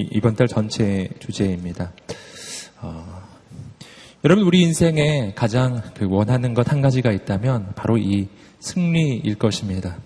이, 0.00 0.20
번달 0.20 0.48
전체 0.48 1.08
주제입니다. 1.18 1.92
어, 2.80 3.20
여러분, 4.24 4.44
우리 4.44 4.62
인생에 4.62 5.32
가장 5.34 5.82
그 5.94 6.06
원하는 6.08 6.54
것 6.54 6.70
한 6.70 6.82
가지가 6.82 7.10
있다면 7.12 7.72
바로 7.74 7.98
이 7.98 8.28
승리일 8.60 9.36
것입니다. 9.36 9.96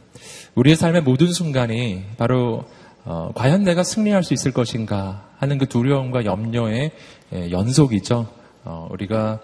우리의 0.55 0.77
삶의 0.77 1.03
모든 1.03 1.33
순간이 1.33 2.05
바로 2.17 2.65
어, 3.05 3.33
과연 3.35 3.65
내가 3.65 3.83
승리할 3.83 4.23
수 4.23 4.33
있을 4.33 4.53
것인가 4.53 5.29
하는 5.37 5.59
그 5.59 5.67
두려움과 5.67 6.25
염려의 6.25 6.91
예, 7.35 7.51
연속이죠. 7.51 8.29
어, 8.65 8.89
우리가 8.91 9.41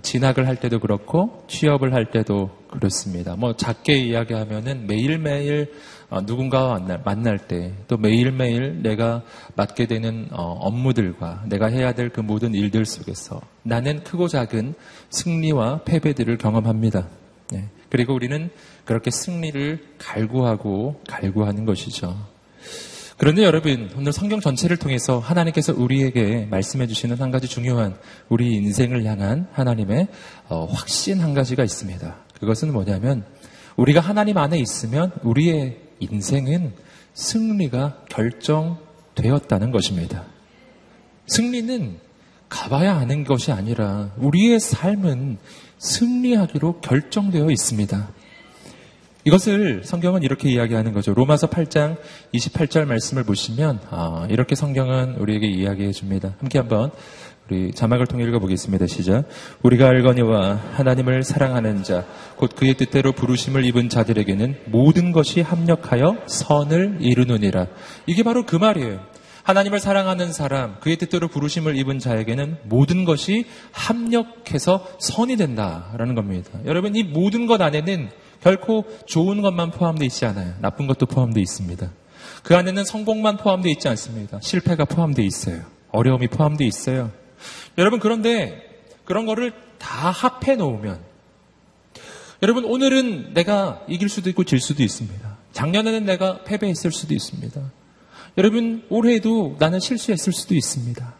진학을 0.00 0.46
할 0.46 0.56
때도 0.56 0.78
그렇고 0.80 1.44
취업을 1.48 1.92
할 1.92 2.10
때도 2.10 2.50
그렇습니다. 2.70 3.36
뭐 3.36 3.54
작게 3.54 3.94
이야기하면은 3.96 4.86
매일매일 4.86 5.72
어, 6.01 6.01
누군가와 6.20 6.78
만날, 6.78 7.02
만날 7.04 7.38
때 7.38 7.72
또 7.88 7.96
매일매일 7.96 8.82
내가 8.82 9.22
맡게 9.56 9.86
되는 9.86 10.28
어, 10.30 10.58
업무들과 10.60 11.44
내가 11.48 11.66
해야 11.66 11.92
될 11.92 12.12
그 12.12 12.20
모든 12.20 12.52
일들 12.54 12.84
속에서 12.84 13.40
나는 13.62 14.02
크고 14.04 14.28
작은 14.28 14.74
승리와 15.10 15.82
패배들을 15.84 16.36
경험합니다. 16.36 17.08
네. 17.50 17.68
그리고 17.88 18.14
우리는 18.14 18.50
그렇게 18.84 19.10
승리를 19.10 19.96
갈구하고 19.98 21.00
갈구하는 21.08 21.64
것이죠. 21.64 22.16
그런데 23.18 23.44
여러분, 23.44 23.90
오늘 23.96 24.12
성경 24.12 24.40
전체를 24.40 24.76
통해서 24.78 25.18
하나님께서 25.18 25.74
우리에게 25.74 26.48
말씀해 26.50 26.86
주시는 26.86 27.16
한 27.18 27.30
가지 27.30 27.46
중요한 27.46 27.96
우리 28.28 28.54
인생을 28.54 29.04
향한 29.04 29.46
하나님의 29.52 30.08
어, 30.48 30.66
확신 30.66 31.20
한 31.20 31.32
가지가 31.34 31.62
있습니다. 31.62 32.16
그것은 32.40 32.72
뭐냐면 32.72 33.24
우리가 33.76 34.00
하나님 34.00 34.38
안에 34.38 34.58
있으면 34.58 35.12
우리의 35.22 35.81
인생은 36.10 36.72
승리가 37.14 38.04
결정되었다는 38.08 39.70
것입니다. 39.70 40.24
승리는 41.26 41.98
가봐야 42.48 42.96
하는 42.98 43.24
것이 43.24 43.52
아니라 43.52 44.12
우리의 44.18 44.60
삶은 44.60 45.38
승리하기로 45.78 46.80
결정되어 46.80 47.50
있습니다. 47.50 48.08
이것을 49.24 49.82
성경은 49.84 50.22
이렇게 50.22 50.50
이야기하는 50.50 50.92
거죠. 50.92 51.14
로마서 51.14 51.48
8장 51.48 51.96
28절 52.34 52.86
말씀을 52.86 53.22
보시면 53.24 53.80
아, 53.90 54.26
이렇게 54.28 54.54
성경은 54.54 55.14
우리에게 55.16 55.46
이야기해 55.46 55.92
줍니다. 55.92 56.34
함께 56.40 56.58
한번 56.58 56.90
우리 57.50 57.72
자막을 57.72 58.06
통해 58.06 58.24
읽어보겠습니다. 58.24 58.86
시작. 58.86 59.24
우리가 59.62 59.88
알거니와 59.88 60.60
하나님을 60.74 61.24
사랑하는 61.24 61.82
자, 61.82 62.06
곧 62.36 62.54
그의 62.54 62.74
뜻대로 62.74 63.12
부르심을 63.12 63.64
입은 63.64 63.88
자들에게는 63.88 64.56
모든 64.66 65.12
것이 65.12 65.40
합력하여 65.40 66.22
선을 66.26 66.98
이루느니라. 67.00 67.66
이게 68.06 68.22
바로 68.22 68.46
그 68.46 68.56
말이에요. 68.56 69.00
하나님을 69.42 69.80
사랑하는 69.80 70.32
사람, 70.32 70.76
그의 70.78 70.96
뜻대로 70.96 71.26
부르심을 71.26 71.76
입은 71.76 71.98
자에게는 71.98 72.58
모든 72.64 73.04
것이 73.04 73.44
합력해서 73.72 74.86
선이 75.00 75.36
된다라는 75.36 76.14
겁니다. 76.14 76.50
여러분, 76.64 76.94
이 76.94 77.02
모든 77.02 77.46
것 77.46 77.60
안에는 77.60 78.10
결코 78.40 78.84
좋은 79.06 79.42
것만 79.42 79.72
포함되어 79.72 80.06
있지 80.06 80.26
않아요. 80.26 80.54
나쁜 80.60 80.86
것도 80.86 81.06
포함되어 81.06 81.40
있습니다. 81.42 81.90
그 82.44 82.56
안에는 82.56 82.84
성공만 82.84 83.36
포함되어 83.36 83.72
있지 83.72 83.88
않습니다. 83.88 84.38
실패가 84.40 84.84
포함되어 84.84 85.24
있어요. 85.24 85.62
어려움이 85.90 86.28
포함되어 86.28 86.66
있어요. 86.66 87.10
여러분 87.78 87.98
그런데 88.00 88.82
그런 89.04 89.26
거를 89.26 89.52
다 89.78 90.10
합해 90.10 90.56
놓으면 90.56 91.00
여러분 92.42 92.64
오늘은 92.64 93.34
내가 93.34 93.84
이길 93.88 94.08
수도 94.08 94.28
있고 94.30 94.44
질 94.44 94.60
수도 94.60 94.82
있습니다. 94.82 95.36
작년에는 95.52 96.04
내가 96.04 96.42
패배했을 96.44 96.90
수도 96.90 97.14
있습니다. 97.14 97.60
여러분 98.38 98.84
올해에도 98.88 99.56
나는 99.58 99.78
실수했을 99.78 100.32
수도 100.32 100.54
있습니다. 100.54 101.14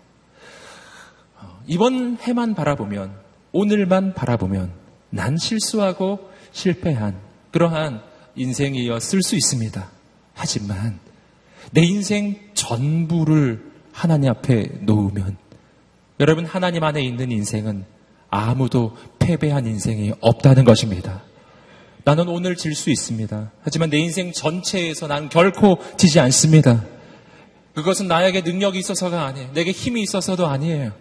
이번 1.67 2.17
해만 2.21 2.55
바라보면 2.55 3.15
오늘만 3.53 4.15
바라보면 4.15 4.73
난 5.11 5.37
실수하고 5.37 6.31
실패한 6.53 7.17
그러한 7.53 8.03
인생이었을 8.35 9.23
수 9.23 9.37
있습니다. 9.37 9.91
하지만 10.35 10.99
내 11.71 11.83
인생 11.83 12.41
전부를 12.55 13.71
하나님 13.93 14.31
앞에 14.31 14.81
놓으면 14.81 15.37
여러분 16.21 16.45
하나님 16.47 16.85
안에 16.85 17.03
있는 17.03 17.31
인생은 17.31 17.85
아무도 18.31 18.97
패배한 19.19 19.67
인생이 19.67 20.13
없다는 20.21 20.65
것입니다. 20.65 21.23
나는 22.05 22.29
오늘 22.29 22.57
질 22.57 22.75
수 22.75 22.91
있습니다. 22.91 23.53
하지만 23.63 23.91
내 23.91 23.99
인생 23.99 24.33
전체에서 24.33 25.07
난 25.07 25.29
결코 25.29 25.79
지지 25.97 26.19
않습니다. 26.21 26.85
그것은 27.75 28.09
나에게 28.09 28.43
능력이 28.43 28.79
있어서가 28.79 29.25
아니에요. 29.25 29.51
내게 29.55 29.71
힘이 29.71 30.03
있어서도 30.03 30.47
아니에요. 30.47 30.93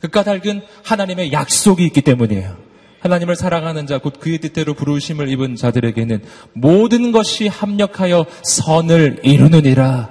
그 0.00 0.08
까 0.08 0.22
닭은 0.22 0.62
하나님의 0.84 1.32
약속이 1.32 1.84
있기 1.86 2.00
때문이에요. 2.02 2.56
하나님을 3.00 3.36
사랑하는 3.36 3.86
자, 3.86 3.98
곧 3.98 4.18
그의 4.18 4.38
뜻대로 4.38 4.74
부르심을 4.74 5.28
입은 5.28 5.54
자들에게는 5.56 6.22
모든 6.52 7.12
것이 7.12 7.46
합력하여 7.46 8.26
선을 8.42 9.20
이루느니라. 9.22 10.10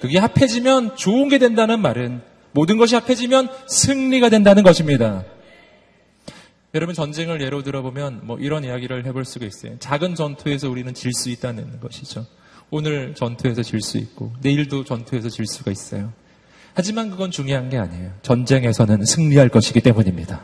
그게 0.00 0.18
합해지면 0.18 0.96
좋은 0.96 1.28
게 1.28 1.38
된다는 1.38 1.80
말은 1.80 2.22
모든 2.52 2.76
것이 2.76 2.94
합해지면 2.94 3.48
승리가 3.66 4.28
된다는 4.28 4.62
것입니다. 4.62 5.24
여러분 6.74 6.94
전쟁을 6.94 7.42
예로 7.42 7.62
들어보면 7.62 8.20
뭐 8.24 8.38
이런 8.38 8.64
이야기를 8.64 9.04
해볼 9.06 9.24
수가 9.24 9.44
있어요. 9.46 9.78
작은 9.78 10.14
전투에서 10.14 10.70
우리는 10.70 10.92
질 10.94 11.12
수 11.12 11.28
있다는 11.30 11.80
것이죠. 11.80 12.26
오늘 12.70 13.14
전투에서 13.14 13.62
질 13.62 13.80
수 13.82 13.98
있고 13.98 14.32
내일도 14.40 14.84
전투에서 14.84 15.28
질 15.28 15.46
수가 15.46 15.70
있어요. 15.70 16.12
하지만 16.74 17.10
그건 17.10 17.30
중요한 17.30 17.68
게 17.68 17.76
아니에요. 17.76 18.12
전쟁에서는 18.22 19.04
승리할 19.04 19.50
것이기 19.50 19.82
때문입니다. 19.82 20.40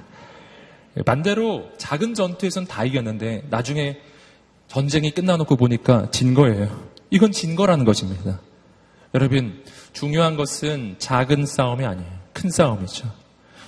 반대로 1.06 1.70
작은 1.78 2.12
전투에서는 2.12 2.68
다 2.68 2.84
이겼는데 2.84 3.46
나중에 3.48 3.96
전쟁이 4.66 5.10
끝나놓고 5.10 5.56
보니까 5.56 6.10
진 6.10 6.34
거예요. 6.34 6.86
이건 7.10 7.32
진 7.32 7.56
거라는 7.56 7.86
것입니다. 7.86 8.40
여러분, 9.14 9.62
중요한 9.98 10.36
것은 10.36 10.94
작은 10.98 11.44
싸움이 11.44 11.84
아니에요. 11.84 12.08
큰 12.32 12.50
싸움이죠. 12.50 13.10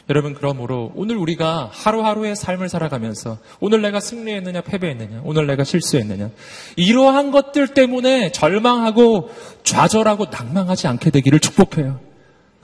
여러분, 0.08 0.32
그러므로 0.32 0.92
오늘 0.94 1.16
우리가 1.16 1.68
하루하루의 1.72 2.36
삶을 2.36 2.68
살아가면서 2.68 3.38
오늘 3.58 3.82
내가 3.82 3.98
승리했느냐, 3.98 4.60
패배했느냐, 4.60 5.22
오늘 5.24 5.48
내가 5.48 5.64
실수했느냐, 5.64 6.30
이러한 6.76 7.32
것들 7.32 7.74
때문에 7.74 8.30
절망하고 8.30 9.30
좌절하고 9.64 10.26
낭망하지 10.26 10.86
않게 10.86 11.10
되기를 11.10 11.40
축복해요. 11.40 11.98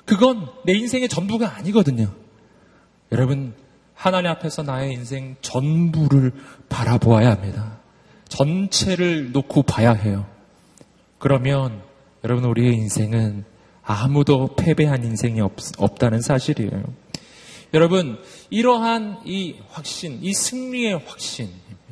그건 0.05 0.49
내 0.65 0.73
인생의 0.73 1.09
전부가 1.09 1.57
아니거든요. 1.57 2.13
여러분, 3.11 3.53
하나님 3.95 4.31
앞에서 4.31 4.63
나의 4.63 4.93
인생 4.93 5.35
전부를 5.41 6.31
바라보아야 6.69 7.33
합니다. 7.33 7.79
전체를 8.29 9.33
놓고 9.33 9.65
봐야 9.65 9.93
해요. 9.93 10.25
그러면 11.19 11.83
여러분 12.23 12.45
우리의 12.45 12.75
인생은 12.75 13.56
아무도 13.87 14.57
패배한 14.57 15.05
인생이 15.05 15.41
없, 15.41 15.55
없다는 15.79 16.21
사실이에요. 16.21 16.83
여러분 17.73 18.19
이러한 18.51 19.21
이 19.25 19.55
확신, 19.71 20.19
이 20.23 20.35
승리의 20.35 21.01
확신, 21.07 21.49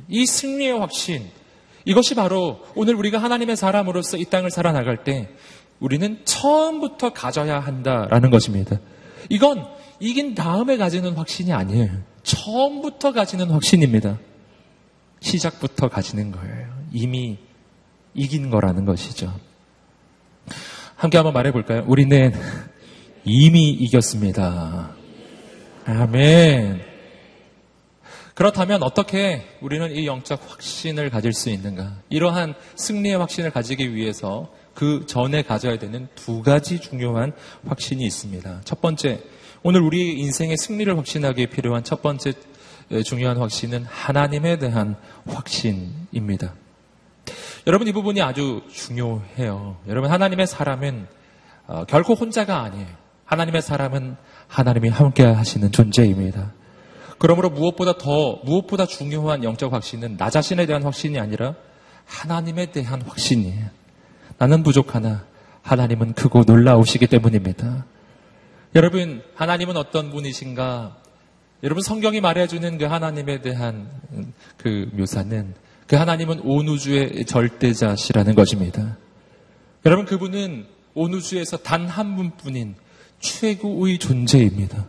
이 0.09 0.27
승리의 0.27 0.79
확신 0.79 1.23
이것이 1.85 2.15
바로 2.15 2.61
오늘 2.75 2.95
우리가 2.97 3.19
하나님의 3.19 3.57
사람으로서 3.57 4.17
이 4.17 4.25
땅을 4.25 4.51
살아나갈 4.51 5.05
때 5.05 5.29
우리는 5.79 6.21
처음부터 6.25 7.13
가져야 7.13 7.61
한다라는 7.61 8.31
것입니다. 8.31 8.81
이건 9.29 9.65
이긴 10.01 10.35
다음에 10.35 10.77
가지는 10.77 11.13
확신이 11.13 11.53
아니에요. 11.53 11.91
처음부터 12.25 13.13
가지는 13.13 13.51
확신입니다. 13.51 14.19
시작부터 15.21 15.89
가지는 15.89 16.33
거예요. 16.33 16.75
이미 16.93 17.39
이긴 18.15 18.51
거라는 18.51 18.85
것이죠. 18.85 19.33
함께 21.05 21.19
한번 21.19 21.35
말해 21.35 21.53
볼까요? 21.53 21.85
우리는 21.87 22.33
이미 23.25 23.69
이겼습니다. 23.69 24.93
아멘. 25.85 26.81
그렇다면 28.33 28.83
어떻게 28.83 29.45
우리는 29.61 29.95
이 29.95 30.07
영적 30.07 30.41
확신을 30.49 31.11
가질 31.11 31.35
수 31.35 31.51
있는가? 31.51 32.01
이러한 32.09 32.55
승리의 32.77 33.19
확신을 33.19 33.51
가지기 33.51 33.95
위해서 33.95 34.51
그 34.73 35.05
전에 35.07 35.43
가져야 35.43 35.79
되는 35.79 36.09
두 36.15 36.41
가지 36.41 36.81
중요한 36.81 37.35
확신이 37.67 38.07
있습니다. 38.07 38.63
첫 38.65 38.81
번째, 38.81 39.21
오늘 39.63 39.83
우리 39.83 40.19
인생의 40.19 40.57
승리를 40.57 40.97
확신하기에 40.97 41.47
필요한 41.47 41.85
첫 41.85 42.01
번째 42.01 42.33
중요한 43.05 43.37
확신은 43.37 43.85
하나님에 43.85 44.59
대한 44.59 44.97
확신입니다. 45.27 46.55
여러분 47.67 47.89
이 47.89 47.93
부분이 47.93 48.21
아주 48.21 48.63
중요해요. 48.71 49.79
여러분 49.89 50.11
하나님의 50.11 50.47
사람은 50.47 51.07
어, 51.67 51.85
결코 51.87 52.13
혼자가 52.13 52.61
아니에요. 52.61 52.87
하나님의 53.25 53.63
사람은 53.63 54.17
하나님이 54.49 54.91
함께 54.91 55.25
하시는 55.25 55.73
존재입니다. 55.73 56.53
그러므로 57.19 57.49
무엇보다 57.49 57.97
더 57.97 58.41
무엇보다 58.45 58.85
중요한 58.85 59.45
영적 59.45 59.73
확신은 59.73 60.19
나 60.19 60.29
자신에 60.29 60.67
대한 60.67 60.83
확신이 60.83 61.19
아니라 61.19 61.55
하나님에 62.05 62.67
대한 62.67 63.01
확신이에요. 63.01 63.71
나는 64.37 64.63
부족하나 64.63 65.25
하나님은 65.63 66.13
크고 66.13 66.43
놀라우시기 66.47 67.07
때문입니다. 67.07 67.87
여러분, 68.75 69.23
하나님은 69.37 69.79
어떤 69.79 70.11
분이신가? 70.11 70.97
여러분, 71.63 71.83
성경이 71.83 72.21
말해주는 72.21 72.77
그 72.77 72.85
하나님에 72.85 73.41
대한 73.41 73.89
그 74.59 74.91
묘사는 74.93 75.55
그 75.87 75.97
하나님은 75.97 76.41
온 76.45 76.69
우주의 76.69 77.25
절대자시라는 77.25 78.35
것입니다. 78.35 78.97
여러분, 79.85 80.07
그분은 80.07 80.67
온 80.95 81.13
우주에서 81.15 81.59
단 81.59 81.87
한 81.87 82.17
분뿐인 82.17 82.75
최고의 83.21 83.99
존재입니다. 83.99 84.87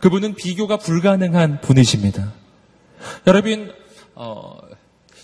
그분은 0.00 0.34
비교가 0.34 0.76
불가능한 0.76 1.60
분이십니다. 1.60 2.32
여러분, 3.26 3.72
어, 4.14 4.56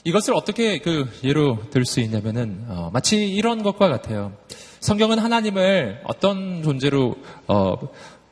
이것을 0.05 0.35
어떻게 0.35 0.79
그 0.79 1.09
예로 1.25 1.71
들 1.71 1.85
수 1.85 2.01
있냐면은 2.01 2.65
어, 2.69 2.91
마치 2.93 3.29
이런 3.29 3.63
것과 3.63 3.89
같아요. 3.89 4.33
성경은 4.81 5.19
하나님을 5.21 6.01
어떤 6.05 6.63
존재로 6.63 7.17
어, 7.47 7.77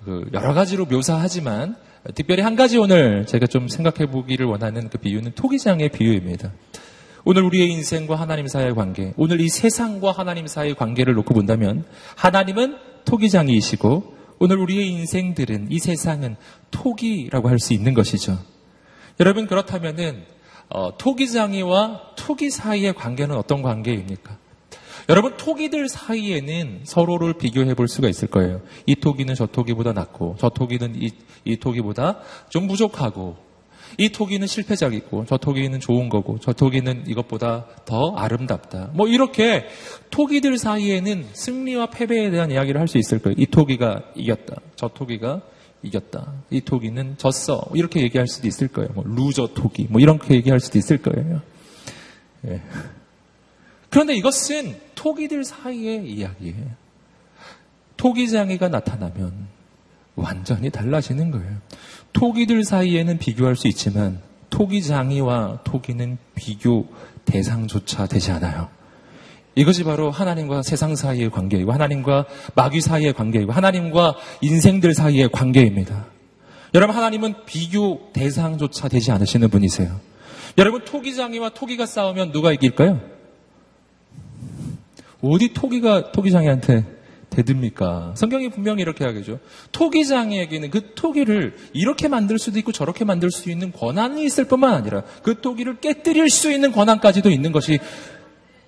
그 0.05 0.29
여러 0.33 0.55
가지로 0.55 0.87
묘사하지만 0.87 1.77
특별히 2.15 2.43
한 2.43 2.57
가지 2.57 2.79
오늘 2.79 3.27
제가 3.27 3.47
좀 3.47 3.69
생각해 3.69 4.11
보기를 4.11 4.47
원하는 4.47 4.89
그 4.89 4.99
비유는 4.99 5.33
토기장의 5.35 5.91
비유입니다. 5.91 6.53
오늘 7.25 7.43
우리의 7.43 7.69
인생과 7.71 8.17
하나님 8.17 8.47
사이의 8.47 8.75
관계, 8.75 9.13
오늘 9.19 9.41
이 9.41 9.49
세상과 9.51 10.13
하나님 10.13 10.47
사이의 10.47 10.75
관계를 10.75 11.13
놓고 11.15 11.35
본다면 11.35 11.85
하나님은 12.17 12.77
토기장이시고 13.05 14.15
오늘 14.39 14.57
우리의 14.59 14.89
인생들은 14.89 15.67
이 15.71 15.79
세상은 15.79 16.37
토기라고 16.71 17.51
할 17.51 17.59
수 17.59 17.75
있는 17.75 17.93
것이죠. 17.93 18.39
여러분 19.21 19.47
그렇다면은 19.47 20.25
어, 20.71 20.97
토기장이와 20.97 22.15
토기 22.17 22.49
사이의 22.49 22.95
관계는 22.95 23.37
어떤 23.37 23.61
관계입니까? 23.61 24.39
여러분 25.11 25.37
토기들 25.37 25.89
사이에는 25.89 26.83
서로를 26.85 27.33
비교해 27.35 27.75
볼 27.75 27.89
수가 27.89 28.09
있을 28.09 28.29
거예요. 28.29 28.61
이 28.87 28.95
토기는 28.95 29.35
저 29.35 29.45
토기보다 29.47 29.93
낫고 29.93 30.37
저 30.39 30.49
토기는 30.51 30.95
이, 30.95 31.11
이 31.45 31.57
토기보다 31.57 32.21
좀 32.49 32.69
부족하고 32.69 33.37
이 33.99 34.11
토기는 34.11 34.47
실패작이고 34.47 35.25
저 35.29 35.37
토기는 35.37 35.81
좋은 35.81 36.09
거고 36.09 36.39
저 36.41 36.53
토기는 36.53 37.05
이것보다 37.09 37.67
더 37.85 38.15
아름답다. 38.15 38.91
뭐 38.95 39.09
이렇게 39.09 39.67
토기들 40.11 40.57
사이에는 40.59 41.27
승리와 41.33 41.87
패배에 41.87 42.31
대한 42.31 42.53
이야기를 42.53 42.81
할 42.81 42.87
수 42.87 42.97
있을 42.99 43.19
거예요. 43.19 43.35
이 43.37 43.47
토기가 43.47 44.03
이겼다. 44.15 44.57
저 44.77 44.87
토기가 44.89 45.43
이겼다. 45.83 46.35
이 46.51 46.61
토기는 46.61 47.17
졌어. 47.19 47.65
이렇게 47.75 48.01
얘기할 48.03 48.29
수도 48.29 48.47
있을 48.47 48.69
거예요. 48.69 48.91
뭐 48.95 49.03
loser 49.05 49.49
토기. 49.55 49.89
뭐 49.91 50.01
이렇게 50.01 50.35
얘기할 50.35 50.61
수도 50.61 50.79
있을 50.79 50.99
거예요. 50.99 51.41
예. 52.47 52.63
그런데 53.91 54.15
이것은 54.15 54.77
토기들 54.95 55.45
사이의 55.45 56.09
이야기예요. 56.11 56.81
토기장이가 57.97 58.69
나타나면 58.69 59.49
완전히 60.15 60.71
달라지는 60.71 61.31
거예요. 61.31 61.57
토기들 62.13 62.65
사이에는 62.65 63.19
비교할 63.19 63.57
수 63.57 63.69
있지만 63.69 64.21
토기장이와 64.51 65.61
토기는 65.65 66.19
비교 66.35 66.87
대상조차 67.25 68.07
되지 68.07 68.31
않아요. 68.33 68.69
이것이 69.55 69.85
바로 69.85 70.11
하나님과 70.11 70.63
세상 70.63 70.95
사이의 70.95 71.31
관계이고 71.31 71.73
하나님과 71.73 72.27
마귀 72.55 72.81
사이의 72.81 73.13
관계이고 73.13 73.53
하나님과 73.53 74.17
인생들 74.41 74.95
사이의 74.95 75.31
관계입니다. 75.31 76.07
여러분 76.75 76.95
하나님은 76.95 77.35
비교 77.47 78.11
대상조차 78.13 78.89
되지 78.89 79.11
않으시는 79.11 79.51
분이세요. 79.51 80.01
여러분 80.59 80.85
토기장이와 80.85 81.51
토기가 81.51 81.87
싸우면 81.87 82.33
누가 82.33 82.53
이길까요? 82.53 83.20
어디 85.23 85.53
토기가 85.53 86.13
토기장이한테 86.13 86.85
대듭니까? 87.31 88.15
성경이 88.17 88.51
분명히 88.51 88.83
이렇게 88.83 89.05
하겠죠. 89.05 89.39
토기장이에게는 89.73 90.71
그 90.71 90.95
토기를 90.95 91.57
이렇게 91.73 92.09
만들 92.09 92.39
수도 92.39 92.59
있고 92.59 92.73
저렇게 92.73 93.05
만들 93.05 93.31
수 93.31 93.51
있는 93.51 93.73
권한이 93.73 94.25
있을 94.25 94.45
뿐만 94.45 94.75
아니라 94.75 95.03
그 95.23 95.41
토기를 95.41 95.81
깨뜨릴 95.81 96.29
수 96.29 96.51
있는 96.51 96.73
권한까지도 96.73 97.31
있는 97.31 97.53
것이 97.53 97.79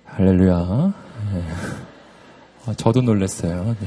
할렐루야. 0.04 0.94
네. 1.32 1.42
아, 2.66 2.74
저도 2.74 3.02
놀랐어요. 3.02 3.76
네. 3.80 3.86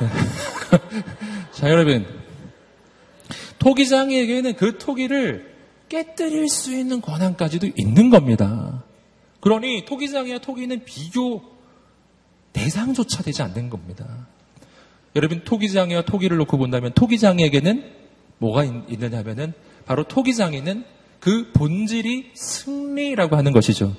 자, 1.52 1.70
여러분. 1.70 2.06
토기장에게는 3.58 4.54
그 4.54 4.78
토기를 4.78 5.56
깨뜨릴 5.88 6.48
수 6.48 6.72
있는 6.76 7.00
권한까지도 7.00 7.68
있는 7.74 8.10
겁니다. 8.10 8.84
그러니 9.46 9.84
토기장이와 9.84 10.38
토기는 10.38 10.84
비교 10.84 11.40
대상조차 12.52 13.22
되지 13.22 13.42
않는 13.42 13.70
겁니다. 13.70 14.26
여러분 15.14 15.44
토기장이와 15.44 16.02
토기를 16.02 16.36
놓고 16.38 16.58
본다면 16.58 16.90
토기장에게는 16.92 17.92
뭐가 18.38 18.64
있, 18.64 18.98
느냐 18.98 19.18
하면은 19.18 19.52
바로 19.84 20.02
토기장에는 20.02 20.84
그 21.20 21.52
본질이 21.52 22.32
승리라고 22.34 23.36
하는 23.36 23.52
것이죠. 23.52 23.94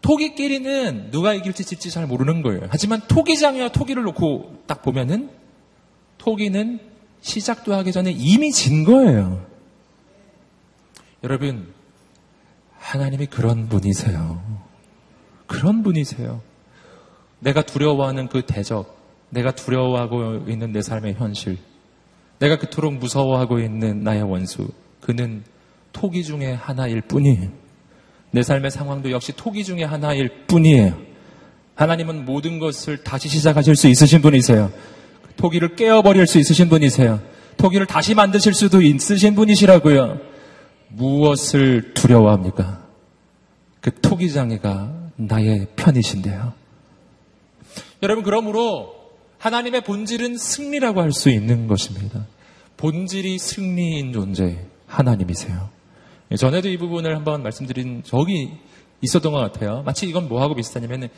토기끼리는 0.00 1.10
누가 1.10 1.34
이길지 1.34 1.66
질지 1.66 1.90
잘 1.90 2.06
모르는 2.06 2.40
거예요. 2.40 2.68
하지만 2.70 3.02
토기장이와 3.06 3.68
토기를 3.68 4.02
놓고 4.04 4.62
딱 4.66 4.80
보면은 4.80 5.28
토기는 6.16 6.80
시작도 7.20 7.74
하기 7.74 7.92
전에 7.92 8.12
이미 8.12 8.50
진 8.50 8.84
거예요. 8.84 9.44
여러분, 11.22 11.81
하나님이 12.82 13.26
그런 13.26 13.68
분이세요. 13.68 14.42
그런 15.46 15.82
분이세요. 15.82 16.40
내가 17.38 17.62
두려워하는 17.62 18.28
그 18.28 18.42
대적, 18.42 18.98
내가 19.30 19.52
두려워하고 19.52 20.44
있는 20.48 20.72
내 20.72 20.82
삶의 20.82 21.14
현실, 21.14 21.58
내가 22.38 22.58
그토록 22.58 22.94
무서워하고 22.94 23.60
있는 23.60 24.02
나의 24.02 24.22
원수, 24.22 24.68
그는 25.00 25.44
토기 25.92 26.24
중에 26.24 26.52
하나일 26.52 27.02
뿐이에요. 27.02 27.50
내 28.32 28.42
삶의 28.42 28.70
상황도 28.70 29.10
역시 29.10 29.32
토기 29.36 29.64
중에 29.64 29.84
하나일 29.84 30.46
뿐이에요. 30.48 30.98
하나님은 31.74 32.24
모든 32.24 32.58
것을 32.58 33.04
다시 33.04 33.28
시작하실 33.28 33.76
수 33.76 33.88
있으신 33.88 34.20
분이세요. 34.22 34.72
토기를 35.36 35.76
깨어버릴 35.76 36.26
수 36.26 36.38
있으신 36.38 36.68
분이세요. 36.68 37.20
토기를 37.56 37.86
다시 37.86 38.14
만드실 38.14 38.54
수도 38.54 38.82
있으신 38.82 39.34
분이시라고요. 39.34 40.31
무엇을 40.94 41.94
두려워합니까? 41.94 42.86
그 43.80 44.00
토기장애가 44.00 45.10
나의 45.16 45.68
편이신데요. 45.76 46.52
여러분, 48.02 48.24
그러므로 48.24 48.94
하나님의 49.38 49.82
본질은 49.82 50.36
승리라고 50.36 51.00
할 51.00 51.12
수 51.12 51.30
있는 51.30 51.66
것입니다. 51.66 52.26
본질이 52.76 53.38
승리인 53.38 54.12
존재, 54.12 54.66
하나님이세요. 54.86 55.70
전에도 56.36 56.68
이 56.68 56.76
부분을 56.76 57.14
한번 57.16 57.42
말씀드린 57.42 58.02
적이 58.04 58.52
있었던 59.02 59.32
것 59.32 59.38
같아요. 59.38 59.82
마치 59.84 60.06
이건 60.06 60.28
뭐하고 60.28 60.54
비슷하냐면, 60.54 61.08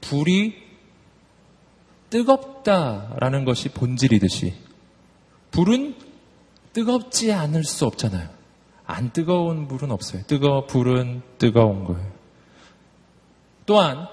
불이 0.00 0.54
뜨겁다라는 2.10 3.44
것이 3.44 3.68
본질이듯이, 3.70 4.54
불은 5.50 5.94
뜨겁지 6.72 7.32
않을 7.32 7.64
수 7.64 7.86
없잖아요. 7.86 8.35
안 8.86 9.12
뜨거운 9.12 9.66
불은 9.68 9.90
없어요. 9.90 10.22
뜨거 10.26 10.66
불은 10.66 11.22
뜨거운 11.38 11.84
거예요. 11.84 12.12
또한 13.66 14.06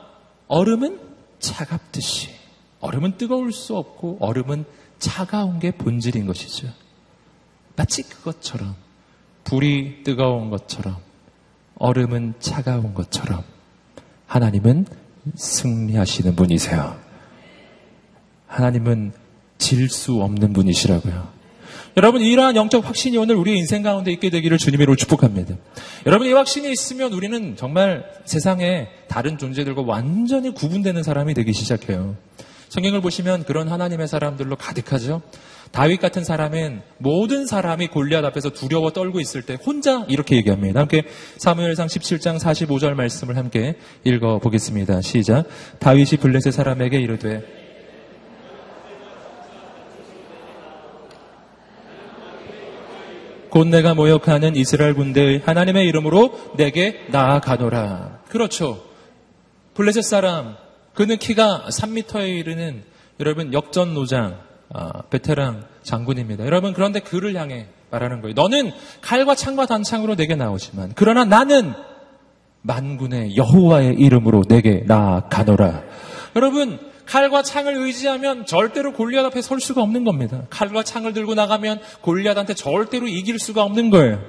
얼음은 0.48 1.00
차갑듯이 1.40 2.32
얼음은 2.80 3.18
뜨거울 3.18 3.54
수 3.54 3.78
없고 3.78 4.18
얼음은 4.20 4.66
차가운 5.00 5.60
게 5.60 5.72
본질인 5.72 6.26
것이죠. 6.26 6.70
마치 7.76 8.04
그것처럼 8.04 8.76
불이 9.44 10.04
뜨거운 10.04 10.50
것처럼 10.50 10.98
얼음은 11.78 12.36
차가운 12.40 12.94
것처럼 12.94 13.44
하나님은 14.28 14.86
승리하시는 15.36 16.36
분이세요. 16.36 17.00
하나님은 18.48 19.14
질 19.58 19.90
수 19.90 20.22
없는 20.22 20.54
분이시라고요. 20.54 21.33
여러분 21.96 22.22
이러한 22.22 22.56
영적 22.56 22.88
확신이 22.88 23.18
오늘 23.18 23.36
우리의 23.36 23.58
인생 23.58 23.84
가운데 23.84 24.12
있게 24.12 24.30
되기를 24.30 24.58
주님으로 24.58 24.96
축복합니다. 24.96 25.56
여러분 26.08 26.28
이 26.28 26.34
확신이 26.34 26.72
있으면 26.72 27.14
우리는 27.14 27.56
정말 27.56 28.06
세상에 28.26 28.88
다른 29.08 29.38
존재들과 29.38 29.84
완전히 29.84 30.52
구분되는 30.54 31.04
사람이 31.04 31.36
되기 31.36 31.54
시작해요. 31.54 32.16
성경을 32.70 33.02
보시면 33.02 33.44
그런 33.44 33.68
하나님의 33.68 34.08
사람들로 34.08 34.56
가득하죠. 34.56 35.22
다윗 35.72 36.00
같은 36.00 36.24
사람은 36.24 36.82
모든 36.98 37.46
사람이 37.46 37.88
골리앗 37.88 38.26
앞에서 38.26 38.50
두려워 38.50 38.92
떨고 38.92 39.20
있을 39.20 39.44
때 39.44 39.58
혼자 39.64 40.06
이렇게 40.08 40.36
얘기합니다. 40.36 40.80
함께 40.80 41.04
사무엘상 41.38 41.88
17장 41.88 42.40
45절 42.40 42.96
말씀을 42.96 43.38
함께 43.38 43.76
읽어 44.04 44.40
보겠습니다. 44.40 45.02
시작. 45.02 45.46
다윗이 45.80 46.18
블레셋 46.22 46.54
사람에게 46.54 47.00
이르되 47.00 47.63
곧 53.54 53.68
내가 53.68 53.94
모욕하는 53.94 54.56
이스라엘 54.56 54.96
군대의 54.96 55.44
하나님의 55.46 55.86
이름으로 55.86 56.54
내게 56.58 57.06
나아가노라. 57.12 58.22
그렇죠. 58.28 58.84
블레셋 59.76 60.04
사람 60.04 60.56
그는 60.96 61.18
키가 61.18 61.68
3m에 61.70 62.40
이르는 62.40 62.82
여러분 63.20 63.54
역전 63.54 63.94
노장 63.94 64.40
어, 64.70 65.04
베테랑 65.12 65.66
장군입니다. 65.84 66.48
여러분 66.48 66.74
그런데 66.74 67.00
그를 67.00 67.36
향해 67.36 67.68
말하는 67.92 68.22
거예요. 68.22 68.34
너는 68.34 68.72
칼과 69.02 69.36
창과 69.36 69.68
단창으로 69.68 70.16
내게 70.16 70.34
나오지만 70.36 70.94
그러나 70.96 71.24
나는 71.24 71.74
만군의 72.64 73.38
여호와의 73.38 73.98
이름으로 74.00 74.46
내게 74.50 74.84
나아가노라. 74.88 75.84
여러분 76.36 76.80
칼과 77.06 77.44
창을 77.44 77.76
의지하면 77.76 78.46
절대로 78.46 78.94
골리앗 78.94 79.26
앞에 79.26 79.42
설 79.42 79.60
수가 79.60 79.82
없는 79.82 80.04
겁니다. 80.04 80.46
칼과 80.50 80.84
창을 80.84 81.14
들고 81.14 81.36
나가면 81.36 81.82
골리앗한테 82.02 82.54
절대로 82.54 83.08
이길 83.08 83.40
수가 83.40 83.64
없는 83.64 83.90
거예요. 83.90 84.24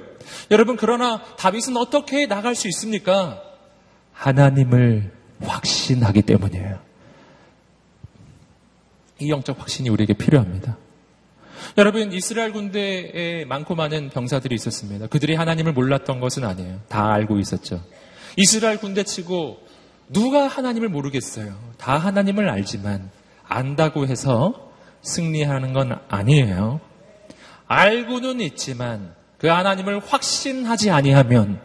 여러분 0.51 0.75
그러나 0.75 1.21
다윗은 1.37 1.77
어떻게 1.77 2.27
나갈 2.27 2.55
수 2.55 2.67
있습니까? 2.67 3.41
하나님을 4.13 5.11
확신하기 5.41 6.21
때문이에요. 6.23 6.79
이 9.19 9.29
영적 9.29 9.59
확신이 9.59 9.89
우리에게 9.89 10.13
필요합니다. 10.13 10.77
여러분, 11.77 12.11
이스라엘 12.13 12.51
군대에 12.51 13.45
많고 13.45 13.75
많은 13.75 14.09
병사들이 14.09 14.55
있었습니다. 14.55 15.07
그들이 15.07 15.35
하나님을 15.35 15.73
몰랐던 15.73 16.19
것은 16.19 16.43
아니에요. 16.43 16.81
다 16.89 17.13
알고 17.13 17.39
있었죠. 17.39 17.83
이스라엘 18.37 18.77
군대 18.77 19.03
치고 19.03 19.64
누가 20.09 20.47
하나님을 20.47 20.89
모르겠어요. 20.89 21.53
다 21.77 21.97
하나님을 21.97 22.49
알지만 22.49 23.09
안다고 23.47 24.07
해서 24.07 24.71
승리하는 25.01 25.73
건 25.73 25.99
아니에요. 26.09 26.79
알고는 27.67 28.41
있지만 28.41 29.13
그 29.37 29.47
하나님을 29.47 29.99
확신하지 29.99 30.91
아니하면 30.91 31.59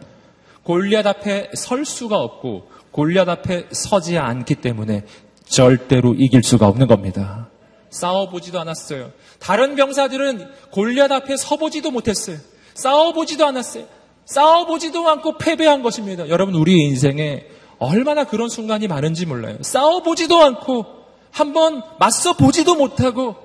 골리앗 0.63 1.05
앞에 1.07 1.51
설 1.55 1.85
수가 1.85 2.17
없고 2.17 2.69
골리앗 2.91 3.29
앞에 3.29 3.67
서지 3.71 4.17
않기 4.17 4.55
때문에 4.55 5.05
절대로 5.45 6.13
이길 6.13 6.43
수가 6.43 6.67
없는 6.67 6.87
겁니다. 6.87 7.49
싸워보지도 7.89 8.59
않았어요. 8.59 9.11
다른 9.39 9.75
병사들은 9.75 10.49
골리앗 10.71 11.11
앞에 11.11 11.35
서보지도 11.37 11.91
못했어요. 11.91 12.37
싸워보지도 12.73 13.45
않았어요. 13.45 13.85
싸워보지도 14.25 15.09
않고 15.09 15.37
패배한 15.37 15.83
것입니다. 15.83 16.29
여러분 16.29 16.55
우리의 16.55 16.79
인생에 16.87 17.45
얼마나 17.81 18.25
그런 18.25 18.47
순간이 18.47 18.87
많은지 18.87 19.25
몰라요. 19.25 19.57
싸워보지도 19.61 20.39
않고 20.39 20.85
한번 21.31 21.81
맞서보지도 21.99 22.75
못하고 22.75 23.35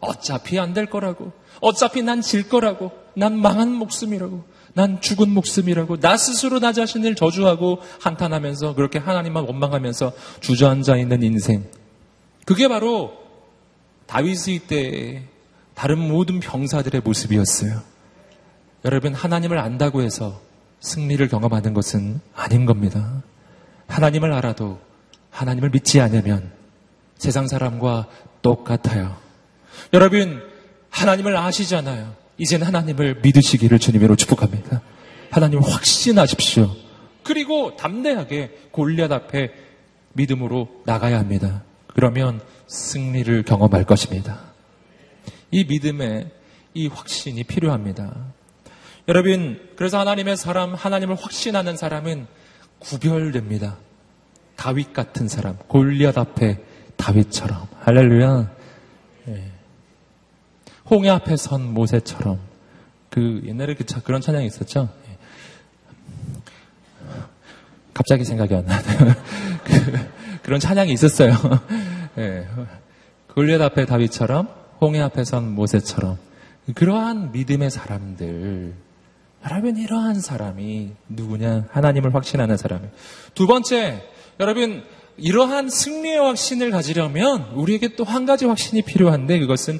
어차피 0.00 0.58
안 0.58 0.74
될 0.74 0.86
거라고 0.86 1.30
어차피 1.60 2.02
난 2.02 2.20
질 2.20 2.48
거라고 2.48 2.90
난 3.14 3.38
망한 3.38 3.72
목숨이라고 3.72 4.42
난 4.74 5.00
죽은 5.00 5.30
목숨이라고 5.30 6.00
나 6.00 6.16
스스로 6.16 6.58
나 6.58 6.72
자신을 6.72 7.14
저주하고 7.14 7.78
한탄하면서 8.00 8.74
그렇게 8.74 8.98
하나님만 8.98 9.44
원망하면서 9.44 10.12
주저앉아 10.40 10.96
있는 10.96 11.22
인생. 11.22 11.64
그게 12.44 12.66
바로 12.66 13.12
다윗의 14.06 14.58
때 14.66 15.22
다른 15.74 15.98
모든 16.00 16.40
병사들의 16.40 17.00
모습이었어요. 17.04 17.80
여러분 18.84 19.14
하나님을 19.14 19.58
안다고 19.58 20.02
해서 20.02 20.40
승리를 20.80 21.26
경험하는 21.28 21.72
것은 21.74 22.20
아닌 22.34 22.66
겁니다. 22.66 23.22
하나님을 23.86 24.32
알아도 24.32 24.80
하나님을 25.30 25.70
믿지 25.70 26.00
않으면 26.00 26.52
세상 27.16 27.46
사람과 27.46 28.08
똑같아요. 28.42 29.16
여러분 29.92 30.42
하나님을 30.90 31.36
아시잖아요. 31.36 32.14
이제는 32.38 32.66
하나님을 32.66 33.20
믿으시기를 33.22 33.78
주님으로 33.78 34.16
축복합니다. 34.16 34.82
하나님 35.30 35.60
확신하십시오. 35.60 36.70
그리고 37.22 37.76
담대하게 37.76 38.68
골리앗 38.70 39.10
앞에 39.10 39.52
믿음으로 40.12 40.68
나가야 40.84 41.18
합니다. 41.18 41.64
그러면 41.88 42.40
승리를 42.66 43.42
경험할 43.44 43.84
것입니다. 43.84 44.40
이 45.50 45.64
믿음에 45.64 46.30
이 46.74 46.88
확신이 46.88 47.44
필요합니다. 47.44 48.32
여러분, 49.08 49.60
그래서 49.76 49.98
하나님의 50.00 50.36
사람, 50.36 50.74
하나님을 50.74 51.16
확신하는 51.16 51.76
사람은 51.76 52.26
구별됩니다. 52.78 53.76
다윗 54.56 54.92
같은 54.92 55.28
사람, 55.28 55.56
골리앗 55.68 56.16
앞에 56.18 56.62
다윗처럼. 56.96 57.66
할렐루야. 57.80 58.50
네. 59.26 59.50
홍해 60.90 61.08
앞에 61.08 61.36
선 61.36 61.72
모세처럼 61.72 62.38
그 63.10 63.42
옛날에 63.46 63.74
그 63.74 63.84
그런 64.02 64.20
찬양이 64.20 64.46
있었죠. 64.46 64.90
예. 65.08 65.16
갑자기 67.94 68.24
생각이 68.24 68.54
안 68.54 68.66
나네요. 68.66 69.14
그, 70.42 70.50
런 70.50 70.60
찬양이 70.60 70.92
있었어요. 70.92 71.34
예. 72.18 72.46
골리앗 73.34 73.60
앞에 73.62 73.86
다윗처럼 73.86 74.48
홍해 74.80 75.00
앞에 75.00 75.24
선 75.24 75.54
모세처럼 75.54 76.18
그러한 76.74 77.32
믿음의 77.32 77.70
사람들 77.70 78.74
여러분 79.44 79.76
이러한 79.76 80.20
사람이 80.20 80.92
누구냐 81.08 81.66
하나님을 81.70 82.14
확신하는 82.14 82.56
사람이 82.56 82.88
두 83.34 83.46
번째 83.46 84.02
여러분 84.40 84.82
이러한 85.16 85.68
승리의 85.68 86.18
확신을 86.18 86.70
가지려면 86.70 87.50
우리에게 87.54 87.94
또 87.94 88.04
한 88.04 88.26
가지 88.26 88.46
확신이 88.46 88.82
필요한데 88.82 89.38
그것은 89.40 89.78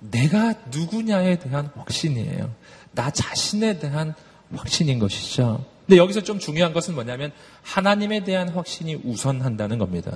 내가 0.00 0.54
누구냐에 0.70 1.38
대한 1.38 1.70
확신이에요. 1.74 2.50
나 2.92 3.10
자신에 3.10 3.78
대한 3.78 4.14
확신인 4.54 4.98
것이죠. 4.98 5.64
근데 5.86 5.96
여기서 5.98 6.20
좀 6.22 6.38
중요한 6.38 6.72
것은 6.72 6.94
뭐냐면 6.94 7.32
하나님에 7.62 8.22
대한 8.24 8.48
확신이 8.48 8.94
우선한다는 8.94 9.78
겁니다. 9.78 10.12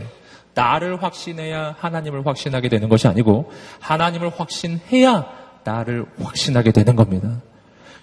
나를 0.54 1.02
확신해야 1.02 1.76
하나님을 1.78 2.26
확신하게 2.26 2.68
되는 2.68 2.88
것이 2.88 3.08
아니고 3.08 3.50
하나님을 3.80 4.30
확신해야 4.36 5.26
나를 5.64 6.06
확신하게 6.18 6.72
되는 6.72 6.96
겁니다. 6.96 7.40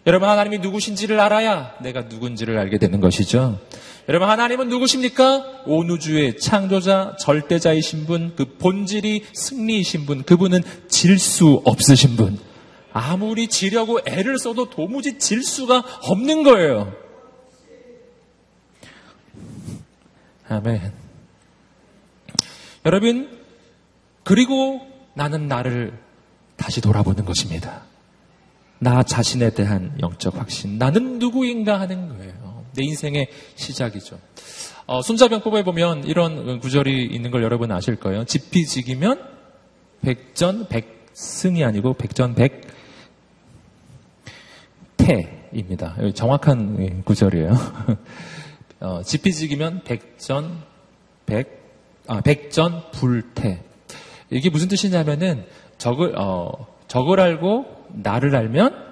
여러분 0.07 0.29
하나님이 0.29 0.59
누구신지를 0.59 1.19
알아야 1.19 1.75
내가 1.81 2.03
누군지를 2.03 2.57
알게 2.57 2.77
되는 2.77 3.01
것이죠. 3.01 3.59
여러분 4.07 4.29
하나님은 4.29 4.69
누구십니까? 4.69 5.63
온 5.65 5.89
우주의 5.89 6.39
창조자, 6.39 7.17
절대자이신 7.19 8.05
분, 8.05 8.33
그 8.37 8.55
본질이 8.57 9.25
승리이신 9.33 10.05
분, 10.05 10.23
그분은 10.23 10.63
질 10.87 11.19
수 11.19 11.61
없으신 11.65 12.15
분. 12.15 12.39
아무리 12.93 13.47
지려고 13.49 13.99
애를 14.05 14.39
써도 14.39 14.69
도무지 14.69 15.19
질 15.19 15.43
수가 15.43 15.83
없는 16.03 16.43
거예요. 16.43 16.93
아멘. 20.47 20.93
여러분, 22.85 23.29
그리고 24.23 24.87
나는 25.15 25.49
나를 25.49 25.99
다시 26.55 26.79
돌아보는 26.79 27.25
것입니다. 27.25 27.81
나 28.79 29.03
자신에 29.03 29.49
대한 29.51 29.97
영적 30.01 30.35
확신. 30.37 30.77
나는 30.77 31.19
누구인가 31.19 31.79
하는 31.79 32.09
거예요. 32.09 32.65
내 32.73 32.83
인생의 32.83 33.27
시작이죠. 33.55 34.19
어, 34.85 35.01
손자병법에 35.01 35.63
보면 35.63 36.03
이런 36.05 36.59
구절이 36.59 37.05
있는 37.07 37.31
걸 37.31 37.43
여러분 37.43 37.71
아실 37.71 37.95
거예요. 37.95 38.23
지피지기면 38.25 39.21
백전 40.01 40.67
백승이 40.67 41.63
아니고 41.63 41.95
백전 41.95 42.35
백태입니다. 44.97 45.97
정확한 46.13 47.03
구절이에요. 47.03 47.51
어, 48.79 49.01
지피지기면 49.03 49.83
백전 49.83 50.61
백, 51.25 51.63
아, 52.07 52.21
백전 52.21 52.91
불태. 52.91 53.63
이게 54.29 54.49
무슨 54.49 54.67
뜻이냐면은 54.67 55.45
적을, 55.77 56.13
어, 56.17 56.67
적을 56.87 57.19
알고 57.19 57.76
나를 57.93 58.35
알면 58.35 58.85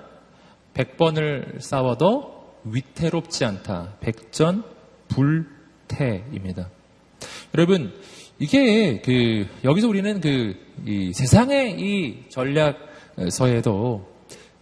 100번을 0.73 1.61
싸워도 1.61 2.55
위태롭지 2.65 3.45
않다. 3.45 3.93
백전 4.01 4.63
불태입니다. 5.07 6.69
여러분, 7.53 7.93
이게 8.39 9.01
그 9.01 9.47
여기서 9.63 9.87
우리는 9.87 10.19
그 10.19 10.55
세상의 11.13 11.79
이 11.79 12.25
전략서에도 12.29 14.15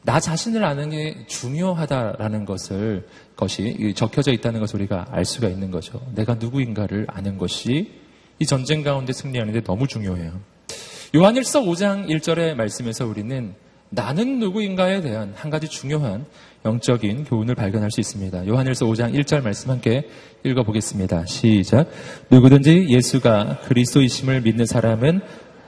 나 0.03 0.19
자신을 0.19 0.63
아는 0.63 0.89
게 0.89 1.25
중요하다라는 1.27 2.45
것을 2.45 3.07
것이 3.35 3.93
적혀져 3.95 4.31
있다는 4.33 4.59
것을 4.59 4.81
우리가 4.81 5.07
알 5.09 5.25
수가 5.25 5.47
있는 5.47 5.71
거죠. 5.71 6.05
내가 6.13 6.35
누구인가를 6.35 7.07
아는 7.09 7.37
것이 7.37 7.91
이 8.37 8.45
전쟁 8.45 8.83
가운데 8.83 9.13
승리하는데 9.13 9.63
너무 9.63 9.87
중요해요. 9.87 10.39
요한일서 11.15 11.61
5장 11.61 12.09
1절의 12.09 12.55
말씀에서 12.55 13.05
우리는 13.07 13.55
나는 13.93 14.39
누구인가에 14.39 15.01
대한 15.01 15.33
한 15.35 15.51
가지 15.51 15.67
중요한 15.67 16.25
영적인 16.65 17.25
교훈을 17.25 17.53
발견할 17.53 17.91
수 17.91 17.99
있습니다. 17.99 18.47
요한일서 18.47 18.85
5장 18.87 19.13
1절 19.13 19.43
말씀 19.43 19.69
함께 19.69 20.07
읽어보겠습니다. 20.43 21.25
시작. 21.27 21.89
누구든지 22.31 22.87
예수가 22.89 23.59
그리스도이심을 23.67 24.41
믿는 24.41 24.65
사람은 24.65 25.21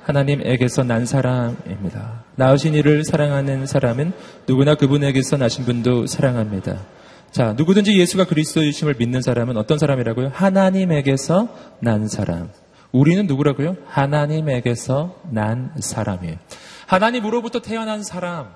하나님에게서 0.04 0.84
난 0.84 1.06
사람입니다. 1.06 2.24
나으신 2.36 2.74
이를 2.74 3.04
사랑하는 3.04 3.68
사람은 3.68 4.14
누구나 4.48 4.76
그분에게서 4.76 5.38
나신 5.38 5.66
분도 5.66 6.08
사랑합니다. 6.08 6.84
자, 7.32 7.54
누구든지 7.54 8.00
예수가 8.00 8.26
그리스도이심을 8.26 8.96
믿는 8.98 9.22
사람은 9.22 9.58
어떤 9.58 9.78
사람이라고요? 9.78 10.32
하나님에게서 10.34 11.50
난 11.80 12.08
사람. 12.08 12.50
우리는 12.92 13.28
누구라고요? 13.28 13.76
하나님에게서 13.88 15.22
난 15.32 15.72
사람이에요. 15.80 16.38
하나님으로부터 16.86 17.60
태어난 17.60 18.04
사람. 18.04 18.54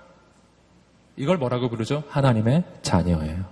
이걸 1.15 1.38
뭐라고 1.38 1.69
부르죠? 1.69 2.03
하나님의 2.09 2.63
자녀예요. 2.81 3.45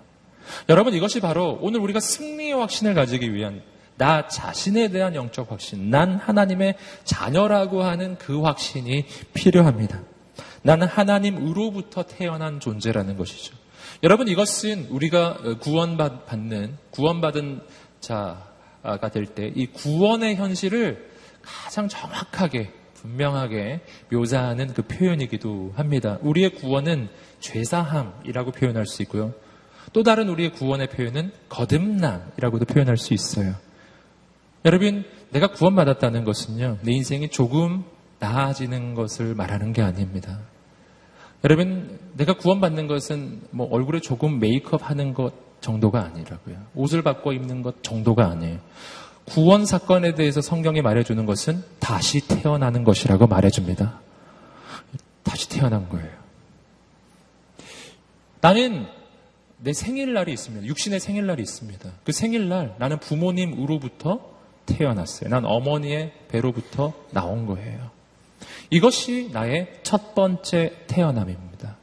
여러분 0.70 0.94
이것이 0.94 1.20
바로 1.20 1.58
오늘 1.62 1.80
우리가 1.82 2.00
승리의 2.00 2.54
확신을 2.54 2.94
가지기 2.94 3.34
위한 3.34 3.62
나 3.98 4.28
자신에 4.28 4.90
대한 4.90 5.16
영적 5.16 5.52
확신, 5.52 5.90
난 5.90 6.16
하나님의 6.18 6.76
자녀라고 7.04 7.84
하는 7.84 8.18
그 8.18 8.42
확신이 8.42 9.06
필요합니다. 9.34 10.02
나는 10.62 10.88
하나님으로부터 10.88 12.04
태어난 12.04 12.60
존재라는 12.60 13.18
것이죠. 13.18 13.56
여러분 14.04 14.28
이것은 14.28 14.88
우리가 14.90 15.38
구원받는 15.62 16.78
구원받은 16.92 17.62
자가 18.00 19.10
될 19.12 19.26
때 19.34 19.52
이 19.56 19.66
구원의 19.66 20.36
현실을 20.36 21.10
가장 21.42 21.88
정확하게 21.88 22.72
분명하게 23.02 23.82
묘사하는 24.12 24.74
그 24.74 24.82
표현이기도 24.82 25.74
합니다. 25.76 26.18
우리의 26.22 26.56
구원은 26.56 27.10
죄사함이라고 27.40 28.52
표현할 28.52 28.86
수 28.86 29.02
있고요. 29.04 29.34
또 29.94 30.04
다른 30.04 30.30
우리의 30.30 30.52
구원의 30.52 30.88
표현은 30.88 31.32
거듭남이라고도 31.50 32.66
표현할 32.66 32.98
수 32.98 33.14
있어요. 33.14 33.56
여러분, 34.66 35.06
내가 35.32 35.48
구원받았다는 35.48 36.24
것은요, 36.24 36.80
내 36.82 36.92
인생이 36.92 37.30
조금 37.30 37.84
나아지는 38.20 38.96
것을 38.96 39.36
말하는 39.36 39.74
게 39.74 39.82
아닙니다. 39.82 40.40
여러분, 41.44 42.00
내가 42.18 42.34
구원받는 42.34 42.88
것은 42.88 43.42
뭐 43.52 43.68
얼굴에 43.72 44.00
조금 44.00 44.40
메이크업 44.40 44.90
하는 44.90 45.14
것 45.14 45.34
정도가 45.62 46.04
아니라고요. 46.04 46.58
옷을 46.76 47.02
바꿔 47.02 47.34
입는 47.34 47.62
것 47.62 47.84
정도가 47.84 48.26
아니에요. 48.26 48.60
구원 49.28 49.66
사건에 49.66 50.16
대해서 50.16 50.42
성경이 50.42 50.82
말해주는 50.82 51.26
것은 51.26 51.64
다시 51.80 52.22
태어나는 52.28 52.84
것이라고 52.84 53.28
말해줍니다. 53.28 54.00
다시 55.24 55.50
태어난 55.50 55.90
거예요. 55.90 56.10
나는 58.40 58.88
내 59.60 59.74
생일날이 59.74 60.32
있습니다. 60.32 60.66
육신의 60.66 61.00
생일날이 61.00 61.42
있습니다. 61.42 61.92
그 62.04 62.12
생일날 62.12 62.76
나는 62.80 63.00
부모님으로부터 63.00 64.38
태어났어요. 64.66 65.30
난 65.30 65.46
어머니의 65.46 66.14
배로부터 66.30 66.94
나온 67.12 67.46
거예요. 67.46 67.90
이것이 68.70 69.30
나의 69.34 69.80
첫 69.84 70.16
번째 70.16 70.74
태어남입니다. 70.88 71.76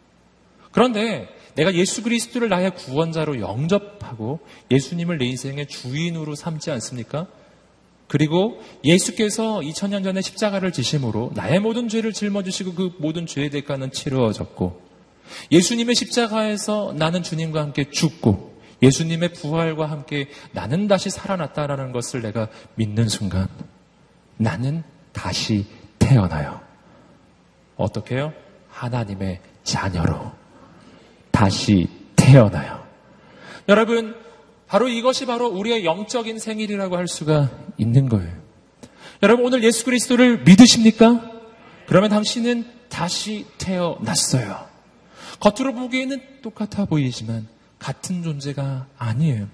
그런데 0.72 1.28
내가 1.54 1.74
예수 1.74 2.02
그리스도를 2.02 2.48
나의 2.48 2.74
구원자로 2.74 3.40
영접하고 3.40 4.40
예수님을 4.70 5.18
내 5.18 5.26
인생의 5.26 5.66
주인으로 5.66 6.34
삼지 6.34 6.70
않습니까? 6.70 7.26
그리고 8.08 8.60
예수께서 8.84 9.60
2000년 9.60 10.04
전에 10.04 10.20
십자가를 10.20 10.72
지심으로 10.72 11.32
나의 11.34 11.60
모든 11.60 11.88
죄를 11.88 12.12
짊어지시고 12.12 12.74
그 12.74 12.92
모든 12.98 13.26
죄의 13.26 13.50
대가는 13.50 13.90
치루어졌고 13.90 14.82
예수님의 15.50 15.94
십자가에서 15.94 16.94
나는 16.96 17.22
주님과 17.22 17.60
함께 17.60 17.90
죽고 17.90 18.54
예수님의 18.82 19.32
부활과 19.32 19.86
함께 19.86 20.28
나는 20.52 20.86
다시 20.88 21.08
살아났다라는 21.08 21.92
것을 21.92 22.22
내가 22.22 22.48
믿는 22.74 23.08
순간 23.08 23.48
나는 24.36 24.82
다시 25.12 25.66
태어나요. 25.98 26.60
어떻게 27.76 28.16
해요? 28.16 28.32
하나님의 28.68 29.40
자녀로 29.62 30.43
다시 31.34 31.88
태어나요. 32.14 32.86
여러분, 33.68 34.14
바로 34.68 34.88
이것이 34.88 35.26
바로 35.26 35.48
우리의 35.48 35.84
영적인 35.84 36.38
생일이라고 36.38 36.96
할 36.96 37.08
수가 37.08 37.50
있는 37.76 38.08
거예요. 38.08 38.32
여러분, 39.20 39.44
오늘 39.44 39.64
예수 39.64 39.84
그리스도를 39.84 40.44
믿으십니까? 40.44 41.32
그러면 41.86 42.10
당신은 42.10 42.64
다시 42.88 43.46
태어났어요. 43.58 44.64
겉으로 45.40 45.74
보기에는 45.74 46.20
똑같아 46.40 46.84
보이지만 46.84 47.48
같은 47.80 48.22
존재가 48.22 48.86
아니에요. 48.96 49.48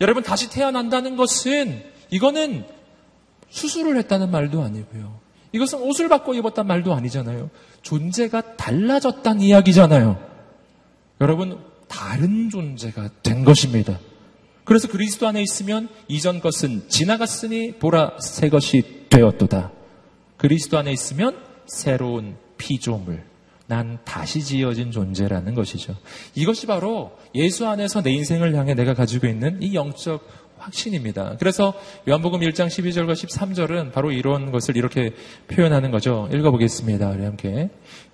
여러분, 0.00 0.22
다시 0.22 0.48
태어난다는 0.48 1.16
것은 1.16 1.84
이거는 2.08 2.64
수술을 3.50 3.98
했다는 3.98 4.30
말도 4.30 4.62
아니고요. 4.62 5.20
이것은 5.52 5.80
옷을 5.80 6.08
바꿔 6.08 6.32
입었단 6.32 6.66
말도 6.66 6.94
아니잖아요. 6.94 7.50
존재가 7.82 8.56
달라졌다는 8.56 9.42
이야기잖아요. 9.42 10.35
여러분, 11.20 11.58
다른 11.88 12.50
존재가 12.50 13.10
된 13.22 13.44
것입니다. 13.44 13.98
그래서 14.64 14.88
그리스도 14.88 15.28
안에 15.28 15.40
있으면 15.42 15.88
이전 16.08 16.40
것은 16.40 16.88
지나갔으니 16.88 17.78
보라 17.78 18.18
새 18.20 18.48
것이 18.48 19.06
되었도다. 19.08 19.72
그리스도 20.36 20.76
안에 20.76 20.92
있으면 20.92 21.38
새로운 21.66 22.36
피조물, 22.58 23.22
난 23.66 23.98
다시 24.04 24.42
지어진 24.42 24.90
존재라는 24.90 25.54
것이죠. 25.54 25.96
이것이 26.34 26.66
바로 26.66 27.16
예수 27.34 27.66
안에서 27.66 28.02
내 28.02 28.10
인생을 28.12 28.54
향해 28.54 28.74
내가 28.74 28.94
가지고 28.94 29.26
있는 29.26 29.62
이 29.62 29.74
영적 29.74 30.46
확신입니다. 30.58 31.36
그래서 31.38 31.74
요한복음 32.08 32.40
1장 32.40 32.66
12절과 32.66 33.12
13절은 33.12 33.92
바로 33.92 34.10
이런 34.10 34.50
것을 34.50 34.76
이렇게 34.76 35.12
표현하는 35.48 35.90
거죠. 35.90 36.28
읽어보겠습니다. 36.32 37.10
우리 37.10 37.24
함께. 37.24 37.70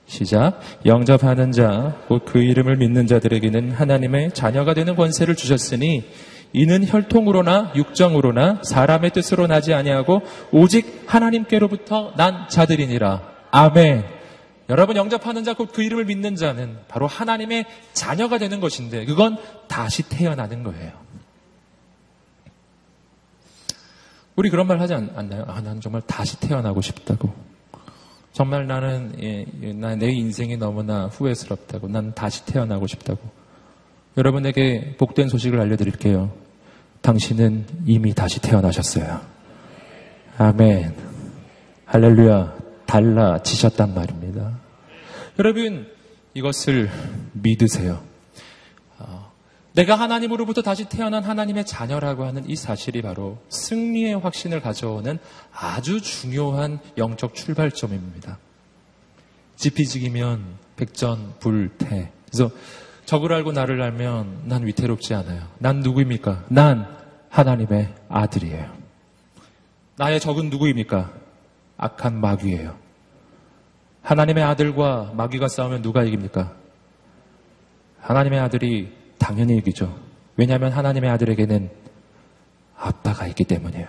시작. 0.07 0.61
영접하는 0.85 1.53
자, 1.53 1.97
곧 2.09 2.25
그 2.25 2.39
이름을 2.43 2.77
믿는 2.77 3.07
자들에게는 3.07 3.73
하나님의 3.73 4.33
자녀가 4.33 4.75
되는 4.75 4.95
권세를 4.95 5.37
주셨으니 5.37 6.05
이는 6.53 6.87
혈통으로나 6.87 7.73
육정으로나 7.75 8.61
사람의 8.63 9.13
뜻으로 9.13 9.47
나지 9.47 9.73
아니하고 9.73 10.23
오직 10.51 11.05
하나님께로부터 11.07 12.13
난 12.17 12.47
자들이니라. 12.49 13.23
아멘. 13.51 14.05
여러분 14.69 14.97
영접하는 14.97 15.45
자, 15.45 15.55
곧 15.55 15.73
그 15.73 15.83
이름을 15.83 16.05
믿는 16.05 16.37
자는 16.37 16.77
바로 16.89 17.07
하나님의 17.07 17.65
자녀가 17.95 18.39
되는 18.39 18.61
것인데 18.61 19.05
그건 19.07 19.39
다시 19.67 20.03
태어나는 20.09 20.63
거예요. 20.63 20.93
우리 24.37 24.49
그런 24.51 24.67
말 24.67 24.81
하지 24.81 24.95
않, 24.95 25.11
나요 25.29 25.45
아, 25.47 25.61
난 25.61 25.81
정말 25.81 26.03
다시 26.07 26.39
태어나고 26.41 26.81
싶다고. 26.81 27.52
정말 28.33 28.67
나는 28.67 29.15
예, 29.23 29.45
예, 29.63 29.73
내 29.73 30.11
인생이 30.11 30.57
너무나 30.57 31.07
후회스럽다고. 31.07 31.89
난 31.89 32.15
다시 32.15 32.45
태어나고 32.47 32.87
싶다고. 32.87 33.21
여러분에게 34.17 34.97
복된 34.99 35.29
소식을 35.29 35.61
알려드릴게요. 35.61 36.33
당신은 37.03 37.67
이미 37.87 38.15
다시 38.15 38.41
태어나셨어요. 38.41 39.21
아멘. 40.39 40.95
할렐루야. 41.85 42.57
달라지셨단 42.87 43.95
말입니다. 43.95 44.59
여러분, 45.39 45.87
이것을 46.35 46.91
믿으세요. 47.33 48.12
내가 49.75 49.97
하나님으로부터 49.97 50.61
다시 50.63 50.85
태어난 50.85 51.25
하나님의 51.25 51.65
자녀라고 51.65 52.25
하는 52.25 52.49
이 52.49 52.57
사실이 52.57 53.03
바로 53.03 53.39
승리의 53.49 54.19
확신을 54.21 54.61
가져오는 54.61 55.19
아주 55.55 56.03
중요한 56.03 56.79
영적 56.99 57.35
출발점입니다. 57.35 58.39
지피지기면 59.57 60.45
백전불태. 60.77 62.13
그래서 62.27 62.51
적을 63.07 63.33
알고 63.33 63.53
나를 63.53 63.81
알면 63.83 64.43
난 64.45 64.67
위태롭지 64.67 65.15
않아요. 65.15 65.47
난 65.59 65.81
누구입니까? 65.81 66.45
난 66.49 66.87
하나님의 67.31 67.95
아들이에요. 68.09 68.71
나의 69.97 70.21
적은 70.21 70.51
누구입니까? 70.51 71.13
악한 71.79 72.21
마귀예요. 72.21 72.77
하나님의 74.03 74.45
아들과 74.45 75.13
마귀가 75.15 75.49
싸우면 75.49 75.83
누가 75.83 76.03
이깁니까? 76.03 76.53
하나님의 78.01 78.41
아들이 78.41 78.93
당연히 79.23 79.57
이기죠. 79.59 79.95
왜냐하면 80.37 80.73
하나님의 80.73 81.09
아들에게는 81.11 81.71
아빠가 82.77 83.27
있기 83.29 83.45
때문이에요. 83.45 83.87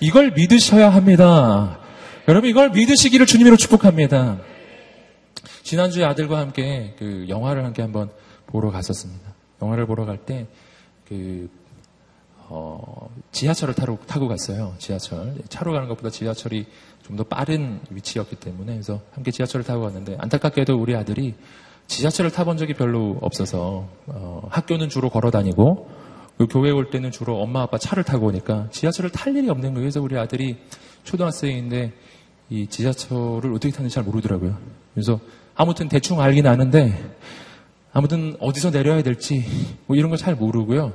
이걸 0.00 0.30
믿으셔야 0.32 0.88
합니다. 0.88 1.78
여러분 2.26 2.48
이걸 2.48 2.70
믿으시기를 2.70 3.26
주님으로 3.26 3.56
축복합니다. 3.56 4.38
지난주에 5.62 6.04
아들과 6.04 6.38
함께 6.38 6.94
그 6.98 7.26
영화를 7.28 7.64
함께 7.64 7.82
한번 7.82 8.10
보러 8.46 8.70
갔었습니다. 8.70 9.34
영화를 9.60 9.86
보러 9.86 10.06
갈 10.06 10.18
때그 10.18 11.50
어, 12.48 13.10
지하철을 13.32 13.74
타고, 13.74 13.98
타고 14.06 14.28
갔어요. 14.28 14.74
지하철. 14.78 15.34
차로 15.48 15.72
가는 15.72 15.88
것보다 15.88 16.10
지하철이 16.10 16.66
좀 17.06 17.16
더 17.16 17.22
빠른 17.22 17.80
위치였기 17.90 18.34
때문에 18.36 18.72
그래서 18.72 19.00
함께 19.12 19.30
지하철을 19.30 19.64
타고 19.64 19.82
갔는데 19.82 20.16
안타깝게도 20.18 20.76
우리 20.76 20.96
아들이 20.96 21.34
지하철을 21.86 22.30
타본 22.30 22.56
적이 22.56 22.74
별로 22.74 23.18
없어서 23.20 23.88
어, 24.06 24.42
학교는 24.50 24.88
주로 24.88 25.08
걸어 25.10 25.30
다니고 25.30 25.88
교회 26.50 26.70
올 26.70 26.90
때는 26.90 27.10
주로 27.10 27.40
엄마 27.40 27.62
아빠 27.62 27.78
차를 27.78 28.04
타고 28.04 28.26
오니까 28.26 28.68
지하철을 28.70 29.10
탈 29.10 29.34
일이 29.36 29.48
없는 29.48 29.70
거예요. 29.70 29.80
그래서 29.80 30.02
우리 30.02 30.18
아들이 30.18 30.58
초등학생인데 31.04 31.92
이 32.50 32.66
지하철을 32.66 33.52
어떻게 33.54 33.70
타는지 33.72 33.94
잘 33.94 34.04
모르더라고요. 34.04 34.56
그래서 34.94 35.20
아무튼 35.54 35.88
대충 35.88 36.20
알긴 36.20 36.46
아는데 36.46 37.14
아무튼 37.92 38.36
어디서 38.40 38.70
내려야 38.70 39.02
될지 39.02 39.44
뭐 39.86 39.96
이런 39.96 40.10
거잘 40.10 40.34
모르고요. 40.34 40.92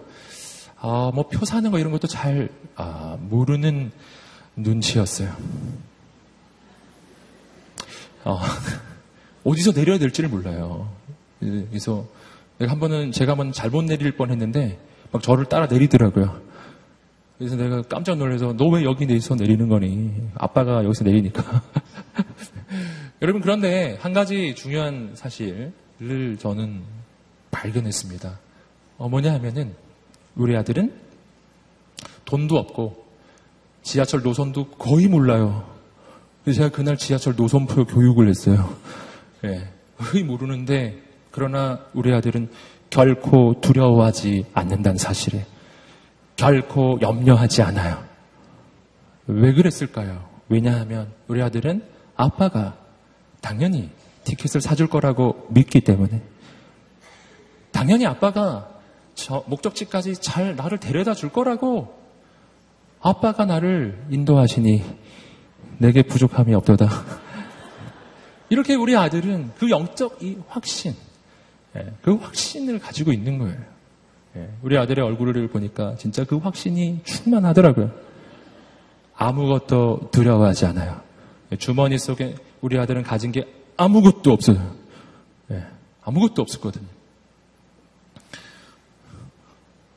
아, 0.80 1.12
뭐 1.14 1.30
표 1.30 1.46
사는 1.46 1.70
거 1.72 1.80
이런 1.80 1.92
것도 1.92 2.08
잘 2.08 2.50
아, 2.76 3.18
모르는 3.20 3.92
눈치였어요. 4.56 5.32
어, 8.24 8.40
어디서 9.44 9.72
내려야 9.74 9.98
될지를 10.00 10.30
몰라요. 10.30 10.90
그래서 11.40 12.06
내가 12.60 12.72
한 12.74 12.80
번은 12.80 13.12
제가 13.12 13.32
한번 13.32 13.52
잘못 13.52 13.84
내릴 13.86 14.12
뻔 14.16 14.30
했는데 14.32 14.80
막 15.12 15.22
저를 15.24 15.46
따라 15.46 15.66
내리더라고요. 15.68 16.40
그래서 17.40 17.56
내가 17.56 17.82
깜짝 17.82 18.18
놀라서 18.18 18.54
너 18.54 18.70
왜 18.70 18.84
여기서 18.84 19.34
내리는 19.36 19.68
거니? 19.68 20.12
아빠가 20.36 20.84
여기서 20.84 21.04
내리니까. 21.04 21.64
여러분 23.24 23.42
그런데 23.42 23.98
한 24.00 24.14
가지 24.14 24.54
중요한 24.56 25.12
사실을 25.16 26.38
저는 26.40 26.82
발견했습니다. 27.50 28.40
어, 29.00 29.10
뭐냐 29.10 29.34
하면은 29.34 29.74
우리 30.36 30.56
아들은 30.56 30.94
돈도 32.26 32.58
없고 32.58 33.06
지하철 33.84 34.22
노선도 34.22 34.68
거의 34.70 35.08
몰라요. 35.08 35.68
그래서 36.44 36.58
제가 36.62 36.70
그날 36.76 36.98
지하철 36.98 37.36
노선표 37.36 37.86
교육을 37.86 38.28
했어요. 38.30 38.76
예, 39.46 39.68
거의 39.98 40.24
모르는데 40.24 41.02
그러나 41.32 41.80
우리 41.94 42.14
아들은 42.14 42.50
결코 42.90 43.60
두려워하지 43.62 44.46
않는다는 44.54 44.98
사실에 44.98 45.46
결코 46.36 47.00
염려하지 47.02 47.62
않아요. 47.62 48.04
왜 49.28 49.54
그랬을까요? 49.54 50.28
왜냐하면 50.50 51.12
우리 51.28 51.42
아들은 51.42 51.84
아빠가 52.16 52.78
당연히 53.42 53.90
티켓을 54.26 54.62
사줄 54.62 54.88
거라고 54.88 55.48
믿기 55.50 55.82
때문에 55.82 56.22
당연히 57.72 58.06
아빠가 58.06 58.70
저 59.16 59.44
목적지까지 59.48 60.16
잘 60.18 60.56
나를 60.56 60.80
데려다 60.80 61.14
줄 61.14 61.30
거라고 61.30 61.98
아빠가 63.02 63.46
나를 63.46 64.06
인도하시니 64.10 64.84
내게 65.80 66.04
부족함이 66.04 66.54
없도다. 66.54 66.90
이렇게 68.52 68.76
우리 68.76 68.98
아들은 68.98 69.52
그 69.58 69.70
영적 69.70 70.22
이 70.22 70.38
확신, 70.50 70.94
예, 71.78 71.94
그 72.02 72.16
확신을 72.16 72.80
가지고 72.80 73.14
있는 73.14 73.38
거예요. 73.38 73.58
예, 74.36 74.50
우리 74.62 74.78
아들의 74.78 75.04
얼굴을 75.04 75.48
보니까 75.48 75.96
진짜 75.96 76.26
그 76.26 76.38
확신이 76.38 77.00
충만하더라고요. 77.06 77.92
아무것도 79.16 80.10
두려워하지 80.12 80.66
않아요. 80.66 81.00
예, 81.54 81.56
주머니 81.56 81.98
속에 81.98 82.36
우리 82.60 82.78
아들은 82.78 83.04
가진 83.04 83.32
게 83.32 83.48
아무것도 83.78 84.34
없어요. 84.34 84.76
아무것도 86.04 86.42
없었거든요. 86.42 86.88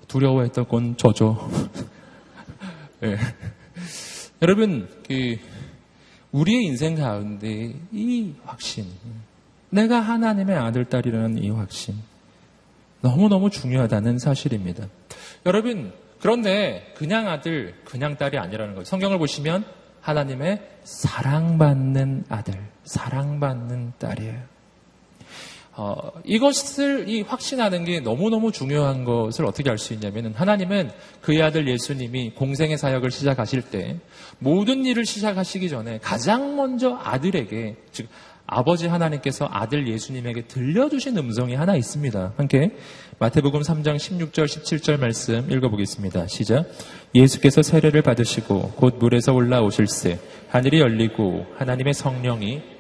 두려워했던 0.07 0.69
건 0.69 0.97
저죠. 0.97 1.51
네. 3.01 3.17
여러분, 4.43 4.89
그, 5.09 5.39
우리의 6.35 6.65
인생 6.65 6.97
가운데 6.97 7.73
이 7.93 8.35
확신, 8.45 8.87
내가 9.71 10.01
하나님의 10.01 10.57
아들, 10.57 10.85
딸이라는 10.85 11.41
이 11.43 11.51
확신, 11.51 11.95
너무너무 13.01 13.51
중요하다는 13.51 14.19
사실입니다. 14.19 14.89
여러분, 15.47 15.93
그런데 16.21 16.93
그냥 16.97 17.29
아들, 17.29 17.75
그냥 17.85 18.17
딸이 18.17 18.37
아니라는 18.37 18.75
거예요. 18.75 18.85
성경을 18.85 19.19
보시면 19.19 19.65
하나님의 20.01 20.61
사랑받는 20.83 22.25
아들, 22.29 22.61
사랑받는 22.83 23.93
딸이에요. 24.01 24.54
어, 25.77 26.13
이것을 26.25 27.09
이 27.09 27.23
확신하는 27.23 27.85
게 27.85 27.99
너무너무 28.01 28.53
중요한 28.53 29.05
것을 29.05 29.45
어떻게 29.45 29.71
알 29.71 29.79
수 29.79 29.93
있냐면 29.93 30.33
하나님은 30.35 30.91
그의 31.21 31.43
아들 31.43 31.67
예수님이 31.67 32.31
공생의 32.35 32.79
사역을 32.79 33.11
시작하실 33.11 33.63
때 33.63 33.97
모든 34.39 34.85
일을 34.85 35.05
시작하시기 35.05 35.69
전에 35.69 35.99
가장 36.01 36.57
먼저 36.57 36.99
아들에게 37.03 37.77
즉 37.91 38.09
아버지 38.47 38.87
하나님께서 38.87 39.49
아들 39.51 39.89
예수님에게 39.89 40.43
들려주신 40.43 41.17
음성이 41.17 41.55
하나 41.55 41.77
있습니다. 41.77 42.35
함께 42.37 42.71
마태복음 43.19 43.63
3장 43.63 43.97
16절 43.97 44.45
17절 44.45 45.01
말씀 45.01 45.51
읽어보겠습니다. 45.51 46.29
시작. 46.29 46.67
예수께서 47.15 47.63
세례를 47.63 48.03
받으시고 48.03 48.73
곧 48.77 48.97
물에서 48.99 49.33
올라오실새 49.33 50.19
하늘이 50.49 50.81
열리고 50.81 51.47
하나님의 51.57 51.95
성령이 51.95 52.74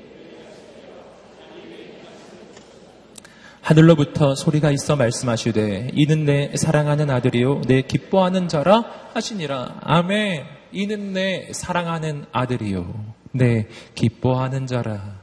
하늘로부터 3.64 4.34
소리가 4.34 4.70
있어 4.72 4.94
말씀하시되 4.94 5.92
이는 5.94 6.26
내 6.26 6.54
사랑하는 6.54 7.08
아들이요 7.08 7.62
내 7.62 7.80
기뻐하는 7.80 8.46
자라 8.46 8.84
하시니라. 9.14 9.80
아멘. 9.80 10.44
이는 10.72 11.14
내 11.14 11.48
사랑하는 11.50 12.26
아들이요 12.30 13.14
내 13.32 13.66
기뻐하는 13.94 14.66
자라. 14.66 15.18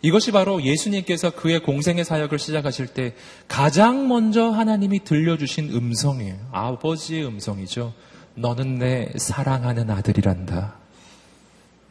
이것이 0.00 0.32
바로 0.32 0.62
예수님께서 0.62 1.32
그의 1.32 1.60
공생의 1.60 2.06
사역을 2.06 2.38
시작하실 2.38 2.86
때 2.88 3.14
가장 3.46 4.08
먼저 4.08 4.48
하나님이 4.48 5.04
들려주신 5.04 5.74
음성이에요. 5.74 6.48
아버지의 6.50 7.26
음성이죠. 7.26 7.92
너는 8.36 8.78
내 8.78 9.12
사랑하는 9.16 9.90
아들이란다. 9.90 10.76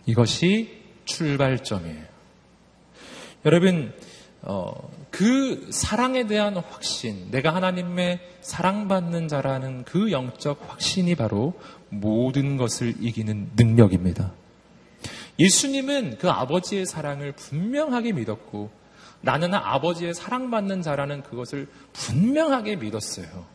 이것이 0.07 0.81
출발점이에요. 1.05 2.05
여러분 3.45 3.93
어, 4.41 4.73
그 5.11 5.67
사랑에 5.71 6.25
대한 6.25 6.55
확신, 6.55 7.29
내가 7.31 7.53
하나님의 7.53 8.19
사랑받는 8.41 9.27
자라는 9.27 9.83
그 9.83 10.11
영적 10.11 10.65
확신이 10.67 11.15
바로 11.15 11.53
모든 11.89 12.57
것을 12.57 12.95
이기는 12.99 13.51
능력입니다. 13.55 14.31
예수님은 15.37 16.17
그 16.17 16.29
아버지의 16.29 16.85
사랑을 16.85 17.33
분명하게 17.33 18.13
믿었고 18.13 18.69
나는 19.21 19.53
아버지의 19.53 20.13
사랑받는 20.13 20.81
자라는 20.81 21.23
그것을 21.23 21.67
분명하게 21.93 22.77
믿었어요. 22.77 23.45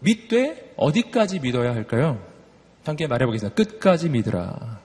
믿되 0.00 0.72
어디까지 0.76 1.40
믿어야 1.40 1.74
할까요? 1.74 2.24
함께 2.84 3.06
말해보겠습니다. 3.06 3.54
끝까지 3.54 4.08
믿으라. 4.08 4.80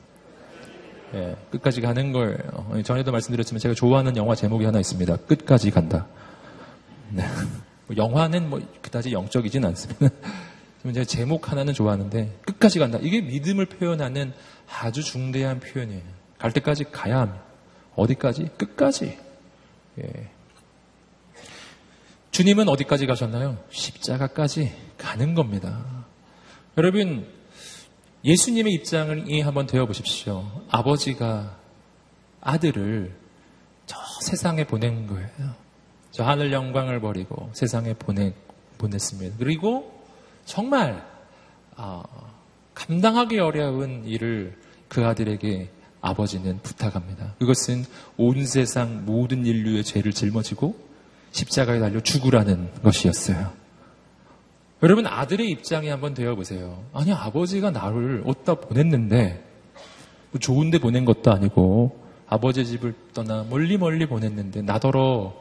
예, 1.15 1.35
끝까지 1.49 1.79
가는 1.79 2.11
걸 2.11 2.43
어, 2.51 2.81
전에도 2.83 3.11
말씀드렸지만 3.13 3.59
제가 3.59 3.73
좋아하는 3.73 4.17
영화 4.17 4.35
제목이 4.35 4.65
하나 4.65 4.79
있습니다. 4.79 5.15
끝까지 5.15 5.71
간다. 5.71 6.07
네. 7.09 7.23
뭐 7.87 7.95
영화는 7.95 8.49
뭐 8.49 8.59
그다지 8.81 9.13
영적이진 9.13 9.63
않습니다. 9.63 10.09
제가 10.93 11.05
제목 11.05 11.51
하나는 11.51 11.73
좋아하는데 11.73 12.37
끝까지 12.45 12.79
간다. 12.79 12.99
이게 13.01 13.21
믿음을 13.21 13.65
표현하는 13.65 14.33
아주 14.69 15.01
중대한 15.03 15.59
표현이에요. 15.59 16.03
갈 16.37 16.51
때까지 16.51 16.83
가야 16.91 17.21
합니다. 17.21 17.41
어디까지? 17.95 18.49
끝까지. 18.57 19.17
예. 19.99 20.29
주님은 22.31 22.67
어디까지 22.67 23.07
가셨나요? 23.07 23.57
십자가까지 23.69 24.73
가는 24.97 25.33
겁니다. 25.33 26.05
여러분, 26.77 27.25
예수님의 28.25 28.73
입장을 28.73 29.29
이 29.29 29.41
한번 29.41 29.67
되어 29.67 29.85
보십시오. 29.85 30.49
아버지가 30.69 31.57
아들을 32.41 33.15
저 33.85 33.97
세상에 34.21 34.65
보낸 34.65 35.05
거예요. 35.05 35.29
저 36.09 36.23
하늘 36.23 36.51
영광을 36.51 36.99
버리고 36.99 37.51
세상에 37.53 37.93
보내, 37.93 38.33
보냈습니다. 38.79 39.35
그리고 39.37 40.01
정말 40.43 41.05
어, 41.77 42.03
감당하기 42.73 43.37
어려운 43.37 44.05
일을 44.05 44.57
그 44.87 45.05
아들에게 45.05 45.69
아버지는 46.01 46.59
부탁합니다. 46.63 47.35
그것은 47.37 47.85
온 48.17 48.45
세상 48.45 49.05
모든 49.05 49.45
인류의 49.45 49.83
죄를 49.83 50.13
짊어지고 50.13 50.75
십자가에 51.31 51.79
달려 51.79 51.99
죽으라는 51.99 52.71
것이었어요. 52.81 53.64
여러분 54.85 55.07
아들의 55.07 55.49
입장에 55.49 55.89
한번 55.89 56.13
되어보세요. 56.13 56.83
아니 56.93 57.11
아버지가 57.11 57.71
나를 57.71 58.21
어디다 58.23 58.53
보냈는데 58.53 59.43
뭐 60.29 60.39
좋은데 60.39 60.77
보낸 60.77 61.05
것도 61.05 61.31
아니고 61.31 61.99
아버지 62.27 62.63
집을 62.63 62.93
떠나 63.11 63.43
멀리 63.49 63.79
멀리 63.79 64.05
보냈는데 64.05 64.61
나더러 64.61 65.33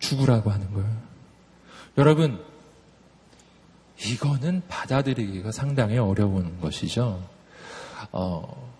죽으라고 0.00 0.50
하는 0.50 0.72
거예요. 0.72 0.90
여러분 1.96 2.42
이거는 4.04 4.62
받아들이기가 4.66 5.52
상당히 5.52 5.98
어려운 5.98 6.60
것이죠. 6.60 7.22
어, 8.10 8.72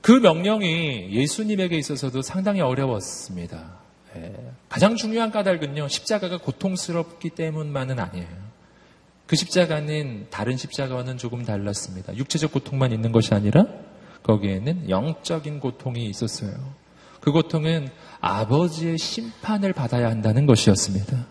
그 0.00 0.10
명령이 0.10 1.12
예수님에게 1.12 1.78
있어서도 1.78 2.22
상당히 2.22 2.62
어려웠습니다. 2.62 3.83
예. 4.16 4.32
가장 4.68 4.96
중요한 4.96 5.30
까닭은요, 5.30 5.88
십자가가 5.88 6.38
고통스럽기 6.38 7.30
때문만은 7.30 7.98
아니에요. 7.98 8.28
그 9.26 9.36
십자가는 9.36 10.26
다른 10.30 10.56
십자가와는 10.56 11.16
조금 11.18 11.44
달랐습니다. 11.44 12.16
육체적 12.16 12.52
고통만 12.52 12.92
있는 12.92 13.10
것이 13.10 13.34
아니라 13.34 13.66
거기에는 14.22 14.90
영적인 14.90 15.60
고통이 15.60 16.06
있었어요. 16.06 16.52
그 17.20 17.32
고통은 17.32 17.88
아버지의 18.20 18.98
심판을 18.98 19.72
받아야 19.72 20.10
한다는 20.10 20.46
것이었습니다. 20.46 21.26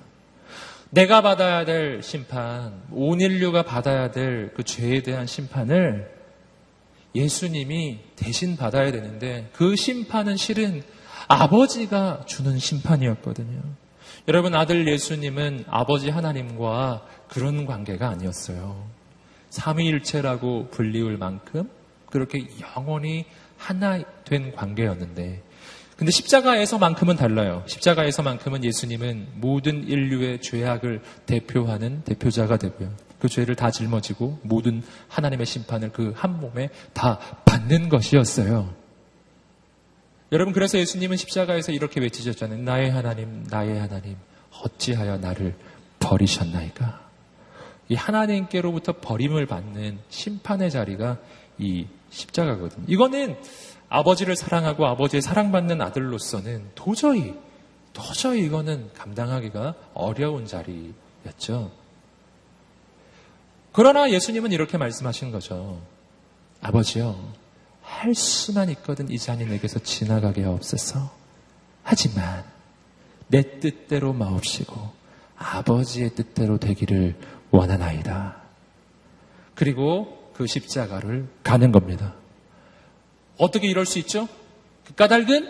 내가 0.90 1.22
받아야 1.22 1.66
될 1.66 2.02
심판, 2.04 2.82
온 2.92 3.20
인류가 3.20 3.64
받아야 3.64 4.12
될 4.12 4.54
그 4.56 4.64
죄에 4.64 5.02
대한 5.02 5.26
심판을 5.26 6.12
예수님이 7.16 8.00
대신 8.16 8.58
받아야 8.58 8.92
되는데 8.92 9.50
그 9.54 9.76
심판은 9.76 10.36
실은 10.38 10.84
아버지가 11.28 12.24
주는 12.26 12.58
심판이었거든요. 12.58 13.62
여러분 14.28 14.56
아들 14.56 14.88
예수님은 14.88 15.66
아버지 15.68 16.10
하나님과 16.10 17.06
그런 17.28 17.66
관계가 17.66 18.08
아니었어요. 18.10 18.86
삼위일체라고 19.50 20.70
불리울 20.72 21.18
만큼 21.18 21.70
그렇게 22.10 22.48
영원히 22.62 23.26
하나 23.58 24.00
된 24.26 24.54
관계였는데 24.56 25.42
근데 25.98 26.12
십자가에서만큼은 26.12 27.16
달라요. 27.16 27.64
십자가에서만큼은 27.68 28.64
예수님은 28.64 29.28
모든 29.36 29.88
인류의 29.88 30.42
죄악을 30.42 31.02
대표하는 31.26 32.04
대표자가 32.04 32.58
되고요. 32.58 32.90
그 33.20 33.30
죄를 33.30 33.56
다 33.56 33.72
짊어지고 33.72 34.40
모든 34.42 34.82
하나님의 35.08 35.46
심판을 35.46 35.92
그 35.92 36.14
한 36.16 36.40
몸에 36.40 36.70
다 36.94 37.20
받는 37.46 37.90
것이었어요. 37.90 38.74
여러분 40.34 40.52
그래서 40.52 40.80
예수님은 40.80 41.16
십자가에서 41.16 41.72
이렇게 41.72 42.00
외치셨잖아요. 42.00 42.64
나의 42.64 42.90
하나님, 42.90 43.46
나의 43.52 43.80
하나님, 43.80 44.18
어찌하여 44.64 45.20
나를 45.20 45.56
버리셨나이까? 46.00 47.08
이 47.90 47.94
하나님께로부터 47.94 48.94
버림을 48.94 49.46
받는 49.46 50.00
심판의 50.10 50.72
자리가 50.72 51.20
이 51.60 51.86
십자가거든요. 52.10 52.84
이거는 52.88 53.38
아버지를 53.90 54.36
사랑하고 54.36 54.88
아버지의 54.88 55.22
사랑받는 55.22 55.80
아들로서는 55.84 56.72
도저히, 56.74 57.36
도저히 57.94 58.46
이거는 58.46 58.90
감당하기가 58.96 59.76
어려운 59.94 60.48
자리였죠. 60.48 61.72
그러나 63.72 64.10
예수님은 64.10 64.52
이렇게 64.52 64.80
말씀하신 64.80 65.32
거죠. 65.32 65.80
아버지요, 66.60 67.34
할 68.04 68.16
수만 68.16 68.70
있거든 68.72 69.10
이 69.10 69.18
잔이 69.18 69.46
내게서 69.46 69.80
지나가게 69.80 70.44
없어서. 70.44 71.10
하지만 71.84 72.44
내 73.30 73.62
뜻대로 73.62 74.12
마옵시고 74.12 74.92
아버지의 75.38 76.14
뜻대로 76.14 76.58
되기를 76.58 77.16
원하나이다. 77.52 78.42
그리고 79.56 80.32
그 80.36 80.48
십자가를 80.48 81.30
가는 81.44 81.72
겁니다. 81.72 82.14
어떻게 83.38 83.68
이럴 83.68 83.86
수 83.86 84.00
있죠? 84.00 84.28
그 84.86 84.96
까닭은 84.96 85.48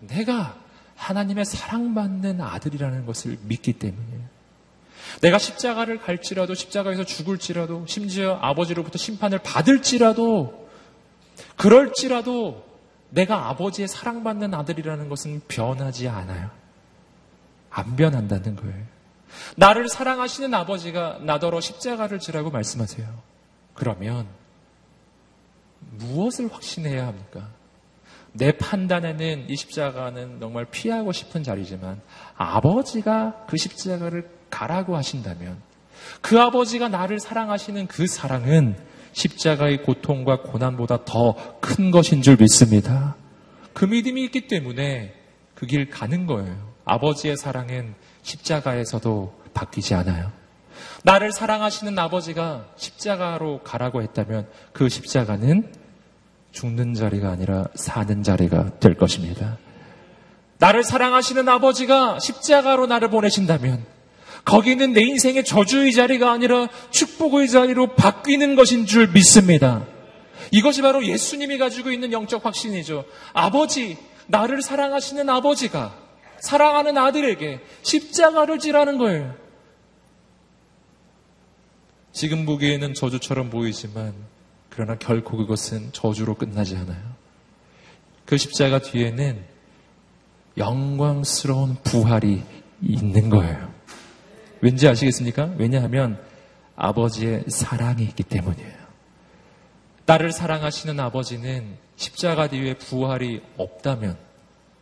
내가 0.00 0.58
하나님의 0.96 1.44
사랑받는 1.44 2.40
아들이라는 2.40 3.06
것을 3.06 3.38
믿기 3.42 3.72
때문이에요. 3.72 4.34
내가 5.20 5.38
십자가를 5.38 6.00
갈지라도 6.00 6.54
십자가에서 6.54 7.04
죽을지라도 7.04 7.84
심지어 7.86 8.36
아버지로부터 8.42 8.98
심판을 8.98 9.38
받을지라도 9.38 10.63
그럴지라도 11.56 12.64
내가 13.10 13.48
아버지의 13.48 13.88
사랑받는 13.88 14.54
아들이라는 14.54 15.08
것은 15.08 15.42
변하지 15.48 16.08
않아요. 16.08 16.50
안 17.70 17.96
변한다는 17.96 18.56
거예요. 18.56 18.84
나를 19.56 19.88
사랑하시는 19.88 20.52
아버지가 20.52 21.18
나더러 21.22 21.60
십자가를 21.60 22.18
지라고 22.18 22.50
말씀하세요. 22.50 23.06
그러면 23.74 24.26
무엇을 25.80 26.52
확신해야 26.52 27.06
합니까? 27.06 27.48
내 28.32 28.52
판단에는 28.52 29.48
이 29.48 29.56
십자가는 29.56 30.40
정말 30.40 30.64
피하고 30.64 31.12
싶은 31.12 31.42
자리지만 31.44 32.00
아버지가 32.36 33.44
그 33.48 33.56
십자가를 33.56 34.28
가라고 34.50 34.96
하신다면 34.96 35.56
그 36.20 36.40
아버지가 36.40 36.88
나를 36.88 37.20
사랑하시는 37.20 37.86
그 37.86 38.06
사랑은 38.06 38.76
십자가의 39.14 39.82
고통과 39.82 40.42
고난보다 40.42 41.04
더 41.04 41.34
큰 41.60 41.90
것인 41.90 42.20
줄 42.22 42.36
믿습니다. 42.36 43.16
그 43.72 43.84
믿음이 43.86 44.22
있기 44.24 44.46
때문에 44.48 45.14
그 45.54 45.66
길 45.66 45.88
가는 45.88 46.26
거예요. 46.26 46.74
아버지의 46.84 47.36
사랑은 47.38 47.94
십자가에서도 48.22 49.32
바뀌지 49.54 49.94
않아요. 49.94 50.30
나를 51.04 51.32
사랑하시는 51.32 51.98
아버지가 51.98 52.66
십자가로 52.76 53.60
가라고 53.62 54.02
했다면 54.02 54.48
그 54.72 54.88
십자가는 54.88 55.72
죽는 56.52 56.94
자리가 56.94 57.30
아니라 57.30 57.66
사는 57.74 58.22
자리가 58.22 58.78
될 58.80 58.94
것입니다. 58.94 59.58
나를 60.58 60.82
사랑하시는 60.82 61.48
아버지가 61.48 62.18
십자가로 62.20 62.86
나를 62.86 63.10
보내신다면 63.10 63.84
거기는 64.44 64.92
내 64.92 65.02
인생의 65.02 65.44
저주의 65.44 65.92
자리가 65.92 66.30
아니라 66.30 66.68
축복의 66.90 67.48
자리로 67.48 67.94
바뀌는 67.94 68.56
것인 68.56 68.86
줄 68.86 69.08
믿습니다. 69.08 69.86
이것이 70.50 70.82
바로 70.82 71.04
예수님이 71.04 71.58
가지고 71.58 71.90
있는 71.90 72.12
영적 72.12 72.44
확신이죠. 72.44 73.04
아버지, 73.32 73.96
나를 74.26 74.62
사랑하시는 74.62 75.28
아버지가 75.28 75.98
사랑하는 76.40 76.98
아들에게 76.98 77.60
십자가를 77.82 78.58
지라는 78.58 78.98
거예요. 78.98 79.34
지금 82.12 82.44
보기에는 82.46 82.94
저주처럼 82.94 83.50
보이지만 83.50 84.14
그러나 84.68 84.96
결코 84.96 85.36
그것은 85.36 85.90
저주로 85.92 86.34
끝나지 86.34 86.76
않아요. 86.76 87.02
그 88.26 88.36
십자가 88.36 88.78
뒤에는 88.80 89.42
영광스러운 90.56 91.76
부활이 91.82 92.42
있는 92.82 93.30
거예요. 93.30 93.73
왠지 94.64 94.88
아시겠습니까? 94.88 95.50
왜냐하면 95.58 96.18
아버지의 96.74 97.44
사랑이 97.48 98.02
있기 98.04 98.22
때문이에요. 98.22 98.72
나를 100.06 100.32
사랑하시는 100.32 100.98
아버지는 100.98 101.76
십자가 101.96 102.48
뒤에 102.48 102.72
부활이 102.78 103.42
없다면 103.58 104.16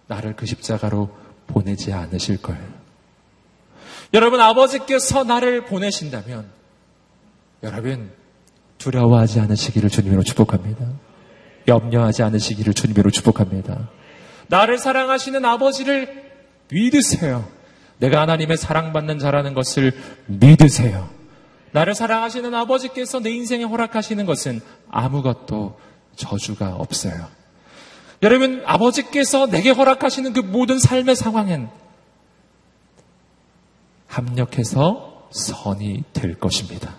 나를 0.07 0.37
그 0.37 0.47
십자가로 0.47 1.11
보내지 1.49 1.93
않으실 1.93 2.41
거예요. 2.41 2.63
여러분, 4.15 4.41
아버지께서 4.41 5.25
나를 5.25 5.65
보내신다면 5.65 6.49
여러분, 7.65 8.13
두려워하지 8.79 9.41
않으시기를 9.41 9.91
주님으로 9.91 10.23
축복합니다. 10.23 10.87
염려하지 11.67 12.23
않으시기를 12.23 12.73
주님으로 12.73 13.11
축복합니다. 13.11 13.89
나를 14.47 14.79
사랑하시는 14.79 15.45
아버지를 15.45 16.31
믿으세요. 16.71 17.62
내가 18.03 18.21
하나님의 18.23 18.57
사랑받는 18.57 19.21
자라는 19.21 19.55
것을 19.55 19.93
믿으세요. 20.27 21.09
나를 21.71 21.95
사랑하시는 21.95 22.53
아버지께서 22.53 23.21
내 23.21 23.31
인생에 23.31 23.63
허락하시는 23.63 24.27
것은 24.27 24.61
아무것도 24.91 25.79
저주가 26.17 26.75
없어요. 26.75 27.29
여러분, 28.25 28.63
아버지께서 28.67 29.47
내게 29.47 29.71
허락하시는 29.71 30.33
그 30.33 30.41
모든 30.41 30.81
삶의 30.81 31.15
상황엔 31.15 31.69
합력해서 34.09 35.29
선이 35.31 36.03
될 36.13 36.35
것입니다. 36.41 36.97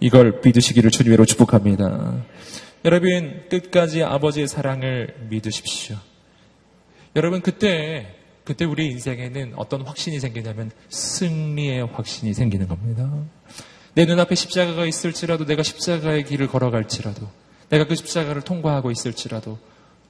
이걸 0.00 0.42
믿으시기를 0.44 0.90
주님으로 0.90 1.24
축복합니다. 1.24 2.24
여러분, 2.84 3.46
끝까지 3.48 4.02
아버지의 4.02 4.48
사랑을 4.48 5.16
믿으십시오. 5.30 5.96
여러분, 7.16 7.40
그때, 7.40 8.25
그때 8.46 8.64
우리 8.64 8.86
인생에는 8.86 9.54
어떤 9.56 9.82
확신이 9.82 10.20
생기냐면 10.20 10.70
승리의 10.88 11.88
확신이 11.92 12.32
생기는 12.32 12.68
겁니다. 12.68 13.10
내 13.94 14.04
눈앞에 14.04 14.36
십자가가 14.36 14.86
있을지라도 14.86 15.44
내가 15.46 15.64
십자가의 15.64 16.24
길을 16.24 16.46
걸어갈지라도 16.46 17.28
내가 17.70 17.88
그 17.88 17.96
십자가를 17.96 18.42
통과하고 18.42 18.92
있을지라도 18.92 19.58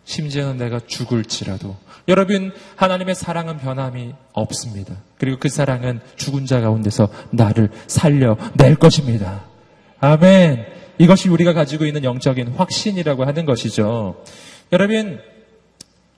심지어는 0.04 0.58
내가 0.58 0.80
죽을지라도 0.86 1.76
여러분 2.08 2.52
하나님의 2.76 3.14
사랑은 3.14 3.56
변함이 3.56 4.12
없습니다. 4.34 4.96
그리고 5.16 5.38
그 5.38 5.48
사랑은 5.48 6.00
죽은 6.16 6.44
자 6.44 6.60
가운데서 6.60 7.08
나를 7.30 7.70
살려낼 7.86 8.76
것입니다. 8.78 9.46
아멘. 9.98 10.66
이것이 10.98 11.30
우리가 11.30 11.54
가지고 11.54 11.86
있는 11.86 12.04
영적인 12.04 12.48
확신이라고 12.48 13.24
하는 13.24 13.46
것이죠. 13.46 14.22
여러분, 14.72 15.20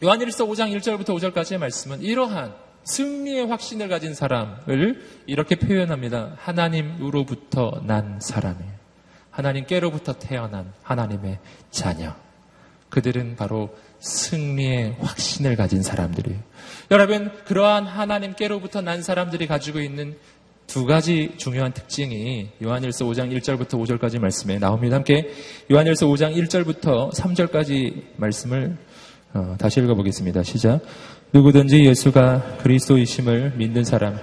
요한일서 0.02 0.46
5장 0.46 0.76
1절부터 0.78 1.06
5절까지의 1.06 1.58
말씀은 1.58 2.02
이러한 2.02 2.54
승리의 2.84 3.46
확신을 3.46 3.88
가진 3.88 4.14
사람을 4.14 5.02
이렇게 5.26 5.56
표현합니다. 5.56 6.34
하나님으로부터 6.36 7.82
난 7.84 8.20
사람이에요. 8.20 8.72
하나님께로부터 9.30 10.12
태어난 10.14 10.72
하나님의 10.82 11.38
자녀. 11.70 12.14
그들은 12.90 13.34
바로 13.36 13.76
승리의 13.98 14.96
확신을 15.00 15.56
가진 15.56 15.82
사람들이에요. 15.82 16.38
여러분, 16.92 17.32
그러한 17.44 17.86
하나님께로부터 17.86 18.80
난 18.80 19.02
사람들이 19.02 19.48
가지고 19.48 19.80
있는 19.80 20.16
두 20.68 20.84
가지 20.86 21.34
중요한 21.38 21.72
특징이 21.72 22.50
요한일서 22.62 23.04
5장 23.06 23.36
1절부터 23.36 23.70
5절까지 23.70 24.20
말씀에 24.20 24.58
나옵니다. 24.58 24.96
함께 24.96 25.30
요한일서 25.72 26.06
5장 26.06 26.36
1절부터 26.36 27.12
3절까지 27.12 28.02
말씀을 28.16 28.76
어, 29.34 29.56
다시 29.58 29.80
읽어보겠습니다. 29.80 30.42
시작. 30.42 30.80
누구든지 31.32 31.84
예수가 31.84 32.58
그리스도이심을 32.62 33.54
믿는 33.56 33.84
사람. 33.84 34.18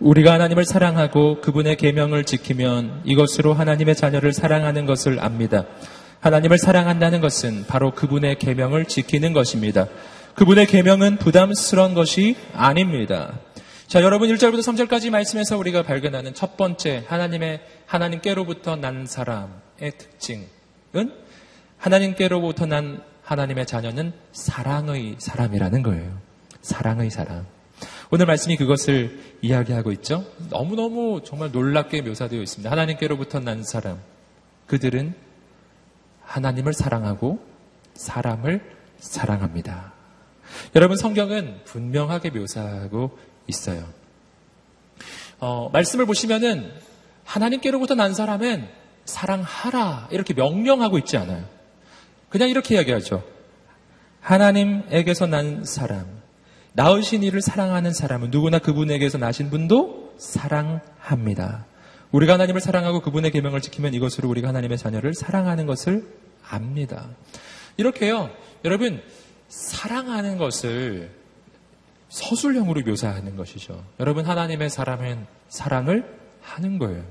우리가 0.00 0.32
하나님을 0.32 0.64
사랑하고 0.64 1.42
그분의 1.42 1.76
계명을 1.76 2.24
지키면 2.24 3.02
이것으로 3.04 3.52
하나님의 3.52 3.94
자녀를 3.94 4.32
사랑하는 4.32 4.86
것을 4.86 5.22
압니다. 5.22 5.66
하나님을 6.20 6.58
사랑한다는 6.58 7.20
것은 7.20 7.66
바로 7.66 7.92
그분의 7.92 8.38
계명을 8.38 8.86
지키는 8.86 9.32
것입니다. 9.32 9.86
그분의 10.34 10.66
계명은 10.66 11.18
부담스러운 11.18 11.94
것이 11.94 12.34
아닙니다. 12.54 13.38
자, 13.90 14.02
여러분 14.02 14.28
1절부터 14.28 14.60
3절까지 14.60 15.10
말씀에서 15.10 15.58
우리가 15.58 15.82
발견하는 15.82 16.32
첫 16.32 16.56
번째 16.56 17.02
하나님의 17.08 17.60
하나님께로부터 17.86 18.76
난 18.76 19.04
사람의 19.04 19.98
특징은 19.98 21.12
하나님께로부터 21.76 22.66
난 22.66 23.02
하나님의 23.24 23.66
자녀는 23.66 24.12
사랑의 24.30 25.16
사람이라는 25.18 25.82
거예요. 25.82 26.20
사랑의 26.62 27.10
사람. 27.10 27.46
오늘 28.12 28.26
말씀이 28.26 28.56
그것을 28.56 29.18
이야기하고 29.42 29.90
있죠. 29.90 30.24
너무너무 30.50 31.22
정말 31.24 31.50
놀랍게 31.50 32.02
묘사되어 32.02 32.40
있습니다. 32.40 32.70
하나님께로부터 32.70 33.40
난 33.40 33.64
사람. 33.64 33.98
그들은 34.68 35.14
하나님을 36.22 36.74
사랑하고 36.74 37.44
사람을 37.94 38.62
사랑합니다. 39.00 39.94
여러분 40.76 40.96
성경은 40.96 41.64
분명하게 41.64 42.30
묘사하고 42.30 43.18
있어요. 43.46 43.84
어, 45.38 45.70
말씀을 45.72 46.06
보시면은 46.06 46.70
하나님께로부터 47.24 47.94
난 47.94 48.14
사람은 48.14 48.68
사랑하라 49.04 50.08
이렇게 50.10 50.34
명령하고 50.34 50.98
있지 50.98 51.16
않아요. 51.16 51.44
그냥 52.28 52.48
이렇게 52.48 52.74
이야기하죠. 52.74 53.24
하나님에게서 54.20 55.26
난 55.26 55.64
사람, 55.64 56.06
나으신 56.72 57.22
이를 57.22 57.40
사랑하는 57.40 57.92
사람은 57.92 58.30
누구나 58.30 58.58
그분에게서 58.58 59.18
나신 59.18 59.50
분도 59.50 60.14
사랑합니다. 60.18 61.66
우리가 62.12 62.34
하나님을 62.34 62.60
사랑하고 62.60 63.00
그분의 63.00 63.30
계명을 63.30 63.60
지키면 63.60 63.94
이것으로 63.94 64.28
우리가 64.28 64.48
하나님의 64.48 64.78
자녀를 64.78 65.14
사랑하는 65.14 65.66
것을 65.66 66.06
압니다. 66.48 67.08
이렇게요. 67.76 68.30
여러분 68.64 69.02
사랑하는 69.48 70.36
것을 70.38 71.19
서술형으로 72.10 72.82
묘사하는 72.82 73.36
것이죠. 73.36 73.82
여러분 73.98 74.26
하나님의 74.26 74.68
사람은 74.68 75.26
사랑을 75.48 76.18
하는 76.42 76.78
거예요. 76.78 77.04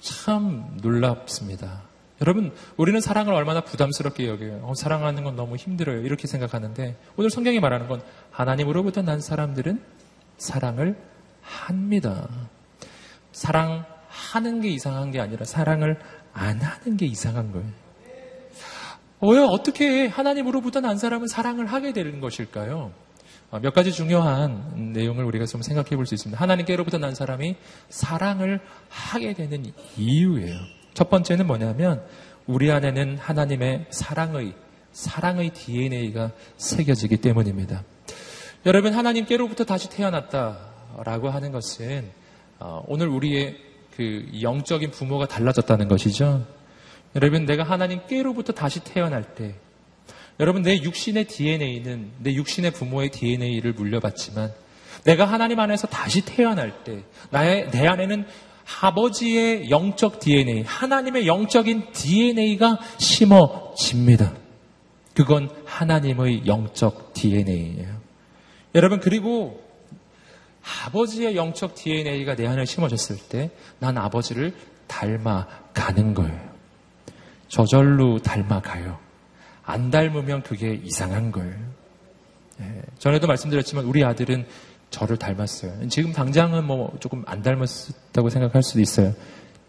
참 0.00 0.76
놀랍습니다. 0.82 1.82
여러분, 2.20 2.52
우리는 2.76 3.00
사랑을 3.00 3.32
얼마나 3.32 3.62
부담스럽게 3.62 4.28
여겨요. 4.28 4.60
어, 4.64 4.74
사랑하는 4.74 5.24
건 5.24 5.36
너무 5.36 5.56
힘들어요. 5.56 6.02
이렇게 6.02 6.26
생각하는데, 6.26 6.96
오늘 7.16 7.30
성경이 7.30 7.60
말하는 7.60 7.88
건 7.88 8.02
하나님으로부터 8.30 9.00
난 9.00 9.20
사람들은 9.20 9.82
사랑을 10.36 10.98
합니다. 11.40 12.28
사랑하는 13.32 14.60
게 14.60 14.68
이상한 14.68 15.12
게 15.12 15.20
아니라 15.20 15.46
사랑을 15.46 15.98
안 16.34 16.60
하는 16.60 16.98
게 16.98 17.06
이상한 17.06 17.52
거예요. 17.52 17.68
왜 19.22 19.38
어떻게 19.38 20.06
하나님으로부터 20.06 20.80
난 20.80 20.98
사람은 20.98 21.26
사랑을 21.26 21.66
하게 21.66 21.92
되는 21.92 22.20
것일까요? 22.20 22.92
어, 23.50 23.58
몇 23.58 23.74
가지 23.74 23.90
중요한 23.92 24.92
내용을 24.92 25.24
우리가 25.24 25.44
좀 25.46 25.62
생각해 25.62 25.90
볼 25.96 26.06
수 26.06 26.14
있습니다. 26.14 26.40
하나님께로부터 26.40 26.98
난 26.98 27.14
사람이 27.14 27.56
사랑을 27.88 28.60
하게 28.88 29.34
되는 29.34 29.72
이유예요. 29.96 30.56
첫 30.94 31.10
번째는 31.10 31.46
뭐냐면 31.46 32.02
우리 32.46 32.70
안에는 32.70 33.18
하나님의 33.18 33.86
사랑의 33.90 34.54
사랑의 34.92 35.50
DNA가 35.50 36.32
새겨지기 36.56 37.18
때문입니다. 37.18 37.84
여러분 38.66 38.92
하나님께로부터 38.94 39.64
다시 39.64 39.88
태어났다라고 39.90 41.30
하는 41.30 41.52
것은 41.52 42.10
어, 42.58 42.84
오늘 42.86 43.08
우리의 43.08 43.56
그 43.96 44.28
영적인 44.40 44.90
부모가 44.90 45.26
달라졌다는 45.26 45.88
것이죠. 45.88 46.46
여러분 47.16 47.46
내가 47.46 47.64
하나님께로부터 47.64 48.52
다시 48.52 48.80
태어날 48.84 49.34
때 49.34 49.54
여러분 50.40 50.62
내 50.62 50.82
육신의 50.82 51.26
DNA는 51.26 52.10
내 52.18 52.34
육신의 52.34 52.72
부모의 52.72 53.10
DNA를 53.10 53.74
물려받지만 53.74 54.52
내가 55.04 55.24
하나님 55.26 55.60
안에서 55.60 55.86
다시 55.86 56.24
태어날 56.24 56.82
때 56.82 57.02
나의 57.30 57.70
내 57.70 57.86
안에는 57.86 58.26
아버지의 58.82 59.70
영적 59.70 60.20
DNA, 60.20 60.62
하나님의 60.62 61.26
영적인 61.26 61.92
DNA가 61.92 62.78
심어집니다. 62.98 64.32
그건 65.14 65.50
하나님의 65.64 66.46
영적 66.46 67.12
DNA예요. 67.14 68.00
여러분, 68.74 69.00
그리고 69.00 69.62
아버지의 70.84 71.36
영적 71.36 71.74
DNA가 71.74 72.36
내 72.36 72.46
안에 72.46 72.64
심어졌을 72.64 73.16
때 73.28 73.50
난 73.80 73.98
아버지를 73.98 74.54
닮아가는 74.86 76.14
거예요. 76.14 76.50
저절로 77.48 78.20
닮아가요. 78.20 79.09
안 79.70 79.90
닮으면 79.90 80.42
그게 80.42 80.74
이상한 80.74 81.32
거예요. 81.32 81.54
예, 82.60 82.82
전에도 82.98 83.26
말씀드렸지만 83.26 83.84
우리 83.84 84.04
아들은 84.04 84.46
저를 84.90 85.16
닮았어요. 85.16 85.88
지금 85.88 86.12
당장은 86.12 86.64
뭐 86.64 86.96
조금 87.00 87.22
안 87.26 87.42
닮았다고 87.42 88.28
생각할 88.30 88.62
수도 88.62 88.80
있어요. 88.80 89.14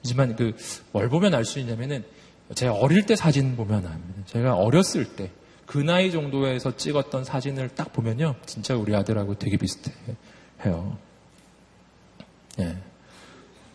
하지만 0.02 0.36
그 0.36 0.54
뭘 0.92 1.10
보면 1.10 1.34
알 1.34 1.46
수 1.46 1.60
있냐면은 1.60 2.04
제 2.56 2.68
어릴 2.68 3.06
때 3.06 3.16
사진 3.16 3.56
보면 3.56 3.86
압니다. 3.86 4.24
제가 4.26 4.56
어렸을 4.56 5.06
때 5.16 5.32
그 5.72 5.78
나이 5.78 6.12
정도에서 6.12 6.76
찍었던 6.76 7.24
사진을 7.24 7.70
딱 7.70 7.94
보면요. 7.94 8.36
진짜 8.46 8.76
우리 8.76 8.94
아들하고 8.94 9.40
되게 9.40 9.56
비슷해요. 9.56 10.98
예. 12.60 12.78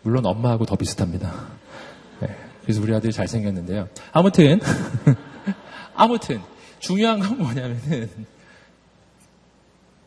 물론 0.03 0.27
엄마하고 0.27 0.67
더 0.67 0.77
비슷합니다. 0.77 1.33
예. 2.23 2.37
그래서 2.63 2.83
우리 2.83 2.95
아들이 2.95 3.15
잘생겼는데요. 3.15 3.89
아무튼, 4.13 4.61
아무튼, 5.97 6.41
중요한 6.79 7.19
건 7.19 7.39
뭐냐면은, 7.39 8.09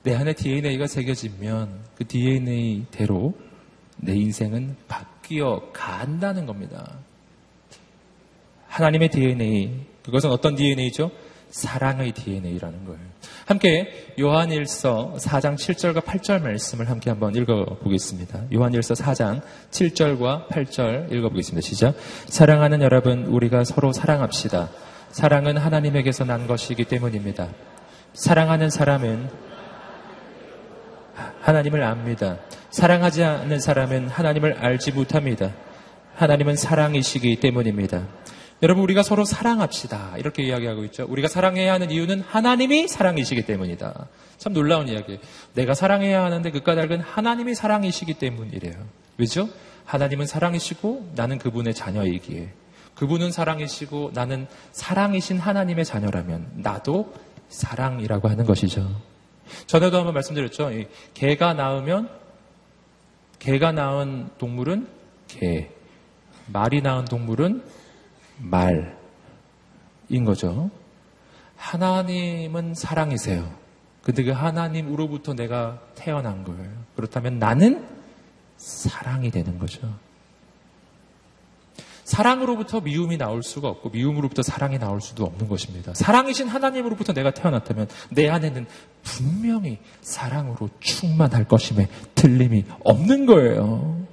내 0.04 0.16
안에 0.16 0.34
DNA가 0.34 0.88
새겨지면 0.88 1.82
그 1.96 2.08
DNA대로 2.08 3.34
내 3.98 4.16
인생은 4.16 4.78
바뀌어 4.88 5.72
간다는 5.74 6.46
겁니다. 6.46 7.00
하나님의 8.68 9.10
DNA, 9.10 9.86
그것은 10.04 10.30
어떤 10.30 10.56
DNA죠? 10.56 11.12
사랑의 11.52 12.12
DNA라는 12.14 12.86
거예요. 12.86 13.00
함께 13.46 14.14
요한일서 14.20 15.16
4장 15.18 15.56
7절과 15.56 16.04
8절 16.04 16.44
말씀을 16.44 16.88
함께 16.90 17.10
한번 17.10 17.36
읽어보겠습니다. 17.36 18.44
요한일서 18.54 18.94
4장 18.94 19.42
7절과 19.72 20.48
8절 20.48 21.12
읽어보겠습니다. 21.12 21.68
시작. 21.68 21.96
사랑하는 22.28 22.82
여러분, 22.82 23.26
우리가 23.26 23.64
서로 23.64 23.92
사랑합시다. 23.92 24.70
사랑은 25.12 25.58
하나님에게서 25.58 26.26
난 26.26 26.48
것이기 26.48 26.86
때문입니다. 26.86 27.50
사랑하는 28.14 28.70
사람은 28.70 29.30
하나님을 31.42 31.84
압니다. 31.84 32.38
사랑하지 32.70 33.24
않는 33.24 33.60
사람은 33.60 34.08
하나님을 34.08 34.54
알지 34.54 34.92
못합니다. 34.92 35.52
하나님은 36.16 36.56
사랑이시기 36.56 37.40
때문입니다. 37.40 38.08
여러분, 38.62 38.84
우리가 38.84 39.04
서로 39.04 39.24
사랑합시다. 39.24 40.16
이렇게 40.18 40.44
이야기하고 40.44 40.84
있죠. 40.86 41.06
우리가 41.08 41.30
사랑해야 41.30 41.74
하는 41.74 41.92
이유는 41.92 42.22
하나님이 42.22 42.90
사랑이시기 42.90 43.44
때문이다. 43.44 44.08
참 44.38 44.54
놀라운 44.54 44.90
이야기예요. 44.90 45.20
내가 45.54 45.74
사랑해야 45.74 46.24
하는데 46.24 46.52
그 46.52 46.62
까닭은 46.62 47.00
하나님이 47.00 47.56
사랑이시기 47.56 48.16
때문이래요. 48.16 48.74
왜죠? 49.18 49.50
하나님은 49.86 50.26
사랑이시고 50.26 51.14
나는 51.16 51.38
그분의 51.38 51.74
자녀이기에. 51.74 52.50
그분은 53.00 53.32
사랑이시고 53.32 54.12
나는 54.14 54.46
사랑이신 54.74 55.40
하나님의 55.40 55.86
자녀라면 55.86 56.52
나도 56.56 57.14
사랑이라고 57.48 58.28
하는 58.28 58.46
것이죠. 58.46 58.94
전에도 59.68 60.00
한번 60.00 60.14
말씀드렸죠. 60.16 60.70
개가 61.14 61.54
낳으면 61.54 62.10
개가 63.40 63.72
낳은 63.72 64.32
동물은 64.38 64.90
개, 65.30 65.70
말이 66.48 66.82
낳은 66.82 67.06
동물은 67.06 67.64
말인 68.38 68.92
거죠. 70.26 70.70
하나님은 71.56 72.74
사랑이세요. 72.74 73.50
근데 74.04 74.24
그 74.24 74.32
하나님으로부터 74.32 75.36
내가 75.36 75.80
태어난 75.96 76.44
거예요. 76.44 76.70
그렇다면 76.98 77.40
나는 77.40 77.88
사랑이 78.58 79.32
되는 79.32 79.58
거죠. 79.58 79.90
사랑으로부터 82.20 82.82
미움이 82.82 83.18
나올 83.18 83.44
수가 83.44 83.70
없고 83.70 83.92
미움으로부터 83.92 84.42
사랑이 84.42 84.78
나올 84.78 85.00
수도 85.00 85.24
없는 85.24 85.48
것입니다. 85.48 85.94
사랑이신 85.94 86.50
하나님으로부터 86.50 87.14
내가 87.14 87.32
태어났다면 87.32 87.88
내 88.10 88.28
안에는 88.28 88.68
분명히 89.04 89.78
사랑으로 90.02 90.70
충만할 90.82 91.48
것임에 91.48 91.88
틀림이 92.16 92.66
없는 92.84 93.26
거예요. 93.26 94.06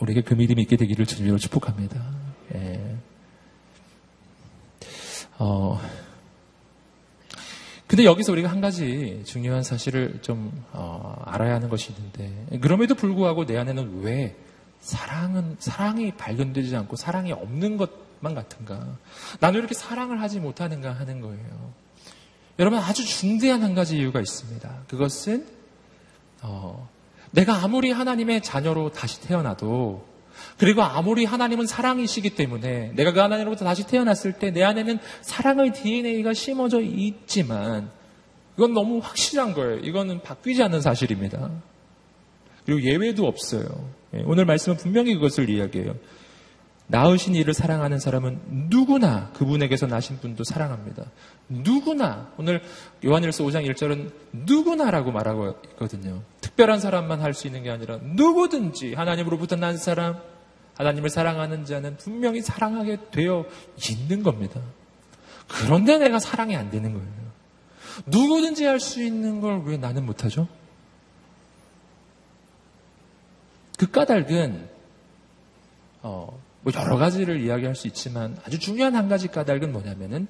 우리에게 0.00 0.22
그 0.22 0.34
믿음이 0.34 0.62
있게 0.62 0.76
되기를 0.76 1.06
주님으로 1.06 1.38
축복합니다. 1.38 2.04
예. 2.56 2.96
어, 5.38 5.80
근데 7.86 8.04
여기서 8.04 8.32
우리가 8.32 8.50
한 8.50 8.60
가지 8.60 9.22
중요한 9.24 9.62
사실을 9.62 10.18
좀 10.20 10.64
어, 10.72 11.14
알아야 11.26 11.54
하는 11.54 11.68
것이 11.68 11.92
있는데 11.92 12.58
그럼에도 12.58 12.96
불구하고 12.96 13.46
내 13.46 13.56
안에는 13.56 14.00
왜 14.02 14.34
사랑은 14.82 15.56
사랑이 15.60 16.12
발견되지 16.12 16.74
않고 16.76 16.96
사랑이 16.96 17.32
없는 17.32 17.76
것만 17.76 18.34
같은가? 18.34 18.98
나는 19.40 19.60
이렇게 19.60 19.74
사랑을 19.74 20.20
하지 20.20 20.40
못하는가 20.40 20.92
하는 20.92 21.20
거예요. 21.20 21.72
여러분 22.58 22.78
아주 22.80 23.06
중대한 23.06 23.62
한 23.62 23.74
가지 23.74 23.96
이유가 23.96 24.20
있습니다. 24.20 24.68
그것은 24.88 25.46
어, 26.42 26.88
내가 27.30 27.62
아무리 27.62 27.92
하나님의 27.92 28.42
자녀로 28.42 28.90
다시 28.90 29.20
태어나도 29.22 30.04
그리고 30.58 30.82
아무리 30.82 31.24
하나님은 31.24 31.66
사랑이시기 31.66 32.30
때문에 32.34 32.92
내가 32.94 33.12
그 33.12 33.20
하나님으로부터 33.20 33.64
다시 33.64 33.86
태어났을 33.86 34.32
때 34.34 34.50
내 34.50 34.64
안에는 34.64 34.98
사랑의 35.22 35.72
DNA가 35.72 36.34
심어져 36.34 36.80
있지만 36.80 37.90
이건 38.56 38.74
너무 38.74 38.98
확실한 38.98 39.54
거예요. 39.54 39.78
이거는 39.78 40.22
바뀌지 40.22 40.62
않는 40.64 40.80
사실입니다. 40.80 41.50
그리고 42.66 42.82
예외도 42.82 43.26
없어요. 43.26 43.64
예, 44.14 44.22
오늘 44.24 44.44
말씀은 44.44 44.76
분명히 44.76 45.14
그것을 45.14 45.48
이야기해요. 45.50 45.94
낳으신 46.88 47.34
이를 47.34 47.54
사랑하는 47.54 47.98
사람은 47.98 48.68
누구나 48.68 49.30
그분에게서 49.32 49.86
나신 49.86 50.18
분도 50.18 50.44
사랑합니다. 50.44 51.04
누구나 51.48 52.30
오늘 52.36 52.60
요한일서 53.04 53.44
5장 53.44 53.66
1절은 53.72 54.10
누구나라고 54.32 55.10
말하고 55.10 55.56
있거든요. 55.70 56.22
특별한 56.42 56.80
사람만 56.80 57.20
할 57.22 57.32
수 57.32 57.46
있는 57.46 57.62
게 57.62 57.70
아니라 57.70 57.98
누구든지 58.02 58.94
하나님으로부터 58.94 59.56
난 59.56 59.78
사람 59.78 60.18
하나님을 60.76 61.08
사랑하는 61.08 61.64
자는 61.64 61.96
분명히 61.96 62.42
사랑하게 62.42 62.98
되어 63.10 63.46
있는 63.90 64.22
겁니다. 64.22 64.60
그런데 65.48 65.98
내가 65.98 66.18
사랑이 66.18 66.56
안 66.56 66.70
되는 66.70 66.92
거예요. 66.92 67.06
누구든지 68.06 68.64
할 68.66 68.80
수 68.80 69.02
있는 69.02 69.40
걸 69.40 69.62
왜 69.64 69.76
나는 69.78 70.04
못하죠? 70.04 70.46
그 73.78 73.90
까닭은 73.90 74.68
어, 76.02 76.40
뭐 76.62 76.72
여러 76.76 76.96
가지를 76.96 77.40
이야기할 77.40 77.74
수 77.74 77.86
있지만 77.88 78.36
아주 78.44 78.58
중요한 78.58 78.94
한 78.94 79.08
가지 79.08 79.28
까닭은 79.28 79.72
뭐냐면은 79.72 80.26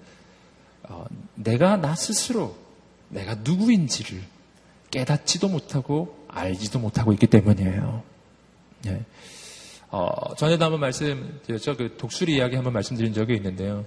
어, 0.85 1.05
내가 1.35 1.77
나 1.77 1.95
스스로 1.95 2.57
내가 3.09 3.35
누구인지를 3.37 4.23
깨닫지도 4.91 5.49
못하고 5.49 6.27
알지도 6.29 6.79
못하고 6.79 7.13
있기 7.13 7.27
때문이에요. 7.27 8.03
네. 8.85 9.05
어, 9.91 10.35
전에도 10.37 10.65
한번 10.65 10.81
말씀드렸죠. 10.81 11.77
그 11.77 11.97
독수리 11.99 12.37
이야기 12.37 12.55
한번 12.55 12.73
말씀드린 12.73 13.13
적이 13.13 13.37
있는데요. 13.37 13.85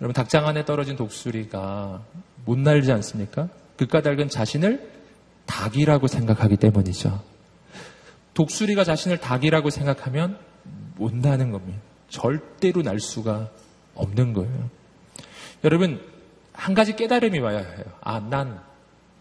여러분 0.00 0.14
닭장 0.14 0.46
안에 0.46 0.64
떨어진 0.64 0.96
독수리가 0.96 2.02
못 2.44 2.58
날지 2.58 2.92
않습니까? 2.92 3.48
그 3.76 3.86
까닭은 3.86 4.28
자신을 4.28 4.90
닭이라고 5.46 6.06
생각하기 6.06 6.56
때문이죠. 6.56 7.22
독수리가 8.38 8.84
자신을 8.84 9.18
닭이라고 9.18 9.68
생각하면 9.68 10.38
못 10.94 11.12
나는 11.12 11.50
겁니다. 11.50 11.80
절대로 12.08 12.82
날 12.82 13.00
수가 13.00 13.50
없는 13.96 14.32
거예요. 14.32 14.70
여러분, 15.64 16.00
한 16.52 16.72
가지 16.72 16.94
깨달음이 16.94 17.40
와야 17.40 17.58
해요. 17.58 17.84
아, 18.00 18.20
난 18.20 18.60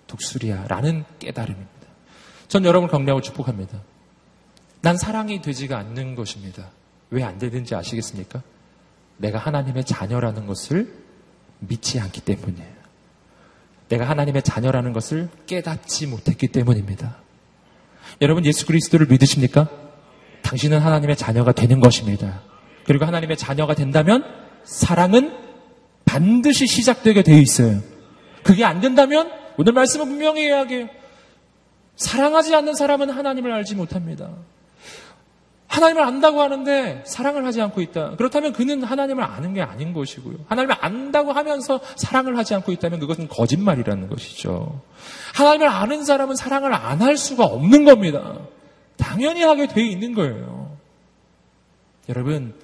독수리야. 0.05 0.65
라는 0.67 1.03
깨달음입니다. 1.17 1.71
전 2.47 2.63
여러분을 2.63 2.91
격려하고 2.91 3.21
축복합니다. 3.21 3.81
난 4.81 4.97
사랑이 4.97 5.41
되지가 5.41 5.75
않는 5.79 6.13
것입니다. 6.13 6.69
왜 7.09 7.23
안 7.23 7.39
되는지 7.39 7.73
아시겠습니까? 7.73 8.43
내가 9.17 9.39
하나님의 9.39 9.83
자녀라는 9.85 10.45
것을 10.45 10.93
믿지 11.57 11.99
않기 11.99 12.21
때문이에요. 12.21 12.77
내가 13.89 14.07
하나님의 14.07 14.43
자녀라는 14.43 14.93
것을 14.93 15.27
깨닫지 15.47 16.05
못했기 16.05 16.49
때문입니다. 16.49 17.25
여러분 18.21 18.45
예수 18.45 18.65
그리스도를 18.65 19.07
믿으십니까? 19.07 19.69
당신은 20.43 20.79
하나님의 20.79 21.15
자녀가 21.15 21.51
되는 21.51 21.79
것입니다. 21.79 22.41
그리고 22.85 23.05
하나님의 23.05 23.37
자녀가 23.37 23.75
된다면 23.75 24.23
사랑은 24.63 25.33
반드시 26.05 26.67
시작되게 26.67 27.21
되어 27.21 27.37
있어요. 27.37 27.81
그게 28.43 28.63
안 28.63 28.79
된다면 28.79 29.29
오늘 29.57 29.73
말씀은 29.73 30.07
분명히 30.07 30.45
이야기해요. 30.47 30.87
사랑하지 31.97 32.55
않는 32.55 32.75
사람은 32.75 33.09
하나님을 33.09 33.51
알지 33.51 33.75
못합니다. 33.75 34.29
하나님을 35.67 36.01
안다고 36.01 36.41
하는데 36.41 37.03
사랑을 37.05 37.45
하지 37.45 37.61
않고 37.61 37.81
있다. 37.81 38.11
그렇다면 38.17 38.53
그는 38.53 38.83
하나님을 38.83 39.23
아는 39.23 39.53
게 39.53 39.61
아닌 39.61 39.93
것이고요. 39.93 40.37
하나님을 40.47 40.75
안다고 40.79 41.33
하면서 41.33 41.79
사랑을 41.97 42.37
하지 42.37 42.55
않고 42.55 42.71
있다면 42.71 42.99
그것은 42.99 43.27
거짓말이라는 43.27 44.07
것이죠. 44.07 44.81
하나님을 45.35 45.67
아는 45.67 46.03
사람은 46.05 46.35
사랑을 46.35 46.73
안 46.73 47.01
할 47.01 47.17
수가 47.17 47.45
없는 47.45 47.85
겁니다. 47.85 48.39
당연히 48.97 49.43
하게 49.43 49.67
돼 49.67 49.85
있는 49.85 50.13
거예요. 50.13 50.75
여러분, 52.09 52.55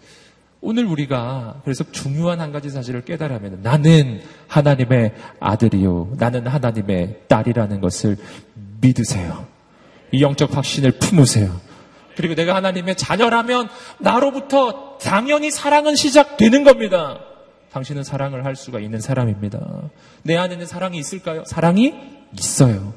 오늘 0.61 0.85
우리가 0.85 1.61
그래서 1.65 1.83
중요한 1.91 2.39
한 2.39 2.51
가지 2.53 2.69
사실을 2.69 3.03
깨달으면 3.03 3.59
나는 3.61 4.21
하나님의 4.47 5.13
아들이요. 5.41 6.13
나는 6.17 6.47
하나님의 6.47 7.23
딸이라는 7.27 7.81
것을 7.81 8.17
믿으세요. 8.81 9.45
이 10.13 10.21
영적 10.21 10.55
확신을 10.55 10.91
품으세요. 10.93 11.59
그리고 12.15 12.35
내가 12.35 12.55
하나님의 12.55 12.95
자녀라면 12.95 13.69
나로부터 13.99 14.97
당연히 14.99 15.51
사랑은 15.51 15.95
시작되는 15.95 16.63
겁니다. 16.63 17.19
당신은 17.71 18.03
사랑을 18.03 18.45
할 18.45 18.55
수가 18.55 18.79
있는 18.79 18.99
사람입니다. 18.99 19.59
내 20.21 20.37
안에는 20.37 20.65
사랑이 20.65 20.97
있을까요? 20.97 21.43
사랑이 21.45 21.93
있어요. 22.33 22.93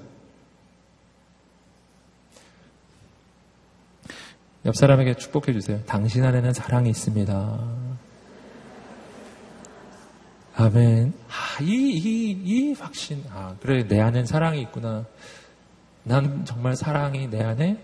옆 4.67 4.75
사람에게 4.75 5.15
축복해 5.15 5.53
주세요. 5.53 5.81
당신 5.87 6.25
안에는 6.25 6.53
사랑이 6.53 6.91
있습니다. 6.91 7.59
아멘. 10.57 11.13
아, 11.29 11.63
이, 11.63 11.67
이, 11.71 12.31
이 12.45 12.73
확신. 12.73 13.25
아, 13.31 13.55
그래, 13.61 13.87
내 13.87 14.01
안엔 14.01 14.27
사랑이 14.27 14.61
있구나. 14.63 15.05
난 16.03 16.45
정말 16.45 16.77
사랑이 16.77 17.29
내 17.29 17.43
안에 17.43 17.79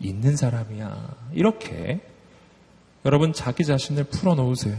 있는 0.00 0.36
사람이야. 0.36 1.16
이렇게 1.32 2.00
여러분 3.04 3.32
자기 3.32 3.64
자신을 3.64 4.04
풀어놓으세요. 4.04 4.76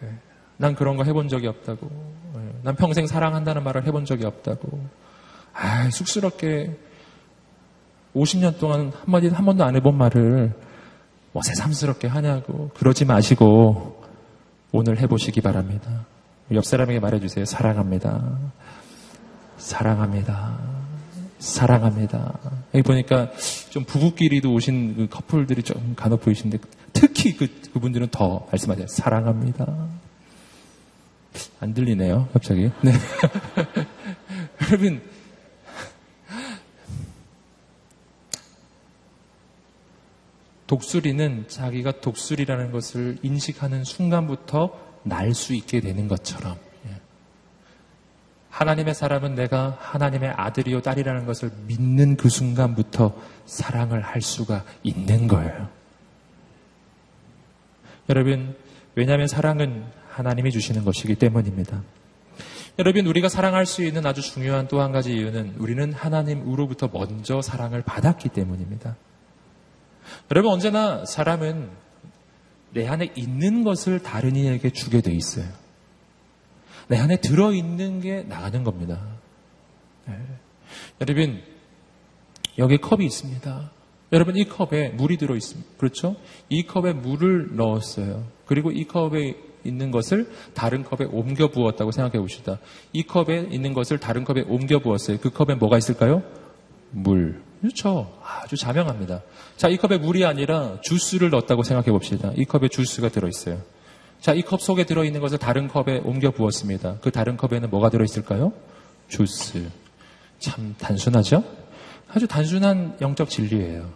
네. 0.00 0.08
난 0.56 0.74
그런 0.74 0.96
거 0.96 1.04
해본 1.04 1.28
적이 1.28 1.46
없다고. 1.48 1.88
네. 2.34 2.52
난 2.62 2.74
평생 2.76 3.06
사랑한다는 3.06 3.62
말을 3.62 3.86
해본 3.86 4.04
적이 4.04 4.26
없다고. 4.26 4.80
아, 5.54 5.90
쑥스럽게 5.90 6.76
50년 8.14 8.58
동안 8.58 8.92
한마디 9.04 9.28
한 9.28 9.44
번도 9.44 9.64
안 9.64 9.76
해본 9.76 9.96
말을 9.96 10.52
뭐 11.32 11.42
새삼스럽게 11.42 12.08
하냐고 12.08 12.70
그러지 12.74 13.04
마시고 13.04 14.02
오늘 14.72 14.98
해보시기 14.98 15.40
바랍니다. 15.40 16.06
옆 16.52 16.64
사람에게 16.64 16.98
말해주세요. 16.98 17.44
사랑합니다. 17.44 18.38
사랑합니다. 19.56 20.58
사랑합니다. 21.40 22.38
여기 22.74 22.82
보니까 22.82 23.32
좀 23.70 23.84
부부끼리도 23.84 24.52
오신 24.52 24.96
그 24.96 25.08
커플들이 25.08 25.62
좀 25.62 25.94
간혹 25.96 26.20
보이시는데 26.20 26.62
특히 26.92 27.34
그, 27.36 27.48
그분들은 27.72 28.08
더 28.10 28.46
말씀하세요. 28.50 28.86
사랑합니다. 28.86 29.88
안 31.60 31.74
들리네요, 31.74 32.28
갑자기. 32.32 32.70
네. 32.82 32.92
여러분, 34.62 35.00
독수리는 40.66 41.46
자기가 41.48 42.00
독수리라는 42.00 42.70
것을 42.70 43.18
인식하는 43.22 43.84
순간부터 43.84 44.90
날 45.02 45.32
수 45.32 45.54
있게 45.54 45.80
되는 45.80 46.08
것처럼 46.08 46.58
하나님의 48.60 48.94
사람은 48.94 49.36
내가 49.36 49.78
하나님의 49.80 50.34
아들이요 50.36 50.82
딸이라는 50.82 51.24
것을 51.24 51.50
믿는 51.66 52.16
그 52.16 52.28
순간부터 52.28 53.16
사랑을 53.46 54.02
할 54.02 54.20
수가 54.20 54.64
있는 54.82 55.28
거예요. 55.28 55.70
여러분, 58.10 58.54
왜냐하면 58.96 59.28
사랑은 59.28 59.86
하나님이 60.10 60.50
주시는 60.50 60.84
것이기 60.84 61.14
때문입니다. 61.14 61.82
여러분, 62.78 63.06
우리가 63.06 63.30
사랑할 63.30 63.64
수 63.64 63.82
있는 63.82 64.04
아주 64.04 64.20
중요한 64.20 64.68
또 64.68 64.82
한 64.82 64.92
가지 64.92 65.14
이유는 65.14 65.54
우리는 65.56 65.94
하나님으로부터 65.94 66.90
먼저 66.92 67.40
사랑을 67.40 67.80
받았기 67.80 68.28
때문입니다. 68.28 68.94
여러분, 70.30 70.52
언제나 70.52 71.06
사람은 71.06 71.70
내 72.74 72.86
안에 72.86 73.10
있는 73.14 73.64
것을 73.64 74.02
다른 74.02 74.36
이에게 74.36 74.68
주게 74.68 75.00
돼 75.00 75.12
있어요. 75.12 75.46
내 76.90 76.98
안에 76.98 77.20
들어있는 77.20 78.00
게 78.00 78.24
나가는 78.24 78.64
겁니다. 78.64 79.00
네. 80.08 80.16
여러분, 81.00 81.40
여기 82.58 82.78
컵이 82.78 83.06
있습니다. 83.06 83.70
여러분, 84.12 84.36
이 84.36 84.44
컵에 84.44 84.88
물이 84.88 85.16
들어있습니다. 85.16 85.70
그렇죠? 85.78 86.16
이 86.48 86.66
컵에 86.66 86.94
물을 86.94 87.54
넣었어요. 87.54 88.26
그리고 88.44 88.72
이 88.72 88.88
컵에 88.88 89.36
있는 89.62 89.92
것을 89.92 90.32
다른 90.52 90.82
컵에 90.82 91.06
옮겨 91.12 91.46
부었다고 91.46 91.92
생각해 91.92 92.18
봅시다. 92.18 92.58
이 92.92 93.04
컵에 93.04 93.50
있는 93.52 93.72
것을 93.72 93.98
다른 93.98 94.24
컵에 94.24 94.46
옮겨 94.48 94.80
부었어요. 94.80 95.18
그 95.20 95.30
컵에 95.30 95.54
뭐가 95.54 95.78
있을까요? 95.78 96.24
물. 96.90 97.40
그렇죠. 97.60 98.18
아주 98.20 98.56
자명합니다. 98.56 99.22
자, 99.56 99.68
이 99.68 99.76
컵에 99.76 99.98
물이 99.98 100.24
아니라 100.24 100.80
주스를 100.80 101.30
넣었다고 101.30 101.62
생각해 101.62 101.92
봅시다. 101.92 102.32
이 102.34 102.44
컵에 102.46 102.66
주스가 102.66 103.10
들어있어요. 103.10 103.62
자, 104.20 104.34
이 104.34 104.42
컵 104.42 104.60
속에 104.60 104.84
들어있는 104.84 105.20
것을 105.20 105.38
다른 105.38 105.66
컵에 105.68 106.00
옮겨 106.04 106.30
부었습니다. 106.30 106.96
그 107.00 107.10
다른 107.10 107.36
컵에는 107.36 107.70
뭐가 107.70 107.88
들어있을까요? 107.90 108.52
주스. 109.08 109.68
참 110.38 110.74
단순하죠? 110.78 111.42
아주 112.08 112.26
단순한 112.26 112.98
영적 113.00 113.28
진리예요. 113.30 113.90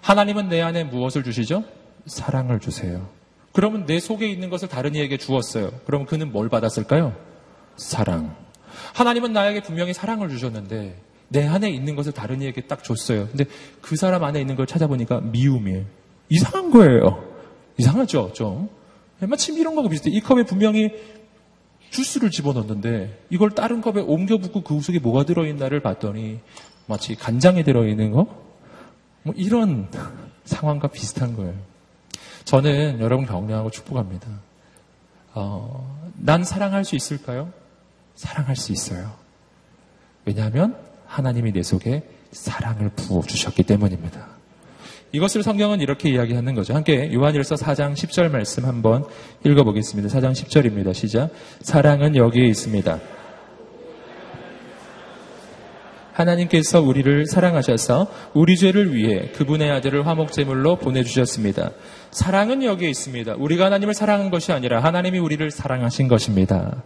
하나님은 0.00 0.48
내 0.48 0.60
안에 0.62 0.84
무엇을 0.84 1.22
주시죠? 1.22 1.64
사랑을 2.06 2.60
주세요. 2.60 3.08
그러면 3.52 3.86
내 3.86 3.98
속에 3.98 4.28
있는 4.28 4.50
것을 4.50 4.68
다른 4.68 4.94
이에게 4.94 5.16
주었어요. 5.16 5.70
그럼 5.84 6.06
그는 6.06 6.30
뭘 6.32 6.48
받았을까요? 6.48 7.14
사랑. 7.76 8.36
하나님은 8.94 9.32
나에게 9.32 9.62
분명히 9.62 9.92
사랑을 9.92 10.28
주셨는데 10.28 10.96
내 11.28 11.46
안에 11.46 11.68
있는 11.70 11.94
것을 11.96 12.12
다른 12.12 12.40
이에게 12.40 12.62
딱 12.62 12.84
줬어요. 12.84 13.26
근데 13.28 13.44
그 13.82 13.96
사람 13.96 14.24
안에 14.24 14.40
있는 14.40 14.56
걸 14.56 14.66
찾아보니까 14.66 15.20
미움이에요. 15.20 15.84
이상한 16.28 16.70
거예요. 16.70 17.24
이상하죠, 17.78 18.32
좀. 18.34 18.70
마침 19.20 19.58
이런 19.58 19.74
거하고 19.74 19.88
비슷해. 19.88 20.10
이 20.10 20.20
컵에 20.20 20.44
분명히 20.44 20.92
주스를 21.90 22.30
집어넣는데 22.30 23.24
이걸 23.30 23.50
다른 23.50 23.80
컵에 23.80 24.00
옮겨 24.00 24.38
붓고 24.38 24.62
그 24.62 24.80
속에 24.80 24.98
뭐가 24.98 25.24
들어있나를 25.24 25.80
봤더니 25.80 26.40
마치 26.86 27.14
간장에 27.14 27.62
들어있는 27.64 28.12
거? 28.12 28.26
뭐 29.22 29.34
이런 29.36 29.88
상황과 30.44 30.88
비슷한 30.88 31.36
거예요. 31.36 31.54
저는 32.44 33.00
여러분 33.00 33.26
격려하고 33.26 33.70
축복합니다. 33.70 34.28
어, 35.34 36.10
난 36.14 36.44
사랑할 36.44 36.84
수 36.84 36.96
있을까요? 36.96 37.52
사랑할 38.14 38.56
수 38.56 38.72
있어요. 38.72 39.12
왜냐하면 40.24 40.76
하나님이 41.06 41.52
내 41.52 41.62
속에 41.62 42.02
사랑을 42.32 42.90
부어주셨기 42.90 43.62
때문입니다. 43.64 44.37
이것을 45.12 45.42
성경은 45.42 45.80
이렇게 45.80 46.10
이야기하는 46.10 46.54
거죠. 46.54 46.74
함께 46.74 47.12
요한일서 47.12 47.54
4장 47.54 47.94
10절 47.94 48.30
말씀 48.30 48.66
한번 48.66 49.04
읽어보겠습니다. 49.44 50.08
4장 50.08 50.32
10절입니다. 50.32 50.92
시작. 50.92 51.30
사랑은 51.62 52.14
여기에 52.14 52.46
있습니다. 52.46 53.00
하나님께서 56.12 56.80
우리를 56.80 57.26
사랑하셔서 57.26 58.08
우리 58.34 58.56
죄를 58.56 58.94
위해 58.94 59.30
그분의 59.34 59.70
아들을 59.70 60.06
화목제물로 60.06 60.76
보내주셨습니다. 60.76 61.70
사랑은 62.10 62.64
여기에 62.64 62.90
있습니다. 62.90 63.34
우리가 63.38 63.66
하나님을 63.66 63.94
사랑한 63.94 64.30
것이 64.30 64.52
아니라 64.52 64.82
하나님이 64.82 65.20
우리를 65.20 65.50
사랑하신 65.50 66.08
것입니다. 66.08 66.82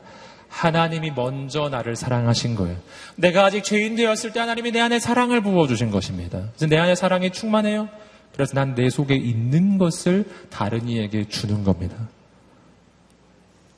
하나님이 0.49 1.13
먼저 1.13 1.71
나를 1.71 1.97
사랑하신 1.97 2.55
거예요. 2.57 2.77
내가 3.17 3.47
아직 3.47 3.65
죄인 3.65 3.97
되었을 3.97 4.33
때 4.33 4.41
하나님이 4.41 4.71
내 4.71 4.81
안에 4.81 4.99
사랑을 4.99 5.41
부어주신 5.41 5.91
것입니다. 5.91 6.51
내 6.69 6.77
안에 6.77 6.95
사랑이 6.95 7.31
충만해요. 7.31 7.89
그래서 8.35 8.55
난 8.55 8.75
내 8.75 8.89
속에 8.91 9.15
있는 9.15 9.79
것을 9.79 10.25
다른 10.51 10.89
이에게 10.89 11.29
주는 11.29 11.65
겁니다. 11.65 11.97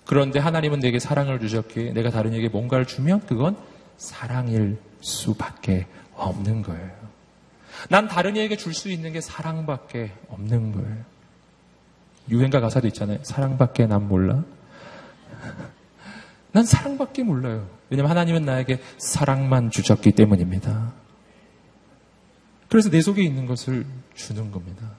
그런데 0.07 0.39
하나님은 0.39 0.81
내게 0.81 0.99
사랑을 0.99 1.41
주셨기에 1.41 1.93
내가 1.93 2.11
다른 2.11 2.33
이에게 2.35 2.49
뭔가를 2.49 2.87
주면 2.87 3.25
그건 3.27 3.57
사랑일 3.97 4.79
수밖에 5.01 5.87
없는 6.15 6.63
거예요. 6.63 6.91
난 7.89 8.07
다른 8.09 8.37
이에게 8.37 8.57
줄 8.57 8.73
수 8.75 8.91
있는 8.91 9.13
게 9.13 9.21
사랑밖에 9.21 10.13
없는 10.29 10.73
거예요. 10.73 10.97
유행가 12.31 12.61
가사도 12.61 12.87
있잖아요. 12.89 13.19
사랑밖에 13.23 13.87
난 13.87 14.07
몰라. 14.09 14.45
난 16.53 16.65
사랑밖에 16.65 17.23
몰라요. 17.25 17.67
왜냐하면 17.91 18.11
하나님은 18.11 18.45
나에게 18.45 18.81
사랑만 18.99 19.71
주셨기 19.71 20.13
때문입니다. 20.13 20.93
그래서 22.75 22.91
내 22.91 23.01
속에 23.01 23.23
있는 23.23 23.47
것을 23.47 23.87
주는 24.17 24.51
겁니다. 24.51 24.91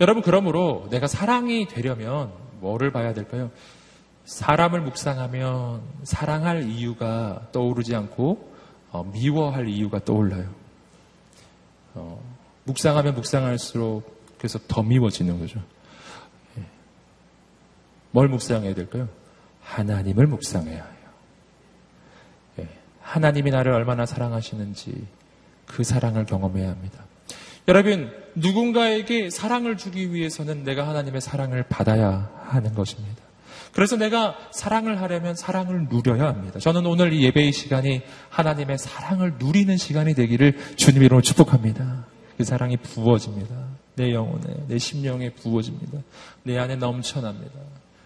여러분, 0.00 0.22
그러므로 0.22 0.88
내가 0.90 1.06
사랑이 1.06 1.68
되려면 1.68 2.32
뭐를 2.60 2.90
봐야 2.90 3.12
될까요? 3.12 3.50
사람을 4.24 4.80
묵상하면 4.80 5.82
사랑할 6.04 6.62
이유가 6.62 7.48
떠오르지 7.52 7.94
않고 7.94 8.50
어, 8.92 9.04
미워할 9.12 9.68
이유가 9.68 10.02
떠올라요. 10.02 10.48
어, 11.92 12.18
묵상하면 12.64 13.14
묵상할수록 13.16 14.38
그래서 14.38 14.58
더 14.68 14.82
미워지는 14.82 15.38
거죠. 15.38 15.60
예. 16.56 16.64
뭘 18.10 18.26
묵상해야 18.28 18.74
될까요? 18.74 19.06
하나님을 19.60 20.26
묵상해야 20.28 20.82
해요. 20.82 21.10
예. 22.60 22.68
하나님이 23.02 23.50
나를 23.50 23.72
얼마나 23.72 24.06
사랑하시는지 24.06 25.19
그 25.70 25.84
사랑을 25.84 26.26
경험해야 26.26 26.68
합니다. 26.68 27.04
여러분, 27.68 28.12
누군가에게 28.34 29.30
사랑을 29.30 29.76
주기 29.76 30.12
위해서는 30.12 30.64
내가 30.64 30.88
하나님의 30.88 31.20
사랑을 31.20 31.62
받아야 31.68 32.30
하는 32.44 32.74
것입니다. 32.74 33.22
그래서 33.72 33.96
내가 33.96 34.36
사랑을 34.50 35.00
하려면 35.00 35.36
사랑을 35.36 35.86
누려야 35.88 36.26
합니다. 36.26 36.58
저는 36.58 36.84
오늘 36.86 37.12
이 37.12 37.22
예배의 37.22 37.52
시간이 37.52 38.02
하나님의 38.28 38.78
사랑을 38.78 39.34
누리는 39.38 39.76
시간이 39.76 40.14
되기를 40.14 40.74
주님 40.76 41.02
이름으로 41.02 41.22
축복합니다. 41.22 42.04
그 42.36 42.42
사랑이 42.42 42.76
부어집니다. 42.76 43.54
내 43.94 44.12
영혼에, 44.12 44.42
내 44.66 44.78
심령에 44.78 45.30
부어집니다. 45.34 45.98
내 46.42 46.58
안에 46.58 46.76
넘쳐납니다. 46.76 47.60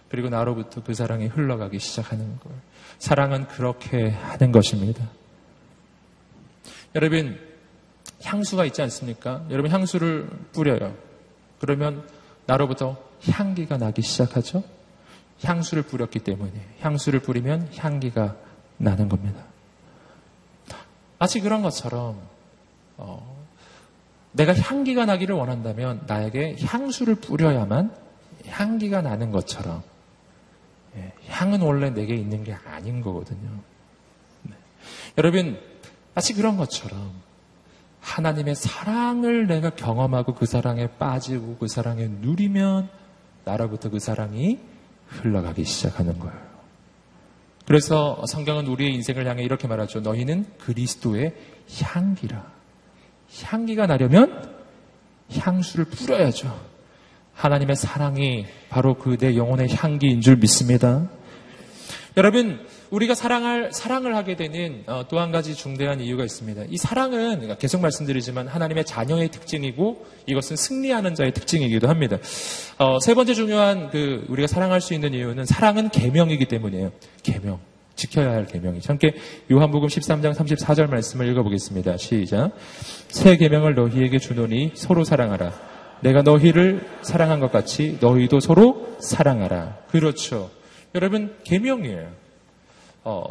그리고 0.09 0.29
나로부터 0.29 0.83
그 0.83 0.93
사랑이 0.93 1.25
흘러가기 1.25 1.79
시작하는 1.79 2.37
걸. 2.39 2.51
사랑은 2.99 3.47
그렇게 3.47 4.09
하는 4.09 4.51
것입니다. 4.51 5.03
여러분, 6.93 7.39
향수가 8.25 8.65
있지 8.65 8.81
않습니까? 8.81 9.45
여러분, 9.49 9.71
향수를 9.71 10.27
뿌려요. 10.51 10.95
그러면 11.59 12.07
나로부터 12.45 12.97
향기가 13.29 13.77
나기 13.77 14.01
시작하죠? 14.01 14.63
향수를 15.43 15.83
뿌렸기 15.83 16.19
때문에 16.19 16.51
향수를 16.79 17.19
뿌리면 17.19 17.69
향기가 17.77 18.35
나는 18.77 19.09
겁니다. 19.09 19.43
마치 21.17 21.39
그런 21.39 21.61
것처럼 21.61 22.19
어, 22.97 23.45
내가 24.31 24.53
향기가 24.53 25.05
나기를 25.05 25.35
원한다면 25.35 26.03
나에게 26.07 26.57
향수를 26.61 27.15
뿌려야만 27.15 27.95
향기가 28.47 29.01
나는 29.01 29.31
것처럼 29.31 29.81
예, 30.97 31.13
향은 31.27 31.61
원래 31.61 31.89
내게 31.89 32.15
있는 32.15 32.43
게 32.43 32.53
아닌 32.53 33.01
거거든요. 33.01 33.49
네. 34.43 34.53
여러분 35.17 35.59
마치 36.13 36.33
그런 36.33 36.57
것처럼 36.57 37.13
하나님의 38.05 38.53
사랑을 38.55 39.47
내가 39.47 39.71
경험하고 39.71 40.35
그 40.35 40.45
사랑에 40.45 40.87
빠지고 40.99 41.57
그 41.59 41.67
사랑에 41.67 42.07
누리면 42.07 42.87
나로부터 43.43 43.89
그 43.89 43.99
사랑이 43.99 44.59
흘러가기 45.07 45.65
시작하는 45.65 46.19
거예요. 46.19 46.45
그래서 47.65 48.23
성경은 48.27 48.67
우리의 48.67 48.93
인생을 48.93 49.25
향해 49.25 49.43
이렇게 49.43 49.67
말하죠. 49.67 50.01
너희는 50.01 50.45
그리스도의 50.59 51.33
향기라. 51.81 52.45
향기가 53.43 53.87
나려면 53.87 54.53
향수를 55.35 55.85
뿌려야죠. 55.85 56.55
하나님의 57.33 57.75
사랑이 57.75 58.45
바로 58.69 58.93
그 58.99 59.17
내 59.17 59.35
영혼의 59.35 59.73
향기인 59.75 60.21
줄 60.21 60.35
믿습니다. 60.37 61.09
여러분, 62.17 62.65
우리가 62.89 63.15
사랑할, 63.15 63.71
사랑을 63.73 64.15
하게 64.15 64.35
되는 64.35 64.83
어, 64.87 65.05
또한 65.09 65.31
가지 65.31 65.55
중대한 65.55 65.99
이유가 65.99 66.23
있습니다. 66.23 66.63
이 66.69 66.77
사랑은 66.77 67.57
계속 67.57 67.81
말씀드리지만 67.81 68.47
하나님의 68.47 68.85
자녀의 68.85 69.29
특징이고 69.29 70.05
이것은 70.27 70.55
승리하는 70.55 71.15
자의 71.15 71.33
특징이기도 71.33 71.87
합니다. 71.87 72.17
어, 72.77 72.99
세 72.99 73.13
번째 73.13 73.33
중요한 73.33 73.89
그 73.89 74.25
우리가 74.29 74.47
사랑할 74.47 74.81
수 74.81 74.93
있는 74.93 75.13
이유는 75.13 75.45
사랑은 75.45 75.89
계명이기 75.89 76.45
때문이에요. 76.45 76.91
계명. 77.23 77.59
지켜야 77.95 78.31
할 78.31 78.45
계명이죠. 78.45 78.91
함께 78.91 79.13
요한복음 79.49 79.87
13장 79.87 80.35
34절 80.35 80.89
말씀을 80.89 81.29
읽어보겠습니다. 81.29 81.95
시작. 81.97 82.51
새 83.07 83.37
계명을 83.37 83.73
너희에게 83.75 84.19
주노니 84.19 84.71
서로 84.75 85.05
사랑하라. 85.05 85.53
내가 86.01 86.21
너희를 86.21 86.85
사랑한 87.01 87.39
것 87.39 87.51
같이 87.53 87.97
너희도 88.01 88.41
서로 88.41 88.97
사랑하라. 88.99 89.77
그렇죠. 89.89 90.51
여러분 90.93 91.35
계명이에요. 91.45 92.24
어, 93.05 93.23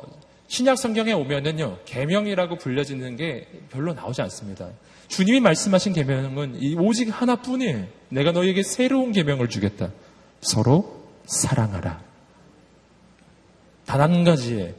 신약 0.46 0.78
성경에 0.78 1.12
오면은요, 1.12 1.80
계명이라고 1.84 2.56
불려지는 2.58 3.16
게 3.16 3.46
별로 3.70 3.92
나오지 3.92 4.22
않습니다. 4.22 4.70
주님이 5.08 5.40
말씀하신 5.40 5.92
계명은 5.92 6.78
오직 6.78 7.08
하나뿐이에요. 7.10 7.86
내가 8.08 8.32
너에게 8.32 8.62
새로운 8.62 9.12
계명을 9.12 9.48
주겠다. 9.48 9.90
서로 10.40 11.04
사랑하라. 11.26 12.02
단 13.84 14.00
한 14.00 14.24
가지의 14.24 14.74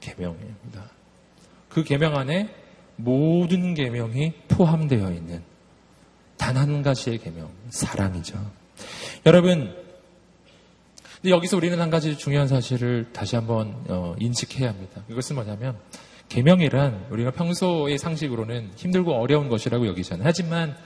계명입니다. 0.00 0.90
그 1.68 1.84
계명 1.84 2.16
안에 2.16 2.54
모든 2.96 3.74
계명이 3.74 4.32
포함되어 4.48 5.10
있는 5.12 5.42
단 6.36 6.56
한 6.56 6.82
가지의 6.82 7.18
계명, 7.18 7.50
사랑이죠. 7.70 8.34
여러분, 9.26 9.74
근데 11.22 11.36
여기서 11.36 11.56
우리는 11.56 11.80
한 11.80 11.88
가지 11.88 12.18
중요한 12.18 12.48
사실을 12.48 13.06
다시 13.12 13.36
한번 13.36 13.76
어, 13.88 14.16
인식해야 14.18 14.70
합니다. 14.70 15.04
그것은 15.06 15.36
뭐냐면 15.36 15.78
계명이란 16.28 17.06
우리가 17.10 17.30
평소의 17.30 17.96
상식으로는 17.96 18.72
힘들고 18.74 19.12
어려운 19.14 19.48
것이라고 19.48 19.86
여기잖아요. 19.86 20.26
하지만 20.26 20.76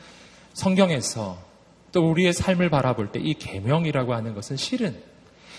성경에서 0.53 1.39
또 1.93 2.11
우리의 2.11 2.35
삶을 2.35 2.69
바라볼 2.69 3.13
때 3.13 3.21
이 3.21 3.33
계명이라고 3.33 4.13
하는 4.13 4.35
것은 4.35 4.57
실은 4.57 4.95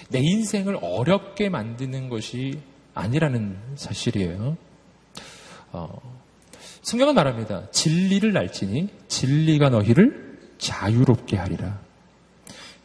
내 0.09 0.19
인생을 0.19 0.77
어렵게 0.79 1.49
만드는 1.49 2.09
것이 2.09 2.59
아니라는 2.93 3.57
사실이에요. 3.75 4.57
어, 5.71 6.19
성경은 6.83 7.15
말합니다. 7.15 7.71
진리를 7.71 8.31
날지니 8.31 8.89
진리가 9.07 9.69
너희를 9.69 10.37
자유롭게 10.59 11.35
하리라. 11.35 11.79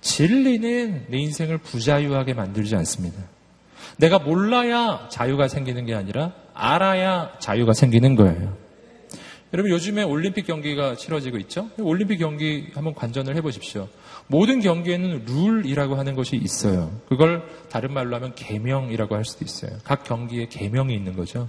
진리는 0.03 1.07
내 1.09 1.19
인생을 1.19 1.59
부자유하게 1.59 2.35
만들지 2.35 2.77
않습니다. 2.77 3.23
내가 3.97 4.19
몰라야 4.19 5.09
자유가 5.11 5.49
생기는 5.49 5.87
게 5.87 5.95
아니라 5.95 6.33
알아야 6.53 7.39
자유가 7.39 7.73
생기는 7.73 8.17
거예요. 8.17 8.57
여러분 9.55 9.71
요즘에 9.71 10.03
올림픽 10.03 10.47
경기가 10.47 10.97
치러지고 10.97 11.37
있죠? 11.39 11.71
올림픽 11.79 12.19
경기 12.19 12.69
한번 12.75 12.95
관전을 12.95 13.37
해보십시오. 13.37 13.89
모든 14.27 14.61
경기에는 14.61 15.25
룰이라고 15.27 15.97
하는 15.97 16.15
것이 16.15 16.37
있어요. 16.37 16.91
그걸 17.09 17.47
다른 17.69 17.93
말로 17.93 18.17
하면 18.17 18.35
계명이라고 18.35 19.15
할 19.15 19.25
수도 19.25 19.45
있어요. 19.45 19.79
각 19.85 20.05
경기에 20.05 20.47
계명이 20.49 20.95
있는 20.95 21.15
거죠. 21.15 21.49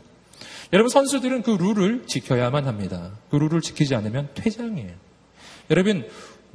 여러분 0.73 0.89
선수들은 0.89 1.43
그 1.43 1.51
룰을 1.51 2.03
지켜야만 2.05 2.67
합니다. 2.67 3.11
그 3.29 3.37
룰을 3.37 3.61
지키지 3.61 3.95
않으면 3.95 4.29
퇴장이에요. 4.33 4.91
여러분 5.71 6.05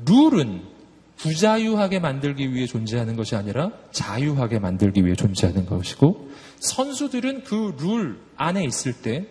룰은 0.07 0.78
부자유하게 1.19 1.99
만들기 1.99 2.53
위해 2.55 2.67
존재하는 2.67 3.17
것이 3.17 3.35
아니라 3.37 3.71
자유하게 3.91 4.59
만들기 4.61 5.05
위해 5.05 5.15
존재하는 5.15 5.67
것이고 5.67 6.31
선수들은 6.61 7.45
그 7.45 7.75
룰 7.79 8.21
안에 8.37 8.65
있을 8.65 8.93
때 8.93 9.27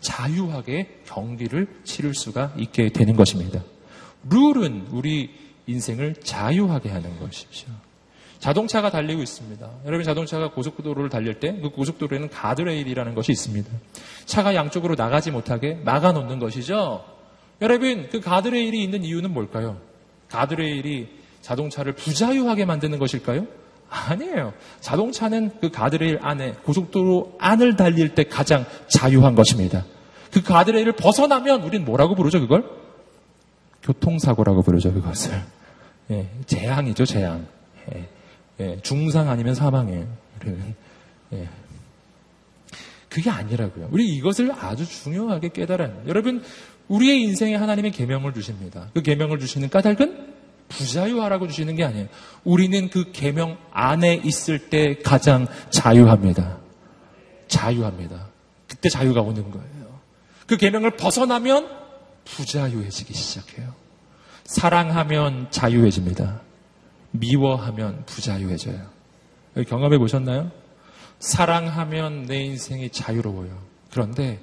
자유하게 0.00 1.02
경기를 1.06 1.68
치를 1.84 2.14
수가 2.14 2.52
있게 2.58 2.88
되는 2.90 3.14
것입니다. 3.14 3.62
룰은 4.28 4.88
우리 4.90 5.30
인생을 5.66 6.14
자유하게 6.22 6.88
하는 6.88 7.18
것이죠. 7.20 7.68
자동차가 8.40 8.90
달리고 8.90 9.22
있습니다. 9.22 9.70
여러분 9.86 10.02
자동차가 10.04 10.50
고속도로를 10.50 11.08
달릴 11.08 11.38
때 11.38 11.60
그 11.62 11.70
고속도로에는 11.70 12.30
가드레일이라는 12.30 13.14
것이 13.14 13.30
있습니다. 13.30 13.70
차가 14.26 14.56
양쪽으로 14.56 14.96
나가지 14.96 15.30
못하게 15.30 15.74
막아놓는 15.84 16.40
것이죠. 16.40 17.04
여러분 17.60 18.08
그 18.10 18.20
가드레일이 18.20 18.82
있는 18.82 19.04
이유는 19.04 19.32
뭘까요? 19.32 19.80
가드레일이 20.32 21.08
자동차를 21.42 21.92
부자유하게 21.92 22.64
만드는 22.64 22.98
것일까요? 22.98 23.46
아니에요. 23.90 24.54
자동차는 24.80 25.58
그 25.60 25.70
가드레일 25.70 26.18
안에 26.22 26.52
고속도로 26.64 27.36
안을 27.38 27.76
달릴 27.76 28.14
때 28.14 28.24
가장 28.24 28.64
자유한 28.88 29.34
것입니다. 29.34 29.84
그 30.32 30.42
가드레일을 30.42 30.92
벗어나면 30.92 31.62
우리는 31.62 31.84
뭐라고 31.84 32.14
부르죠 32.14 32.40
그걸? 32.40 32.64
교통사고라고 33.82 34.62
부르죠 34.62 34.94
그것을. 34.94 35.42
예, 36.10 36.28
재앙이죠 36.46 37.04
재앙. 37.04 37.46
예. 37.94 38.08
예, 38.60 38.80
중상 38.82 39.28
아니면 39.28 39.54
사망이에요. 39.54 40.06
예. 41.34 41.48
그게 43.12 43.28
아니라고요. 43.28 43.88
우리 43.90 44.06
이것을 44.16 44.52
아주 44.52 44.86
중요하게 44.86 45.50
깨달아요. 45.50 46.02
여러분, 46.06 46.42
우리의 46.92 47.22
인생에 47.22 47.54
하나님의 47.54 47.90
계명을 47.90 48.34
주십니다. 48.34 48.90
그 48.92 49.00
계명을 49.00 49.38
주시는 49.38 49.70
까닭은 49.70 50.32
부자유하라고 50.68 51.48
주시는 51.48 51.74
게 51.74 51.84
아니에요. 51.84 52.06
우리는 52.44 52.90
그 52.90 53.12
계명 53.12 53.56
안에 53.70 54.20
있을 54.22 54.68
때 54.68 54.98
가장 55.02 55.46
자유합니다. 55.70 56.58
자유합니다. 57.48 58.28
그때 58.68 58.90
자유가 58.90 59.22
오는 59.22 59.50
거예요. 59.50 60.00
그 60.46 60.58
계명을 60.58 60.96
벗어나면 60.96 61.68
부자유해지기 62.26 63.14
시작해요. 63.14 63.74
사랑하면 64.44 65.50
자유해집니다. 65.50 66.42
미워하면 67.12 68.04
부자유해져요. 68.04 68.86
경험해 69.66 69.96
보셨나요? 69.96 70.50
사랑하면 71.20 72.26
내 72.26 72.42
인생이 72.42 72.90
자유로워요. 72.90 73.56
그런데 73.90 74.40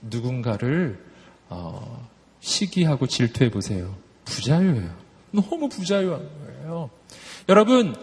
누군가를 0.00 1.11
어, 1.52 2.08
시기하고 2.40 3.06
질투해 3.06 3.50
보세요. 3.50 3.94
부자유예요. 4.24 4.90
너무 5.32 5.68
부자유한 5.68 6.20
거예요. 6.46 6.90
여러분 7.48 7.94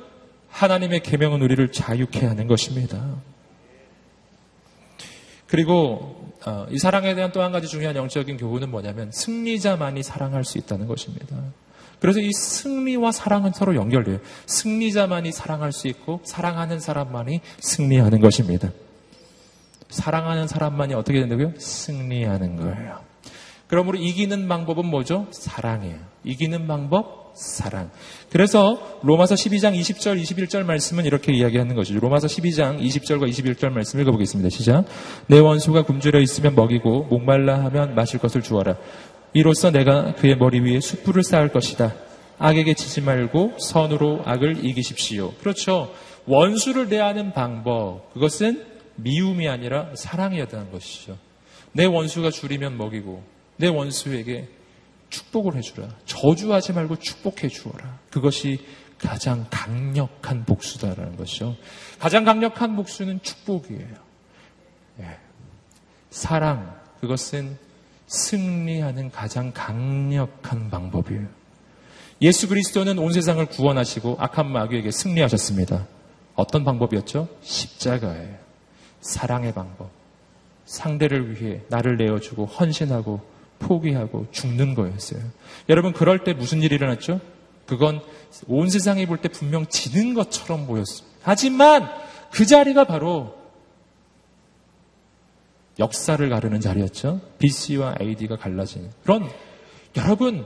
하나님의 0.49 1.01
계명은 1.01 1.41
우리를 1.41 1.71
자유케 1.71 2.25
하는 2.25 2.47
것입니다. 2.47 3.03
그리고 5.47 6.31
어, 6.45 6.67
이 6.69 6.77
사랑에 6.77 7.15
대한 7.15 7.31
또 7.31 7.41
한 7.41 7.51
가지 7.51 7.67
중요한 7.67 7.95
영적인 7.95 8.37
교훈은 8.37 8.69
뭐냐면 8.69 9.11
승리자만이 9.11 10.03
사랑할 10.03 10.45
수 10.45 10.57
있다는 10.57 10.87
것입니다. 10.87 11.35
그래서 11.99 12.19
이 12.19 12.31
승리와 12.31 13.11
사랑은 13.11 13.51
서로 13.53 13.75
연결돼요. 13.75 14.19
승리자만이 14.45 15.31
사랑할 15.31 15.73
수 15.73 15.87
있고 15.87 16.21
사랑하는 16.23 16.79
사람만이 16.79 17.41
승리하는 17.59 18.21
것입니다. 18.21 18.71
사랑하는 19.89 20.47
사람만이 20.47 20.93
어떻게 20.93 21.19
된다고요? 21.19 21.53
승리하는 21.57 22.55
거예요. 22.57 23.08
그러므로 23.69 23.99
이기는 23.99 24.47
방법은 24.47 24.85
뭐죠? 24.85 25.27
사랑이에요. 25.29 25.95
이기는 26.23 26.67
방법 26.67 27.33
사랑. 27.35 27.91
그래서 28.31 28.99
로마서 29.03 29.35
12장 29.35 29.79
20절 29.79 30.21
21절 30.21 30.65
말씀은 30.65 31.05
이렇게 31.05 31.31
이야기하는 31.31 31.75
것이죠. 31.75 31.99
로마서 31.99 32.25
12장 32.25 32.81
20절과 32.81 33.29
21절 33.29 33.69
말씀 33.69 34.01
읽어보겠습니다. 34.01 34.49
시작. 34.49 34.85
내 35.27 35.37
원수가 35.37 35.83
굶주려 35.83 36.19
있으면 36.19 36.55
먹이고 36.55 37.03
목말라 37.11 37.63
하면 37.65 37.93
마실 37.93 38.19
것을 38.19 38.41
주어라. 38.41 38.75
이로써 39.33 39.69
내가 39.69 40.15
그의 40.15 40.35
머리 40.35 40.59
위에 40.59 40.79
숯불을 40.79 41.23
쌓을 41.23 41.49
것이다. 41.49 41.93
악에게 42.39 42.73
지지 42.73 43.01
말고 43.01 43.53
선으로 43.59 44.23
악을 44.25 44.65
이기십시오. 44.65 45.33
그렇죠. 45.35 45.93
원수를 46.25 46.89
대하는 46.89 47.33
방법, 47.33 48.11
그것은 48.13 48.65
미움이 48.95 49.47
아니라 49.47 49.89
사랑이었다는 49.93 50.71
것이죠. 50.71 51.17
내 51.71 51.85
원수가 51.85 52.31
줄이면 52.31 52.77
먹이고, 52.77 53.21
내 53.59 53.67
원수에게 53.67 54.47
축복을 55.09 55.55
해주라. 55.55 55.89
저주하지 56.05 56.73
말고 56.73 56.97
축복해 56.97 57.49
주어라. 57.49 57.99
그것이 58.09 58.65
가장 58.97 59.45
강력한 59.49 60.45
복수다라는 60.45 61.17
것이죠. 61.17 61.57
가장 61.99 62.23
강력한 62.23 62.77
복수는 62.77 63.21
축복이에요. 63.21 63.95
예. 65.01 65.17
사랑, 66.09 66.79
그것은 67.01 67.57
승리하는 68.07 69.11
가장 69.11 69.51
강력한 69.53 70.69
방법이에요. 70.69 71.27
예수 72.21 72.47
그리스도는 72.47 72.97
온 72.97 73.11
세상을 73.11 73.45
구원하시고 73.45 74.17
악한 74.19 74.51
마귀에게 74.51 74.91
승리하셨습니다. 74.91 75.85
어떤 76.35 76.63
방법이었죠? 76.63 77.27
십자가예요. 77.41 78.37
사랑의 79.01 79.53
방법. 79.53 79.89
상대를 80.65 81.41
위해 81.41 81.61
나를 81.67 81.97
내어주고 81.97 82.45
헌신하고 82.45 83.38
포기하고 83.59 84.27
죽는 84.31 84.73
거였어요. 84.75 85.21
여러분 85.67 85.93
그럴 85.93 86.23
때 86.23 86.33
무슨 86.33 86.61
일이 86.63 86.75
일어났죠? 86.75 87.19
그건 87.65 88.01
온 88.47 88.69
세상이 88.69 89.05
볼 89.05 89.19
때 89.21 89.29
분명 89.29 89.67
지는 89.67 90.13
것처럼 90.13 90.65
보였습니다. 90.65 91.17
하지만 91.21 91.89
그 92.31 92.45
자리가 92.45 92.85
바로 92.85 93.37
역사를 95.77 96.27
가르는 96.27 96.59
자리였죠. 96.59 97.21
BC와 97.37 97.95
AD가 98.01 98.37
갈라지는. 98.37 98.89
그런 99.03 99.29
여러분 99.95 100.45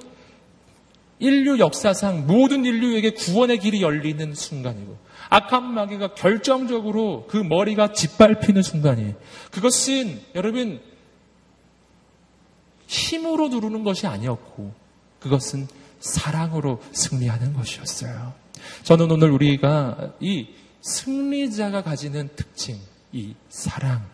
인류 1.20 1.60
역사상 1.60 2.28
모든 2.28 2.66
인류에게 2.66 3.12
구원의 3.12 3.60
길이 3.60 3.82
열리는 3.82 4.34
순간이고 4.34 4.98
악한 5.30 5.64
마귀가 5.74 6.16
결정적으로 6.16 7.26
그 7.28 7.38
머리가 7.38 7.94
짓밟히는 7.94 8.62
순간이에요. 8.62 9.14
그것은 9.52 10.20
여러분 10.36 10.82
힘으로 12.94 13.50
누르는 13.50 13.84
것이 13.84 14.06
아니었고 14.08 14.72
그것은 15.20 15.68
사랑으로 16.00 16.82
승리하는 16.92 17.54
것이었어요. 17.54 18.34
저는 18.84 19.10
오늘 19.10 19.32
우리가 19.32 20.14
이 20.20 20.48
승리자가 20.82 21.82
가지는 21.82 22.30
특징, 22.36 22.78
이 23.12 23.34
사랑, 23.50 24.06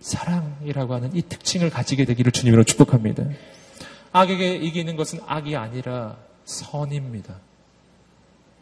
사랑이라고 0.00 0.94
하는 0.94 1.14
이 1.14 1.22
특징을 1.22 1.70
가지게 1.70 2.04
되기를 2.04 2.32
주님으로 2.32 2.64
축복합니다. 2.64 3.24
악에게 4.12 4.56
이기는 4.56 4.96
것은 4.96 5.20
악이 5.26 5.56
아니라 5.56 6.16
선입니다. 6.44 7.34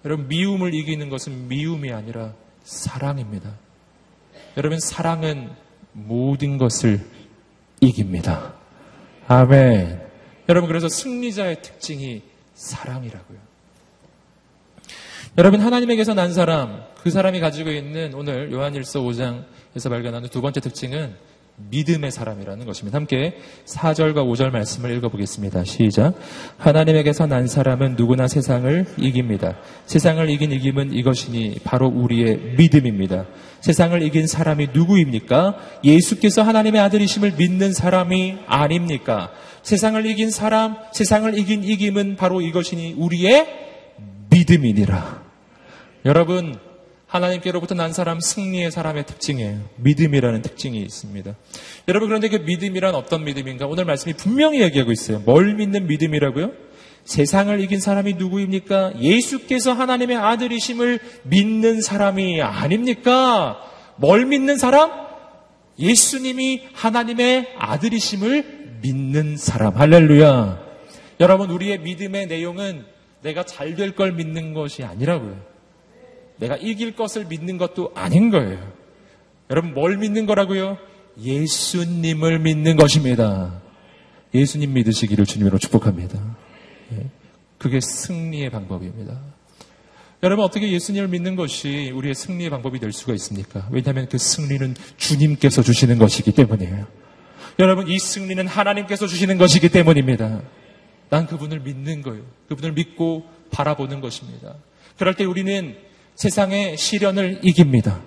여러분, 0.04 0.28
미움을 0.28 0.74
이기는 0.74 1.08
것은 1.08 1.48
미움이 1.48 1.92
아니라 1.92 2.32
사랑입니다. 2.64 3.54
여러분, 4.56 4.80
사랑은 4.80 5.50
모든 5.92 6.58
것을 6.58 7.06
이깁니다. 7.80 8.61
아멘. 9.28 10.00
여러분, 10.48 10.68
그래서 10.68 10.88
승리자의 10.88 11.62
특징이 11.62 12.22
사랑이라고요. 12.54 13.38
여러분, 15.38 15.60
하나님에게서 15.60 16.14
난 16.14 16.32
사람, 16.32 16.84
그 17.02 17.10
사람이 17.10 17.40
가지고 17.40 17.70
있는 17.70 18.12
오늘 18.14 18.52
요한일서 18.52 19.00
5장에서 19.00 19.88
발견하는 19.88 20.28
두 20.28 20.42
번째 20.42 20.60
특징은 20.60 21.16
믿음의 21.70 22.10
사람이라는 22.10 22.66
것입니다. 22.66 22.98
함께 22.98 23.36
4절과 23.66 24.16
5절 24.16 24.50
말씀을 24.50 24.94
읽어보겠습니다. 24.96 25.64
시작. 25.64 26.14
하나님에게서 26.58 27.26
난 27.26 27.46
사람은 27.46 27.96
누구나 27.96 28.28
세상을 28.28 28.86
이깁니다. 28.98 29.56
세상을 29.86 30.28
이긴 30.30 30.52
이김은 30.52 30.92
이것이니 30.92 31.60
바로 31.64 31.88
우리의 31.88 32.54
믿음입니다. 32.58 33.26
세상을 33.60 34.02
이긴 34.02 34.26
사람이 34.26 34.68
누구입니까? 34.72 35.56
예수께서 35.84 36.42
하나님의 36.42 36.80
아들이심을 36.80 37.34
믿는 37.38 37.72
사람이 37.72 38.38
아닙니까? 38.46 39.30
세상을 39.62 40.04
이긴 40.06 40.30
사람, 40.30 40.76
세상을 40.92 41.38
이긴 41.38 41.62
이김은 41.62 42.16
바로 42.16 42.40
이것이니 42.40 42.96
우리의 42.98 43.46
믿음이니라. 44.30 45.22
여러분, 46.04 46.58
하나님께로부터 47.12 47.74
난 47.74 47.92
사람 47.92 48.20
승리의 48.20 48.70
사람의 48.70 49.04
특징이에요. 49.06 49.60
믿음이라는 49.76 50.40
특징이 50.42 50.80
있습니다. 50.80 51.34
여러분 51.88 52.08
그런데 52.08 52.28
그 52.30 52.36
믿음이란 52.36 52.94
어떤 52.94 53.24
믿음인가? 53.24 53.66
오늘 53.66 53.84
말씀이 53.84 54.14
분명히 54.14 54.62
얘기하고 54.62 54.92
있어요. 54.92 55.18
뭘 55.20 55.54
믿는 55.54 55.86
믿음이라고요? 55.86 56.52
세상을 57.04 57.60
이긴 57.60 57.80
사람이 57.80 58.14
누구입니까? 58.14 58.94
예수께서 59.00 59.72
하나님의 59.72 60.16
아들이심을 60.16 61.00
믿는 61.24 61.82
사람이 61.82 62.40
아닙니까? 62.40 63.60
뭘 63.96 64.24
믿는 64.24 64.56
사람? 64.56 64.90
예수님이 65.78 66.62
하나님의 66.72 67.54
아들이심을 67.58 68.78
믿는 68.82 69.36
사람. 69.36 69.76
할렐루야. 69.76 70.60
여러분, 71.20 71.50
우리의 71.50 71.80
믿음의 71.80 72.26
내용은 72.26 72.84
내가 73.22 73.44
잘 73.44 73.74
될 73.76 73.92
걸 73.94 74.12
믿는 74.12 74.54
것이 74.54 74.82
아니라고요. 74.84 75.51
내가 76.42 76.56
이길 76.56 76.96
것을 76.96 77.26
믿는 77.26 77.56
것도 77.56 77.92
아닌 77.94 78.30
거예요. 78.30 78.72
여러분 79.48 79.74
뭘 79.74 79.96
믿는 79.96 80.26
거라고요? 80.26 80.76
예수님을 81.20 82.40
믿는 82.40 82.76
것입니다. 82.76 83.62
예수님 84.34 84.72
믿으시기를 84.72 85.24
주님으로 85.24 85.58
축복합니다. 85.58 86.18
예. 86.92 87.06
그게 87.58 87.78
승리의 87.80 88.50
방법입니다. 88.50 89.20
여러분 90.24 90.44
어떻게 90.44 90.72
예수님을 90.72 91.08
믿는 91.08 91.36
것이 91.36 91.92
우리의 91.94 92.14
승리의 92.14 92.50
방법이 92.50 92.80
될 92.80 92.92
수가 92.92 93.12
있습니까? 93.14 93.68
왜냐하면 93.70 94.08
그 94.08 94.18
승리는 94.18 94.74
주님께서 94.96 95.62
주시는 95.62 95.98
것이기 95.98 96.32
때문이에요. 96.32 96.86
여러분 97.60 97.86
이 97.86 97.98
승리는 98.00 98.48
하나님께서 98.48 99.06
주시는 99.06 99.38
것이기 99.38 99.68
때문입니다. 99.68 100.42
난 101.08 101.26
그분을 101.26 101.60
믿는 101.60 102.02
거예요. 102.02 102.24
그분을 102.48 102.72
믿고 102.72 103.28
바라보는 103.52 104.00
것입니다. 104.00 104.54
그럴 104.96 105.14
때 105.14 105.24
우리는 105.24 105.76
세상의 106.22 106.76
시련을 106.76 107.40
이깁니다. 107.42 108.00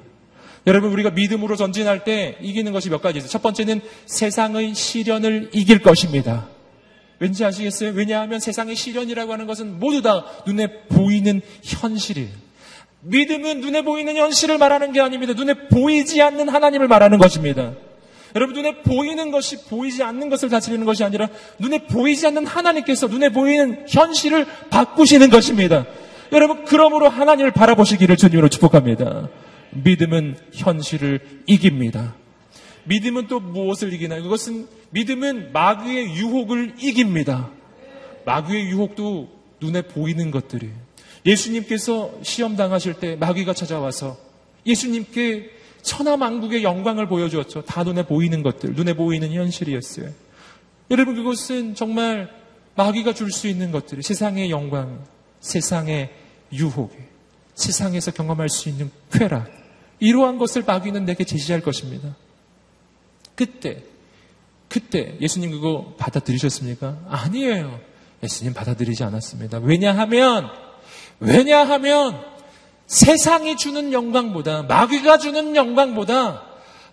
여러분 0.67 0.91
우리가 0.93 1.09
믿음으로 1.09 1.57
전진할 1.57 2.05
때 2.05 2.37
이기는 2.41 2.71
것이 2.71 2.89
몇 2.89 3.01
가지 3.01 3.17
있어요. 3.17 3.29
첫 3.29 3.41
번째는 3.41 3.81
세상의 4.05 4.73
시련을 4.73 5.49
이길 5.51 5.79
것입니다. 5.79 6.47
왠지 7.19 7.43
아시겠어요? 7.43 7.91
왜냐하면 7.93 8.39
세상의 8.39 8.77
시련이라고 8.77 9.33
하는 9.33 9.47
것은 9.47 9.79
모두 9.79 10.01
다 10.01 10.25
눈에 10.47 10.85
보이는 10.87 11.41
현실이에요. 11.61 12.29
믿음은 13.01 13.59
눈에 13.59 13.81
보이는 13.81 14.15
현실을 14.15 14.59
말하는 14.59 14.93
게 14.93 15.01
아닙니다. 15.01 15.33
눈에 15.33 15.67
보이지 15.67 16.21
않는 16.21 16.47
하나님을 16.47 16.87
말하는 16.87 17.17
것입니다. 17.17 17.73
여러분 18.33 18.55
눈에 18.55 18.81
보이는 18.81 19.29
것이 19.29 19.65
보이지 19.65 20.03
않는 20.03 20.29
것을 20.29 20.47
다스리는 20.47 20.85
것이 20.85 21.03
아니라 21.03 21.27
눈에 21.59 21.79
보이지 21.79 22.27
않는 22.27 22.45
하나님께서 22.45 23.07
눈에 23.07 23.29
보이는 23.29 23.85
현실을 23.89 24.45
바꾸시는 24.69 25.29
것입니다. 25.29 25.85
여러분, 26.35 26.65
그러므로 26.65 27.09
하나님을 27.09 27.51
바라보시기를 27.51 28.17
주님으로 28.17 28.49
축복합니다. 28.49 29.29
믿음은 29.71 30.37
현실을 30.53 31.21
이깁니다. 31.47 32.15
믿음은 32.85 33.27
또 33.27 33.39
무엇을 33.39 33.93
이기나요? 33.93 34.21
그것은 34.21 34.67
믿음은 34.91 35.53
마귀의 35.53 36.15
유혹을 36.15 36.75
이깁니다. 36.79 37.49
마귀의 38.25 38.67
유혹도 38.67 39.29
눈에 39.59 39.81
보이는 39.81 40.29
것들이에요. 40.29 40.73
예수님께서 41.25 42.11
시험 42.21 42.55
당하실 42.55 42.95
때 42.95 43.15
마귀가 43.15 43.53
찾아와서 43.53 44.17
예수님께 44.65 45.49
천하만국의 45.81 46.63
영광을 46.63 47.07
보여주었죠. 47.07 47.63
다 47.63 47.83
눈에 47.83 48.05
보이는 48.05 48.43
것들, 48.43 48.73
눈에 48.73 48.93
보이는 48.93 49.31
현실이었어요. 49.31 50.09
여러분 50.91 51.15
그것은 51.15 51.75
정말 51.75 52.29
마귀가 52.75 53.13
줄 53.13 53.31
수 53.31 53.47
있는 53.47 53.71
것들이 53.71 54.01
세상의 54.03 54.51
영광, 54.51 55.03
세상의 55.39 56.11
유혹에 56.55 56.95
세상에서 57.55 58.11
경험할 58.11 58.49
수 58.49 58.69
있는 58.69 58.91
쾌락 59.11 59.49
이러한 59.99 60.37
것을 60.37 60.63
마귀는 60.65 61.05
내게 61.05 61.23
제시할 61.23 61.61
것입니다. 61.61 62.15
그때 63.35 63.83
그때 64.67 65.15
예수님 65.21 65.51
그거 65.51 65.93
받아들이셨습니까? 65.97 66.97
아니에요. 67.07 67.79
예수님 68.23 68.53
받아들이지 68.53 69.03
않았습니다. 69.03 69.59
왜냐하면 69.59 70.49
왜냐하면 71.19 72.21
세상이 72.87 73.57
주는 73.57 73.93
영광보다 73.93 74.63
마귀가 74.63 75.17
주는 75.17 75.55
영광보다 75.55 76.43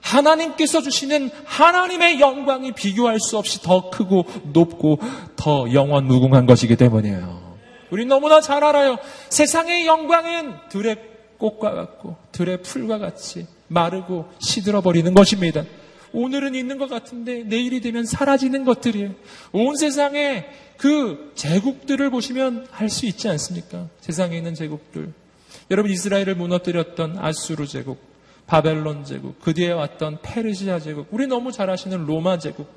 하나님께서 0.00 0.82
주시는 0.82 1.30
하나님의 1.44 2.20
영광이 2.20 2.72
비교할 2.72 3.20
수 3.20 3.38
없이 3.38 3.62
더 3.62 3.90
크고 3.90 4.26
높고 4.52 4.98
더 5.36 5.72
영원 5.72 6.06
무궁한 6.06 6.46
것이기 6.46 6.76
때문이에요. 6.76 7.41
우리 7.92 8.06
너무나 8.06 8.40
잘 8.40 8.64
알아요. 8.64 8.96
세상의 9.28 9.86
영광은 9.86 10.54
들의 10.70 10.96
꽃과 11.36 11.72
같고 11.72 12.16
들의 12.32 12.62
풀과 12.62 12.96
같이 12.96 13.46
마르고 13.68 14.30
시들어 14.38 14.80
버리는 14.80 15.12
것입니다. 15.12 15.64
오늘은 16.14 16.54
있는 16.54 16.78
것 16.78 16.88
같은데 16.88 17.42
내일이 17.42 17.82
되면 17.82 18.06
사라지는 18.06 18.64
것들이에요. 18.64 19.10
온 19.52 19.76
세상에 19.76 20.46
그 20.78 21.32
제국들을 21.34 22.08
보시면 22.08 22.66
할수 22.70 23.04
있지 23.04 23.28
않습니까? 23.28 23.88
세상에 24.00 24.38
있는 24.38 24.54
제국들. 24.54 25.12
여러분 25.70 25.92
이스라엘을 25.92 26.34
무너뜨렸던 26.34 27.18
아수르 27.18 27.66
제국, 27.66 27.98
바벨론 28.46 29.04
제국, 29.04 29.38
그 29.42 29.52
뒤에 29.52 29.70
왔던 29.70 30.20
페르시아 30.22 30.80
제국, 30.80 31.08
우리 31.10 31.26
너무 31.26 31.52
잘 31.52 31.68
아시는 31.68 32.06
로마 32.06 32.38
제국. 32.38 32.68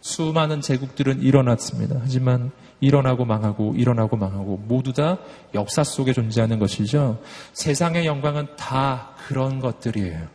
수많은 0.00 0.60
제국들은 0.60 1.22
일어났습니다. 1.22 2.00
하지만 2.00 2.52
일어나고 2.80 3.24
망하고 3.24 3.74
일어나고 3.76 4.16
망하고 4.16 4.58
모두 4.68 4.92
다 4.92 5.18
역사 5.54 5.82
속에 5.82 6.12
존재하는 6.12 6.58
것이죠. 6.58 7.20
세상의 7.52 8.06
영광은 8.06 8.56
다 8.56 9.10
그런 9.26 9.58
것들이에요. 9.58 10.28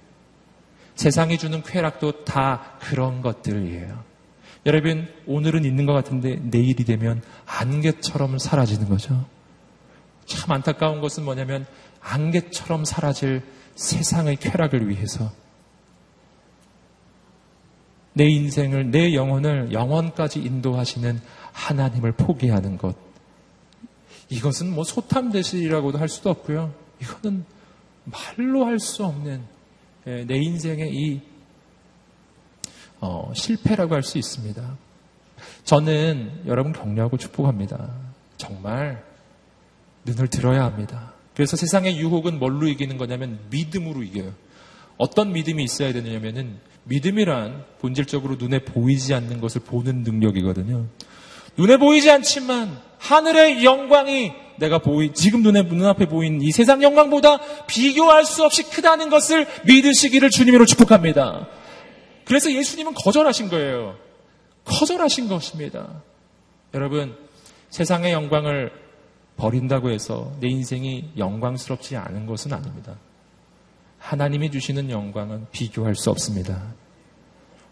세상이 0.96 1.38
주는 1.38 1.64
쾌락도 1.64 2.24
다 2.26 2.74
그런 2.80 3.22
것들이에요. 3.22 4.04
여러분, 4.66 5.08
오늘은 5.26 5.66
있는 5.66 5.86
것 5.86 5.94
같은데 5.94 6.40
내일이 6.42 6.86
되면 6.86 7.22
안개처럼 7.46 8.38
사라지는 8.38 8.88
거죠. 8.88 9.26
참 10.26 10.52
안타까운 10.52 11.02
것은 11.02 11.24
뭐냐면 11.26 11.66
안개처럼 12.00 12.86
사라질 12.86 13.42
세상의 13.76 14.38
쾌락을 14.38 14.88
위해서 14.90 15.32
내 18.14 18.26
인생을, 18.26 18.92
내 18.92 19.16
영혼을 19.16 19.74
영원까지 19.74 20.40
인도하시는 20.40 21.20
하나님을 21.54 22.12
포기하는 22.14 22.78
것. 22.78 22.96
이것은 24.30 24.74
뭐 24.74 24.84
소탐 24.84 25.32
대실이라고도 25.32 25.98
할 26.00 26.10
수도 26.10 26.30
없고요. 26.30 26.74
이거는 27.02 27.46
말로 28.06 28.66
할 28.66 28.80
수 28.80 29.06
없는 29.06 29.42
예, 30.08 30.26
내 30.26 30.36
인생의 30.38 30.94
이 30.94 31.22
어, 33.00 33.32
실패라고 33.34 33.96
할 33.96 34.04
수 34.04 34.18
있습니다. 34.18 34.78
저는 35.64 36.44
여러분 36.46 36.74
격려하고 36.74 37.18
축복합니다. 37.18 37.94
정말 38.38 39.04
눈을 40.06 40.28
들어야 40.28 40.64
합니다. 40.66 41.14
그래서 41.36 41.56
세상의 41.58 41.98
유혹은 41.98 42.40
뭘로 42.40 42.68
이기는 42.68 42.98
거냐면 42.98 43.40
믿음으로 43.50 44.04
이겨요. 44.04 44.34
어떤 44.98 45.32
믿음이 45.32 45.64
있어야 45.64 45.92
되느냐면은 45.94 46.60
믿음이란 46.86 47.66
본질적으로 47.80 48.36
눈에 48.36 48.60
보이지 48.60 49.14
않는 49.14 49.40
것을 49.42 49.62
보는 49.62 50.04
능력이거든요. 50.04 50.86
눈에 51.58 51.78
보이지 51.78 52.10
않지만 52.10 52.80
하늘의 52.98 53.64
영광이 53.64 54.32
내가 54.58 54.78
보이, 54.78 55.14
지금 55.14 55.42
눈에, 55.42 55.64
눈앞에 55.64 56.08
보이는 56.08 56.42
이 56.42 56.52
세상 56.52 56.84
영광보다 56.84 57.66
비교할 57.66 58.26
수 58.26 58.44
없이 58.44 58.64
크다는 58.64 59.10
것을 59.10 59.48
믿으시기를 59.66 60.30
주님으로 60.30 60.66
축복합니다. 60.66 61.48
그래서 62.26 62.52
예수님은 62.52 62.94
거절하신 62.94 63.50
거예요. 63.50 63.98
거절하신 64.66 65.28
것입니다. 65.28 66.02
여러분, 66.74 67.16
세상의 67.70 68.14
영광을 68.14 68.72
버린다고 69.36 69.90
해서 69.90 70.32
내 70.40 70.48
인생이 70.48 71.12
영광스럽지 71.18 71.98
않은 71.98 72.26
것은 72.28 72.54
아닙니다. 72.54 72.96
하나님이 73.98 74.52
주시는 74.52 74.90
영광은 74.90 75.48
비교할 75.52 75.96
수 75.96 76.12
없습니다. 76.12 76.62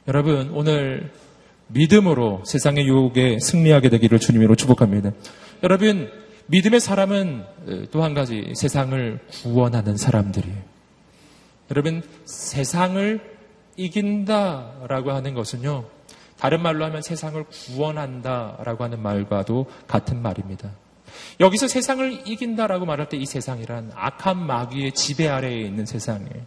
여러분, 0.07 0.49
오늘 0.53 1.13
믿음으로 1.73 2.43
세상의 2.45 2.87
유혹에 2.87 3.39
승리하게 3.39 3.89
되기를 3.89 4.19
주님으로 4.19 4.55
축복합니다. 4.55 5.11
여러분, 5.63 6.11
믿음의 6.47 6.79
사람은 6.79 7.43
또 7.91 8.03
한 8.03 8.13
가지 8.13 8.51
세상을 8.55 9.19
구원하는 9.31 9.95
사람들이에요. 9.97 10.57
여러분, 11.71 12.03
세상을 12.25 13.21
이긴다라고 13.77 15.11
하는 15.11 15.33
것은요, 15.33 15.85
다른 16.37 16.61
말로 16.61 16.83
하면 16.85 17.01
세상을 17.01 17.43
구원한다라고 17.45 18.83
하는 18.83 19.01
말과도 19.01 19.67
같은 19.87 20.21
말입니다. 20.21 20.71
여기서 21.39 21.67
세상을 21.67 22.27
이긴다라고 22.27 22.85
말할 22.85 23.09
때 23.09 23.17
이 23.17 23.25
세상이란 23.25 23.91
악한 23.95 24.45
마귀의 24.45 24.93
지배 24.93 25.27
아래에 25.27 25.59
있는 25.61 25.85
세상이에요. 25.85 26.43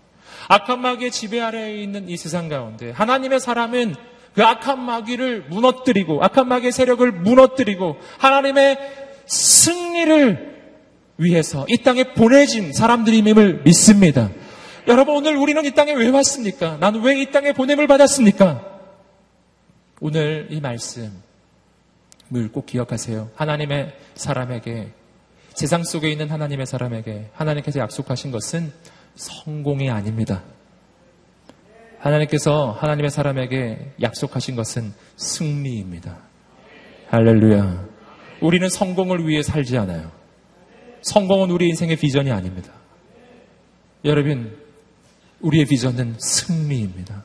악한 0.48 0.80
마귀의 0.80 1.10
지배 1.12 1.40
아래에 1.40 1.82
있는 1.82 2.08
이 2.08 2.16
세상 2.16 2.48
가운데 2.48 2.90
하나님의 2.90 3.40
사람은 3.40 3.94
그 4.34 4.42
악한 4.42 4.80
마귀를 4.84 5.44
무너뜨리고 5.48 6.22
악한 6.22 6.48
마귀의 6.48 6.72
세력을 6.72 7.10
무너뜨리고 7.12 7.96
하나님의 8.18 8.78
승리를 9.26 10.54
위해서 11.18 11.64
이 11.68 11.78
땅에 11.78 12.14
보내진 12.14 12.72
사람들임을 12.72 13.62
믿습니다. 13.64 14.30
여러분 14.88 15.16
오늘 15.16 15.36
우리는 15.36 15.64
이 15.64 15.70
땅에 15.70 15.92
왜 15.92 16.08
왔습니까? 16.08 16.76
나는 16.78 17.00
왜 17.02 17.20
이 17.20 17.30
땅에 17.30 17.52
보냄을 17.52 17.86
받았습니까? 17.86 18.62
오늘 20.00 20.48
이 20.50 20.60
말씀을 20.60 21.12
꼭 22.52 22.66
기억하세요. 22.66 23.30
하나님의 23.36 23.94
사람에게 24.14 24.88
세상 25.54 25.84
속에 25.84 26.10
있는 26.10 26.28
하나님의 26.30 26.66
사람에게 26.66 27.30
하나님께서 27.32 27.78
약속하신 27.78 28.32
것은 28.32 28.72
성공이 29.14 29.88
아닙니다. 29.90 30.42
하나님께서 32.04 32.76
하나님의 32.78 33.10
사람에게 33.10 33.92
약속하신 34.02 34.56
것은 34.56 34.92
승리입니다. 35.16 36.18
할렐루야. 37.08 37.86
우리는 38.42 38.68
성공을 38.68 39.26
위해 39.26 39.42
살지 39.42 39.78
않아요. 39.78 40.12
성공은 41.00 41.50
우리 41.50 41.68
인생의 41.68 41.96
비전이 41.96 42.30
아닙니다. 42.30 42.72
여러분, 44.04 44.54
우리의 45.40 45.64
비전은 45.64 46.16
승리입니다. 46.18 47.24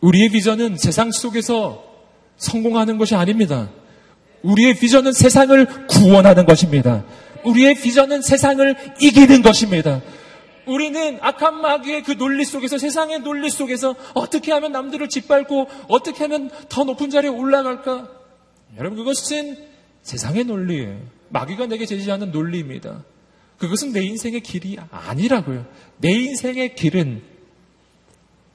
우리의 0.00 0.30
비전은 0.30 0.76
세상 0.76 1.12
속에서 1.12 1.84
성공하는 2.36 2.98
것이 2.98 3.14
아닙니다. 3.14 3.70
우리의 4.42 4.74
비전은 4.74 5.12
세상을 5.12 5.86
구원하는 5.86 6.46
것입니다. 6.46 7.04
우리의 7.44 7.74
비전은 7.76 8.22
세상을 8.22 8.76
이기는 9.00 9.42
것입니다. 9.42 10.00
우리는 10.68 11.18
악한 11.20 11.60
마귀의 11.60 12.02
그 12.02 12.16
논리 12.16 12.44
속에서 12.44 12.78
세상의 12.78 13.20
논리 13.20 13.50
속에서 13.50 13.94
어떻게 14.14 14.52
하면 14.52 14.72
남들을 14.72 15.08
짓밟고 15.08 15.66
어떻게 15.88 16.24
하면 16.24 16.50
더 16.68 16.84
높은 16.84 17.10
자리에 17.10 17.30
올라갈까? 17.30 18.08
여러분 18.76 18.98
그것은 18.98 19.56
세상의 20.02 20.44
논리예요. 20.44 21.00
마귀가 21.30 21.66
내게 21.66 21.86
제시하는 21.86 22.30
논리입니다. 22.30 23.04
그것은 23.58 23.92
내 23.92 24.02
인생의 24.04 24.40
길이 24.42 24.76
아니라고요. 24.90 25.66
내 25.98 26.10
인생의 26.12 26.74
길은 26.76 27.22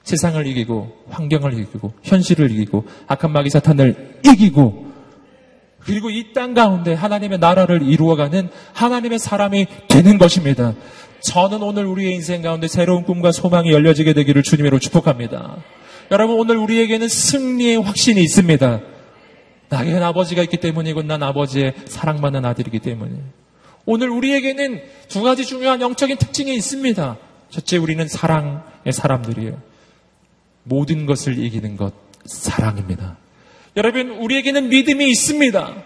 세상을 0.04 0.46
이기고 0.48 1.06
환경을 1.10 1.54
이기고 1.60 1.94
현실을 2.04 2.52
이기고 2.52 2.86
악한 3.08 3.32
마귀 3.32 3.50
사탄을 3.50 4.20
이기고 4.26 4.94
그리고 5.80 6.10
이 6.10 6.34
땅 6.34 6.54
가운데 6.54 6.94
하나님의 6.94 7.40
나라를 7.40 7.82
이루어가는 7.84 8.50
하나님의 8.74 9.20
사람이 9.20 9.68
되는 9.90 10.18
것입니다. 10.18 10.74
저는 11.24 11.64
오늘 11.64 11.86
우리의 11.86 12.14
인생 12.14 12.42
가운데 12.42 12.68
새로운 12.68 13.04
꿈과 13.04 13.32
소망이 13.32 13.72
열려지게 13.72 14.14
되기를 14.14 14.44
주님으로 14.44 14.80
축복합니다. 14.80 15.58
여러분 16.12 16.38
오늘 16.38 16.58
우리에게는 16.58 17.08
승리의 17.08 17.82
확신이 17.82 18.22
있습니다. 18.22 18.82
나에겐 19.70 20.04
아버지가 20.04 20.44
있기 20.44 20.58
때문이고 20.58 21.04
난 21.04 21.24
아버지의 21.24 21.74
사랑받는 21.86 22.46
아들이기 22.46 22.80
때문에 22.80 23.16
오늘 23.86 24.10
우리에게는 24.10 24.82
두 25.08 25.24
가지 25.24 25.46
중요한 25.46 25.82
영적인 25.82 26.18
특징이 26.18 26.54
있습니다. 26.56 27.18
첫째 27.50 27.78
우리는 27.78 28.08
사랑의 28.08 28.92
사람들이에요. 28.92 29.62
모든 30.64 31.06
것을 31.06 31.38
이기는 31.38 31.78
것 31.78 31.94
사랑입니다. 32.26 33.18
여러분, 33.76 34.12
우리에게는 34.12 34.70
믿음이 34.70 35.10
있습니다. 35.10 35.84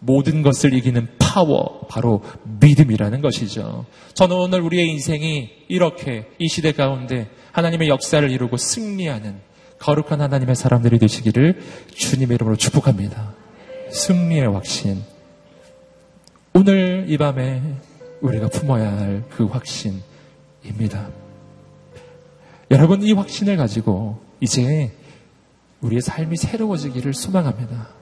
모든 0.00 0.42
것을 0.42 0.74
이기는 0.74 1.08
파워, 1.18 1.86
바로 1.88 2.22
믿음이라는 2.60 3.20
것이죠. 3.20 3.86
저는 4.14 4.36
오늘 4.36 4.60
우리의 4.60 4.88
인생이 4.90 5.50
이렇게 5.68 6.28
이 6.38 6.48
시대 6.48 6.72
가운데 6.72 7.28
하나님의 7.52 7.88
역사를 7.88 8.28
이루고 8.30 8.56
승리하는 8.56 9.36
거룩한 9.78 10.20
하나님의 10.20 10.54
사람들이 10.56 10.98
되시기를 10.98 11.60
주님의 11.94 12.36
이름으로 12.36 12.56
축복합니다. 12.56 13.34
승리의 13.90 14.48
확신. 14.52 15.02
오늘 16.54 17.06
이 17.08 17.16
밤에 17.16 17.62
우리가 18.20 18.48
품어야 18.48 18.98
할 18.98 19.24
그 19.30 19.46
확신입니다. 19.46 21.08
여러분, 22.70 23.02
이 23.02 23.12
확신을 23.12 23.56
가지고 23.56 24.20
이제 24.40 24.92
우리의 25.80 26.02
삶이 26.02 26.36
새로워지기를 26.36 27.14
소망합니다. 27.14 27.97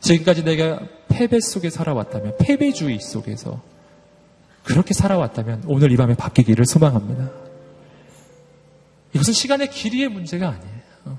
지금까지 0.00 0.44
내가 0.44 0.80
패배 1.08 1.40
속에 1.40 1.70
살아왔다면, 1.70 2.36
패배주의 2.38 3.00
속에서 3.00 3.62
그렇게 4.62 4.94
살아왔다면 4.94 5.64
오늘 5.66 5.92
이 5.92 5.96
밤에 5.96 6.14
바뀌기를 6.14 6.66
소망합니다. 6.66 7.30
이것은 9.14 9.32
시간의 9.32 9.70
길이의 9.70 10.08
문제가 10.08 10.48
아니에요. 10.48 11.18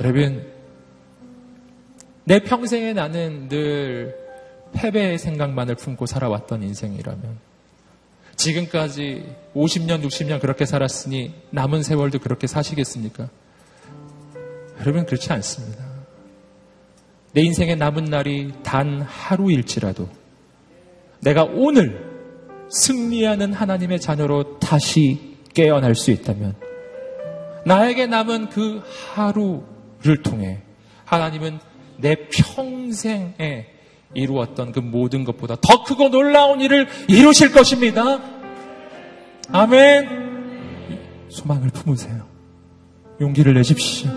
여러분, 0.00 0.46
내 2.24 2.40
평생에 2.40 2.92
나는 2.92 3.48
늘 3.48 4.14
패배의 4.72 5.18
생각만을 5.18 5.76
품고 5.76 6.06
살아왔던 6.06 6.62
인생이라면 6.62 7.38
지금까지 8.36 9.34
50년, 9.54 10.04
60년 10.04 10.40
그렇게 10.40 10.66
살았으니 10.66 11.34
남은 11.50 11.82
세월도 11.82 12.18
그렇게 12.18 12.46
사시겠습니까? 12.46 13.28
여러분 14.80 15.06
그렇지 15.06 15.32
않습니다. 15.32 15.87
내 17.32 17.42
인생의 17.42 17.76
남은 17.76 18.06
날이 18.06 18.52
단 18.62 19.02
하루일지라도 19.02 20.08
내가 21.20 21.44
오늘 21.44 22.08
승리하는 22.70 23.52
하나님의 23.52 24.00
자녀로 24.00 24.58
다시 24.58 25.36
깨어날 25.54 25.94
수 25.94 26.10
있다면 26.10 26.54
나에게 27.64 28.06
남은 28.06 28.48
그 28.50 28.82
하루를 29.14 30.22
통해 30.22 30.60
하나님은 31.04 31.58
내 31.98 32.28
평생에 32.28 33.66
이루었던 34.14 34.72
그 34.72 34.80
모든 34.80 35.24
것보다 35.24 35.56
더 35.56 35.84
크고 35.84 36.10
놀라운 36.10 36.60
일을 36.60 36.88
이루실 37.08 37.52
것입니다. 37.52 38.20
아멘. 39.52 40.98
소망을 41.28 41.68
품으세요. 41.70 42.26
용기를 43.20 43.54
내십시오. 43.54 44.10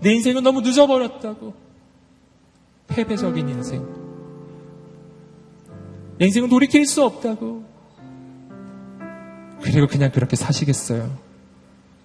내 0.00 0.12
인생은 0.12 0.42
너무 0.42 0.60
늦어버렸다고. 0.60 1.67
패배적인 2.88 3.48
인생. 3.48 3.86
내 6.18 6.26
인생은 6.26 6.48
돌이킬 6.48 6.86
수 6.86 7.04
없다고. 7.04 7.64
그리고 9.62 9.86
그냥 9.86 10.10
그렇게 10.10 10.36
사시겠어요. 10.36 11.10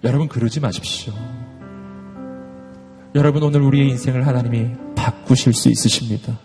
여러분 0.03 0.27
그러지 0.27 0.59
마십시오. 0.59 1.13
여러분 3.15 3.43
오늘 3.43 3.61
우리의 3.61 3.89
인생을 3.89 4.27
하나님이 4.27 4.71
바꾸실 4.95 5.53
수 5.53 5.69
있으십니다. 5.69 6.39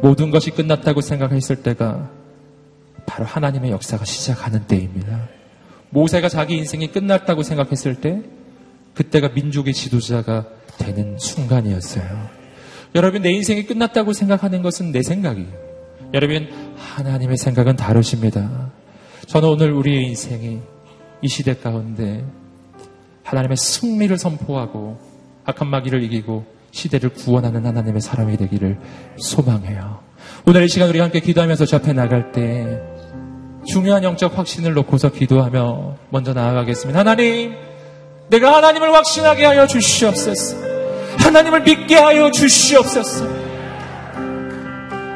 모든 0.00 0.30
것이 0.30 0.50
끝났다고 0.50 1.00
생각했을 1.00 1.62
때가 1.62 2.10
바로 3.06 3.24
하나님의 3.24 3.70
역사가 3.72 4.04
시작하는 4.04 4.66
때입니다. 4.66 5.28
모세가 5.90 6.28
자기 6.28 6.56
인생이 6.56 6.90
끝났다고 6.90 7.42
생각했을 7.42 8.00
때 8.00 8.22
그때가 8.94 9.30
민족의 9.30 9.74
지도자가 9.74 10.46
되는 10.78 11.18
순간이었어요. 11.18 12.41
여러분 12.94 13.22
내 13.22 13.30
인생이 13.30 13.64
끝났다고 13.64 14.12
생각하는 14.12 14.62
것은 14.62 14.92
내 14.92 15.02
생각이에요. 15.02 15.48
여러분 16.14 16.48
하나님의 16.76 17.36
생각은 17.38 17.76
다르십니다. 17.76 18.70
저는 19.26 19.48
오늘 19.48 19.72
우리의 19.72 20.04
인생이 20.08 20.60
이 21.22 21.28
시대 21.28 21.54
가운데 21.54 22.24
하나님의 23.22 23.56
승리를 23.56 24.16
선포하고 24.18 24.98
악한 25.44 25.68
마귀를 25.68 26.02
이기고 26.02 26.44
시대를 26.70 27.10
구원하는 27.10 27.64
하나님의 27.64 28.00
사람이 28.00 28.36
되기를 28.36 28.78
소망해요. 29.16 30.00
오늘 30.46 30.64
이 30.64 30.68
시간 30.68 30.88
우리 30.88 30.98
함께 30.98 31.20
기도하면서 31.20 31.66
저 31.66 31.76
앞에 31.76 31.92
나갈 31.92 32.32
때 32.32 32.80
중요한 33.66 34.02
영적 34.02 34.36
확신을 34.36 34.74
놓고서 34.74 35.12
기도하며 35.12 35.96
먼저 36.10 36.32
나아가겠습니다. 36.32 37.00
하나님, 37.00 37.54
내가 38.28 38.56
하나님을 38.56 38.92
확신하게 38.92 39.44
하여 39.44 39.66
주시옵소서. 39.66 40.71
하나님을 41.22 41.62
믿게 41.62 41.96
하여 41.96 42.30
주시옵소서. 42.30 43.26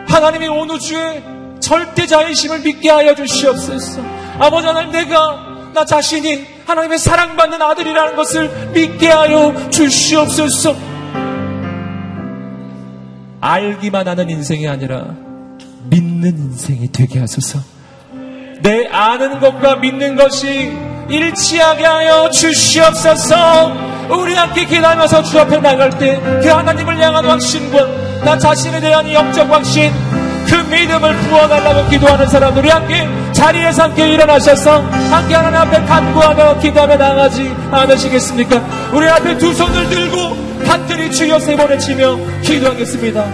하나님이 0.09 0.49
온 0.49 0.71
우주의 0.71 1.23
절대자이심을 1.61 2.61
믿게 2.61 2.91
하여 2.91 3.15
주시옵소서. 3.15 4.01
아버지 4.39 4.67
하나님, 4.67 4.93
내가 4.93 5.71
나 5.75 5.85
자신이 5.85 6.47
하나님의 6.67 6.99
사랑받는 6.99 7.61
아들이라는 7.61 8.17
것을 8.17 8.71
믿게 8.73 9.09
하여 9.09 9.55
주시옵소서. 9.71 10.75
알기만 13.41 14.09
하는 14.09 14.31
인생이 14.31 14.67
아니라 14.67 15.15
믿는 15.91 16.31
인생이 16.31 16.91
되게 16.93 17.21
하소서. 17.21 17.59
내 18.63 18.87
아는 18.87 19.39
것과 19.39 19.77
믿는 19.77 20.17
것이 20.17 20.73
일치하게 21.09 21.85
하여 21.85 22.31
주시옵소서. 22.31 23.96
우리 24.11 24.35
함께 24.35 24.65
기도하면서 24.65 25.23
주 25.25 25.41
앞에 25.41 25.59
나갈 25.59 25.91
때 25.91 26.21
그 26.43 26.49
하나님을 26.49 26.99
향한 27.01 27.25
확신과 27.25 27.87
나 28.25 28.39
자신에 28.39 28.81
대한 28.81 29.11
영적 29.13 29.51
확신 29.51 29.93
그 30.47 30.55
믿음을 30.55 31.17
부어달라고 31.17 31.89
기도하는 31.91 32.27
사람들 32.29 32.63
우리 32.63 32.71
함께 32.71 33.09
자리에서 33.33 33.85
함께 33.85 34.09
일어나셔서 34.11 34.81
함께 35.11 35.35
하나님 35.35 35.61
앞에 35.61 35.85
간구하며 35.85 36.59
기도하며 36.61 36.97
나가지 36.97 37.53
않으시겠습니까? 37.73 38.63
우리 38.93 39.09
앞에 39.09 39.37
두 39.39 39.53
손을 39.53 39.89
들고 39.89 40.37
간절히 40.65 41.11
주여 41.11 41.39
세 41.41 41.57
번에 41.57 41.77
치며 41.79 42.17
기도하겠습니다. 42.43 43.25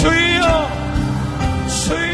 주여 0.00 0.68
주여 1.86 2.13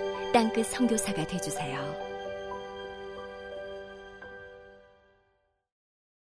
땅끝 0.33 0.67
성교사가 0.67 1.27
되주세요 1.27 2.10